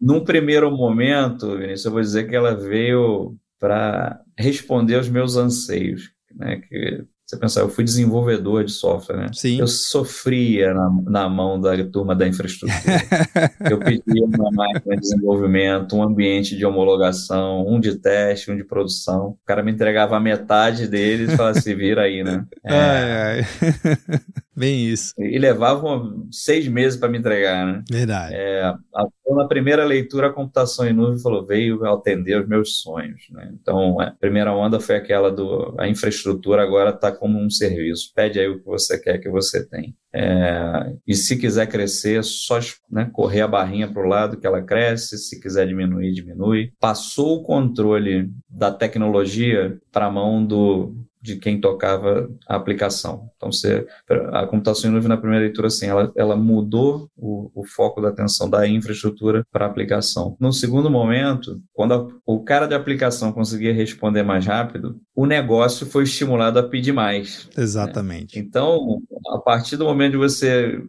num 0.00 0.24
primeiro 0.24 0.70
momento, 0.70 1.56
Vinícius, 1.56 1.84
eu 1.84 1.92
vou 1.92 2.00
dizer 2.00 2.28
que 2.28 2.36
ela 2.36 2.54
veio 2.54 3.36
para 3.58 4.20
responder 4.38 4.96
aos 4.96 5.08
meus 5.08 5.36
anseios, 5.36 6.10
né? 6.34 6.60
Que 6.68 7.04
você 7.28 7.36
pensar, 7.36 7.60
eu 7.60 7.68
fui 7.68 7.84
desenvolvedor 7.84 8.64
de 8.64 8.72
software, 8.72 9.18
né? 9.18 9.26
Sim. 9.34 9.60
Eu 9.60 9.66
sofria 9.66 10.72
na, 10.72 10.90
na 11.04 11.28
mão 11.28 11.60
da 11.60 11.72
turma 11.84 12.16
da 12.16 12.26
infraestrutura. 12.26 12.72
eu 13.70 13.78
pedia 13.78 14.24
uma 14.24 14.50
máquina 14.50 14.94
de 14.94 15.02
desenvolvimento, 15.02 15.94
um 15.94 16.02
ambiente 16.02 16.56
de 16.56 16.64
homologação, 16.64 17.68
um 17.68 17.78
de 17.78 17.96
teste, 17.96 18.50
um 18.50 18.56
de 18.56 18.64
produção. 18.64 19.28
O 19.28 19.38
cara 19.44 19.62
me 19.62 19.70
entregava 19.70 20.16
a 20.16 20.20
metade 20.20 20.88
deles 20.88 21.30
e 21.30 21.36
falava 21.36 21.58
assim, 21.58 21.74
vira 21.74 22.02
aí, 22.02 22.24
né? 22.24 22.46
É... 22.64 22.74
Ai, 22.74 23.12
ai. 23.12 23.42
Bem 24.58 24.88
isso. 24.88 25.14
E 25.16 25.38
levavam 25.38 26.26
seis 26.32 26.66
meses 26.66 26.98
para 26.98 27.08
me 27.08 27.16
entregar, 27.16 27.64
né? 27.64 27.84
Verdade. 27.88 28.34
É, 28.34 28.64
a, 28.64 29.06
na 29.30 29.46
primeira 29.46 29.84
leitura, 29.84 30.26
a 30.26 30.32
computação 30.32 30.84
em 30.84 30.92
nuvem 30.92 31.22
falou, 31.22 31.46
veio 31.46 31.84
atender 31.86 32.42
os 32.42 32.48
meus 32.48 32.80
sonhos, 32.80 33.22
né? 33.30 33.52
Então, 33.52 34.00
a 34.00 34.10
primeira 34.10 34.52
onda 34.52 34.80
foi 34.80 34.96
aquela 34.96 35.30
do 35.30 35.76
a 35.78 35.86
infraestrutura 35.86 36.60
agora 36.60 36.90
está 36.90 37.12
como 37.18 37.38
um 37.38 37.50
serviço. 37.50 38.12
Pede 38.14 38.38
aí 38.38 38.48
o 38.48 38.58
que 38.58 38.64
você 38.64 38.98
quer 38.98 39.18
que 39.18 39.28
você 39.28 39.66
tem. 39.66 39.94
É, 40.14 40.94
e 41.06 41.14
se 41.14 41.36
quiser 41.36 41.66
crescer, 41.66 42.24
só 42.24 42.58
né, 42.90 43.10
correr 43.12 43.42
a 43.42 43.48
barrinha 43.48 43.92
para 43.92 44.02
o 44.02 44.08
lado 44.08 44.38
que 44.38 44.46
ela 44.46 44.62
cresce, 44.62 45.18
se 45.18 45.40
quiser 45.40 45.66
diminuir, 45.66 46.12
diminui. 46.12 46.72
Passou 46.80 47.36
o 47.36 47.42
controle 47.42 48.30
da 48.48 48.70
tecnologia 48.70 49.78
para 49.92 50.06
a 50.06 50.10
mão 50.10 50.44
do, 50.44 50.94
de 51.28 51.36
quem 51.36 51.60
tocava 51.60 52.30
a 52.48 52.56
aplicação. 52.56 53.30
Então, 53.36 53.52
você, 53.52 53.86
a 54.32 54.46
computação 54.46 54.90
em 54.90 54.94
nuvem 54.94 55.08
na 55.08 55.16
primeira 55.18 55.44
leitura, 55.44 55.66
assim, 55.66 55.86
ela, 55.86 56.10
ela 56.16 56.36
mudou 56.36 57.10
o, 57.14 57.50
o 57.54 57.66
foco 57.66 58.00
da 58.00 58.08
atenção 58.08 58.48
da 58.48 58.66
infraestrutura 58.66 59.46
para 59.52 59.66
a 59.66 59.68
aplicação. 59.68 60.36
No 60.40 60.52
segundo 60.52 60.90
momento, 60.90 61.60
quando 61.74 61.92
a, 61.94 62.08
o 62.24 62.42
cara 62.42 62.66
de 62.66 62.74
aplicação 62.74 63.30
conseguia 63.30 63.74
responder 63.74 64.22
mais 64.22 64.46
rápido, 64.46 64.98
o 65.14 65.26
negócio 65.26 65.86
foi 65.86 66.04
estimulado 66.04 66.58
a 66.58 66.62
pedir 66.62 66.92
mais. 66.92 67.46
Né? 67.54 67.62
Exatamente. 67.62 68.38
Né? 68.38 68.44
Então, 68.46 69.02
a 69.30 69.38
partir 69.38 69.76
do 69.76 69.84
momento 69.84 70.12
que 70.12 70.18
você 70.18 70.80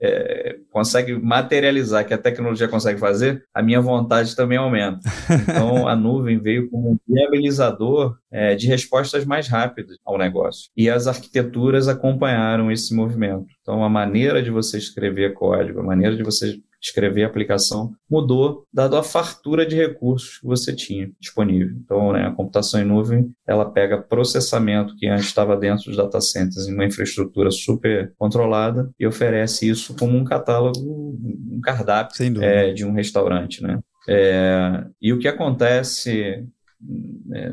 é, 0.00 0.56
consegue 0.70 1.12
materializar 1.14 2.06
que 2.06 2.14
a 2.14 2.18
tecnologia 2.18 2.66
consegue 2.66 2.98
fazer, 2.98 3.44
a 3.52 3.62
minha 3.62 3.80
vontade 3.80 4.34
também 4.34 4.56
aumenta. 4.56 5.00
Então, 5.52 5.88
a 5.88 5.94
nuvem 5.94 6.38
veio 6.38 6.70
como 6.70 6.92
um 6.92 6.98
viabilizador 7.06 8.16
é, 8.32 8.54
de 8.54 8.66
respostas 8.66 9.24
mais 9.24 9.46
rápidas 9.46 9.96
ao 10.04 10.16
negócio. 10.16 10.70
E 10.76 10.88
as 10.88 11.06
arquiteturas 11.06 11.86
acompanharam 11.86 12.70
esse 12.70 12.94
movimento. 12.94 13.46
Então, 13.60 13.84
a 13.84 13.88
maneira 13.88 14.42
de 14.42 14.50
você 14.50 14.78
escrever 14.78 15.34
código, 15.34 15.80
a 15.80 15.84
maneira 15.84 16.16
de 16.16 16.22
você 16.22 16.58
escrever 16.82 17.22
a 17.22 17.26
aplicação 17.28 17.92
mudou, 18.10 18.66
dado 18.72 18.96
a 18.96 19.04
fartura 19.04 19.64
de 19.64 19.76
recursos 19.76 20.38
que 20.38 20.46
você 20.46 20.74
tinha 20.74 21.08
disponível. 21.20 21.76
Então, 21.84 22.12
né, 22.12 22.26
a 22.26 22.32
computação 22.32 22.80
em 22.80 22.84
nuvem, 22.84 23.30
ela 23.46 23.70
pega 23.70 24.02
processamento 24.02 24.96
que 24.96 25.06
antes 25.06 25.26
estava 25.26 25.56
dentro 25.56 25.84
dos 25.84 25.96
data 25.96 26.20
centers 26.20 26.66
em 26.66 26.74
uma 26.74 26.84
infraestrutura 26.84 27.52
super 27.52 28.12
controlada 28.18 28.90
e 28.98 29.06
oferece 29.06 29.68
isso 29.68 29.94
como 29.96 30.16
um 30.18 30.24
catálogo, 30.24 30.80
um 30.80 31.60
cardápio 31.62 32.42
é, 32.42 32.72
de 32.72 32.84
um 32.84 32.92
restaurante, 32.92 33.62
né? 33.62 33.78
É, 34.08 34.84
e 35.00 35.12
o 35.12 35.18
que 35.20 35.28
acontece 35.28 36.44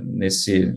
nesse 0.03 0.73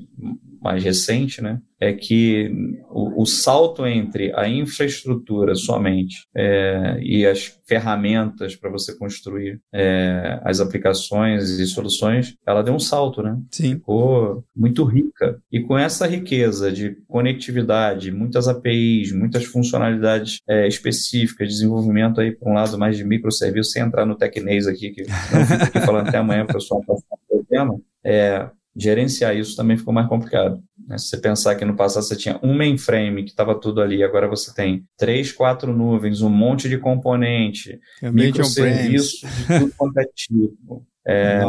mais 0.63 0.83
recente, 0.85 1.43
né, 1.43 1.61
é 1.81 1.93
que 1.93 2.49
o, 2.89 3.23
o 3.23 3.27
salto 3.27 3.85
entre 3.85 4.33
a 4.37 4.49
infraestrutura 4.49 5.57
somente 5.57 6.29
é, 6.33 7.01
e 7.03 7.27
as 7.27 7.59
ferramentas 7.67 8.55
para 8.55 8.71
você 8.71 8.97
construir 8.97 9.61
é, 9.75 10.39
as 10.45 10.61
aplicações 10.61 11.59
e 11.59 11.67
soluções, 11.67 12.37
ela 12.47 12.63
deu 12.63 12.75
um 12.75 12.79
salto, 12.79 13.21
né? 13.21 13.37
Sim. 13.51 13.75
Ficou 13.75 14.45
muito 14.55 14.85
rica. 14.85 15.41
E 15.51 15.59
com 15.59 15.77
essa 15.77 16.07
riqueza 16.07 16.71
de 16.71 16.97
conectividade, 17.09 18.13
muitas 18.13 18.47
APIs, 18.47 19.11
muitas 19.11 19.45
funcionalidades 19.45 20.39
é, 20.49 20.69
específicas, 20.69 21.49
desenvolvimento 21.49 22.21
aí 22.21 22.31
por 22.31 22.49
um 22.49 22.55
lado 22.55 22.79
mais 22.79 22.97
de 22.97 23.05
microserviço, 23.05 23.71
sem 23.71 23.83
entrar 23.83 24.07
no 24.07 24.15
tecnês 24.15 24.69
aqui, 24.69 24.91
que 24.91 25.03
não 25.03 25.45
fico 25.45 25.65
aqui 25.65 25.81
falando 25.81 26.09
até 26.09 26.19
amanhã, 26.19 26.47
pessoal 26.47 26.81
passar 26.85 27.17
o 27.29 27.45
tema, 27.45 27.81
é, 28.05 28.49
gerenciar 28.77 29.37
isso 29.37 29.57
também 29.57 29.77
ficou 29.77 29.93
mais 29.93 30.09
complicado. 30.09 30.63
Né? 30.87 30.97
Se 30.99 31.09
você 31.09 31.19
pensar 31.19 31.55
que 31.55 31.65
no 31.65 31.77
passado 31.77 32.03
você 32.03 32.17
tinha 32.17 32.39
um 32.43 32.55
mainframe 32.55 33.25
que 33.25 33.31
estava 33.31 33.55
tudo 33.59 33.81
ali, 33.81 34.03
agora 34.03 34.29
você 34.29 34.53
tem 34.55 34.85
três, 34.97 35.33
quatro 35.33 35.73
nuvens, 35.77 36.23
um 36.23 36.31
monte 36.31 36.69
de 36.69 36.79
componente, 36.79 37.79
microserviços 38.03 39.21
de 39.21 39.59
tudo 39.59 39.75
quanto 39.77 39.99
é 39.99 40.05
tipo. 40.15 40.87
É, 41.05 41.41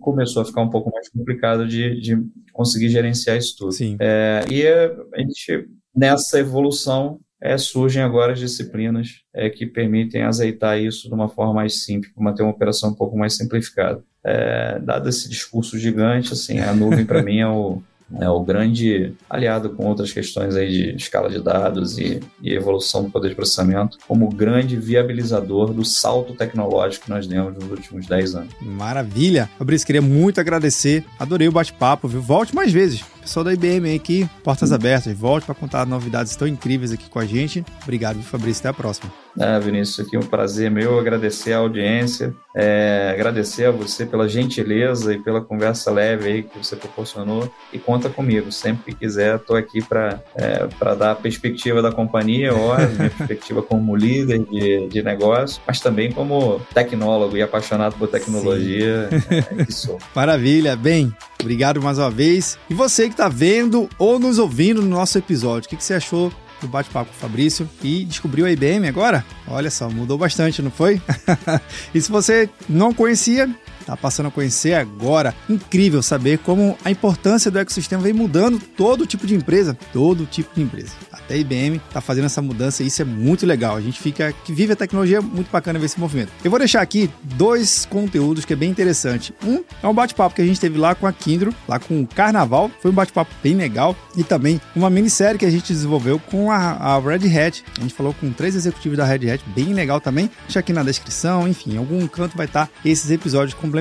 começou 0.00 0.42
a 0.42 0.44
ficar 0.44 0.62
um 0.62 0.70
pouco 0.70 0.90
mais 0.90 1.08
complicado 1.08 1.66
de, 1.66 2.00
de 2.00 2.18
conseguir 2.52 2.88
gerenciar 2.88 3.36
isso 3.36 3.54
tudo. 3.56 3.72
É, 4.00 4.44
e 4.50 4.66
a 4.66 5.20
gente, 5.20 5.68
nessa 5.94 6.40
evolução, 6.40 7.20
é, 7.40 7.56
surgem 7.56 8.02
agora 8.02 8.32
as 8.32 8.38
disciplinas 8.38 9.22
é, 9.32 9.48
que 9.48 9.64
permitem 9.64 10.22
azeitar 10.22 10.78
isso 10.78 11.08
de 11.08 11.14
uma 11.14 11.28
forma 11.28 11.54
mais 11.54 11.84
simples, 11.84 12.12
para 12.12 12.22
manter 12.22 12.42
uma 12.42 12.52
operação 12.52 12.90
um 12.90 12.94
pouco 12.94 13.16
mais 13.16 13.36
simplificada. 13.36 14.04
É, 14.24 14.78
dado 14.80 15.08
esse 15.08 15.28
discurso 15.28 15.78
gigante, 15.78 16.32
assim, 16.32 16.58
a 16.60 16.74
nuvem 16.74 17.06
para 17.06 17.22
mim 17.22 17.38
é 17.38 17.48
o, 17.48 17.82
é 18.18 18.28
o 18.28 18.40
grande 18.40 19.14
aliado 19.28 19.70
com 19.70 19.86
outras 19.86 20.12
questões 20.12 20.56
aí 20.56 20.68
de 20.68 20.96
escala 20.96 21.30
de 21.30 21.40
dados 21.40 21.96
e, 21.96 22.20
e, 22.42 22.52
evolução 22.52 23.04
do 23.04 23.10
poder 23.10 23.30
de 23.30 23.34
processamento, 23.34 23.98
como 24.06 24.28
grande 24.28 24.76
viabilizador 24.76 25.72
do 25.72 25.84
salto 25.84 26.34
tecnológico 26.34 27.04
que 27.04 27.10
nós 27.10 27.26
demos 27.26 27.54
nos 27.54 27.70
últimos 27.70 28.06
10 28.06 28.34
anos. 28.34 28.54
Maravilha! 28.60 29.48
Fabrício, 29.58 29.86
queria 29.86 30.02
muito 30.02 30.40
agradecer, 30.40 31.04
adorei 31.18 31.48
o 31.48 31.52
bate-papo, 31.52 32.08
viu? 32.08 32.20
Volte 32.20 32.54
mais 32.54 32.72
vezes. 32.72 33.04
Pessoal 33.20 33.44
da 33.44 33.52
IBM 33.52 33.94
aqui, 33.94 34.28
portas 34.42 34.72
abertas, 34.72 35.16
volte 35.16 35.44
para 35.44 35.54
contar 35.54 35.86
novidades 35.86 36.34
tão 36.36 36.48
incríveis 36.48 36.90
aqui 36.90 37.08
com 37.08 37.18
a 37.18 37.26
gente. 37.26 37.64
Obrigado, 37.82 38.22
Fabrício, 38.22 38.60
até 38.60 38.68
a 38.70 38.72
próxima. 38.72 39.12
Ah, 39.38 39.58
Vinícius, 39.58 40.06
aqui 40.06 40.16
é 40.16 40.18
um 40.18 40.22
prazer 40.22 40.70
meu 40.70 40.98
agradecer 40.98 41.52
a 41.52 41.58
audiência, 41.58 42.34
é, 42.54 43.10
agradecer 43.14 43.66
a 43.66 43.70
você 43.70 44.04
pela 44.04 44.28
gentileza 44.28 45.14
e 45.14 45.18
pela 45.18 45.40
conversa 45.40 45.90
leve 45.90 46.28
aí 46.28 46.42
que 46.42 46.58
você 46.58 46.74
proporcionou 46.74 47.50
e 47.72 47.78
conta 47.78 48.08
comigo, 48.08 48.50
sempre 48.50 48.92
que 48.92 49.00
quiser, 49.00 49.36
estou 49.36 49.56
aqui 49.56 49.82
para 49.82 50.20
é, 50.34 50.66
dar 50.96 51.12
a 51.12 51.14
perspectiva 51.14 51.80
da 51.80 51.92
companhia, 51.92 52.54
ó, 52.54 52.76
minha 52.76 53.10
perspectiva 53.10 53.62
como 53.62 53.94
líder 53.94 54.40
de, 54.46 54.88
de 54.88 55.02
negócio, 55.02 55.62
mas 55.66 55.80
também 55.80 56.10
como 56.10 56.60
tecnólogo 56.74 57.36
e 57.36 57.42
apaixonado 57.42 57.94
por 57.96 58.08
tecnologia 58.08 59.08
é, 59.30 59.64
que 59.64 59.72
sou. 59.72 59.98
Maravilha, 60.14 60.74
bem, 60.74 61.14
obrigado 61.40 61.80
mais 61.80 61.98
uma 61.98 62.10
vez. 62.10 62.58
E 62.68 62.74
você 62.74 63.08
que 63.10 63.14
está 63.14 63.28
vendo 63.28 63.88
ou 63.98 64.18
nos 64.18 64.38
ouvindo 64.38 64.80
no 64.82 64.88
nosso 64.88 65.18
episódio, 65.18 65.66
o 65.66 65.70
que, 65.70 65.76
que 65.76 65.84
você 65.84 65.94
achou 65.94 66.32
do 66.60 66.68
bate-papo 66.68 67.10
com 67.10 67.16
o 67.16 67.20
Fabrício 67.20 67.68
e 67.82 68.04
descobriu 68.04 68.46
a 68.46 68.50
IBM 68.50 68.86
agora? 68.86 69.24
Olha 69.46 69.70
só, 69.70 69.88
mudou 69.88 70.18
bastante, 70.18 70.62
não 70.62 70.70
foi? 70.70 71.00
e 71.94 72.00
se 72.00 72.10
você 72.10 72.48
não 72.68 72.92
conhecia, 72.92 73.48
tá 73.90 73.96
passando 73.96 74.26
a 74.26 74.30
conhecer 74.30 74.74
agora. 74.74 75.34
Incrível 75.48 76.02
saber 76.02 76.38
como 76.38 76.76
a 76.84 76.90
importância 76.90 77.50
do 77.50 77.58
ecossistema 77.58 78.02
vem 78.02 78.12
mudando 78.12 78.58
todo 78.76 79.06
tipo 79.06 79.26
de 79.26 79.34
empresa, 79.34 79.76
todo 79.92 80.26
tipo 80.26 80.54
de 80.54 80.62
empresa 80.62 80.92
a 81.34 81.36
IBM 81.36 81.80
está 81.88 82.00
fazendo 82.00 82.24
essa 82.26 82.42
mudança 82.42 82.82
e 82.82 82.86
isso 82.86 83.02
é 83.02 83.04
muito 83.04 83.46
legal. 83.46 83.76
A 83.76 83.80
gente 83.80 84.00
fica 84.00 84.32
que 84.44 84.52
vive 84.52 84.72
a 84.72 84.76
tecnologia, 84.76 85.18
é 85.18 85.20
muito 85.20 85.50
bacana 85.50 85.78
ver 85.78 85.86
esse 85.86 85.98
movimento. 85.98 86.30
Eu 86.44 86.50
vou 86.50 86.58
deixar 86.58 86.80
aqui 86.80 87.10
dois 87.22 87.86
conteúdos 87.86 88.44
que 88.44 88.52
é 88.52 88.56
bem 88.56 88.70
interessante. 88.70 89.34
Um 89.44 89.62
é 89.82 89.86
um 89.86 89.94
bate-papo 89.94 90.34
que 90.34 90.42
a 90.42 90.44
gente 90.44 90.60
teve 90.60 90.78
lá 90.78 90.94
com 90.94 91.06
a 91.06 91.12
Kindro, 91.12 91.54
lá 91.68 91.78
com 91.78 92.00
o 92.00 92.06
Carnaval. 92.06 92.70
Foi 92.80 92.90
um 92.90 92.94
bate-papo 92.94 93.30
bem 93.42 93.54
legal 93.54 93.96
e 94.16 94.24
também 94.24 94.60
uma 94.74 94.90
minissérie 94.90 95.38
que 95.38 95.46
a 95.46 95.50
gente 95.50 95.72
desenvolveu 95.72 96.18
com 96.18 96.50
a, 96.50 96.56
a 96.56 96.98
Red 96.98 97.26
Hat. 97.26 97.62
A 97.78 97.82
gente 97.82 97.94
falou 97.94 98.14
com 98.14 98.30
três 98.32 98.54
executivos 98.54 98.98
da 98.98 99.04
Red 99.04 99.30
Hat, 99.30 99.42
bem 99.54 99.72
legal 99.72 100.00
também. 100.00 100.30
Deixa 100.42 100.60
aqui 100.60 100.72
na 100.72 100.82
descrição, 100.82 101.48
enfim, 101.48 101.74
em 101.74 101.78
algum 101.78 102.06
canto 102.06 102.36
vai 102.36 102.46
estar 102.46 102.68
esses 102.84 103.10
episódios 103.10 103.54
complementares. 103.54 103.79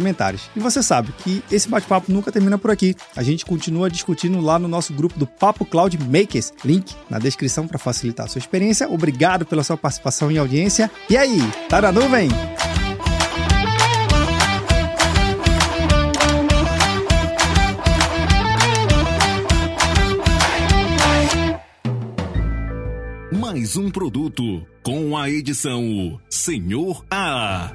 E 0.55 0.59
você 0.59 0.81
sabe 0.81 1.11
que 1.23 1.43
esse 1.51 1.67
bate-papo 1.67 2.11
nunca 2.11 2.31
termina 2.31 2.57
por 2.57 2.71
aqui. 2.71 2.95
A 3.15 3.23
gente 3.23 3.45
continua 3.45 3.89
discutindo 3.89 4.39
lá 4.39 4.57
no 4.57 4.67
nosso 4.67 4.93
grupo 4.93 5.17
do 5.17 5.27
Papo 5.27 5.65
Cloud 5.65 5.97
Makers, 5.97 6.53
link 6.63 6.95
na 7.09 7.19
descrição 7.19 7.39
descrição 7.39 7.67
para 7.67 7.79
facilitar 7.79 8.25
a 8.25 8.29
sua 8.29 8.39
experiência. 8.39 8.89
Obrigado 8.89 9.45
pela 9.45 9.63
sua 9.63 9.77
participação 9.77 10.31
e 10.31 10.37
audiência. 10.37 10.91
E 11.09 11.17
aí, 11.17 11.39
tá 11.67 11.81
na 11.81 11.91
nuvem? 11.91 12.29
Mais 23.31 23.75
um 23.75 23.89
produto 23.89 24.65
com 24.83 25.17
a 25.17 25.29
edição 25.29 26.19
Senhor 26.29 27.03
A. 27.09 27.71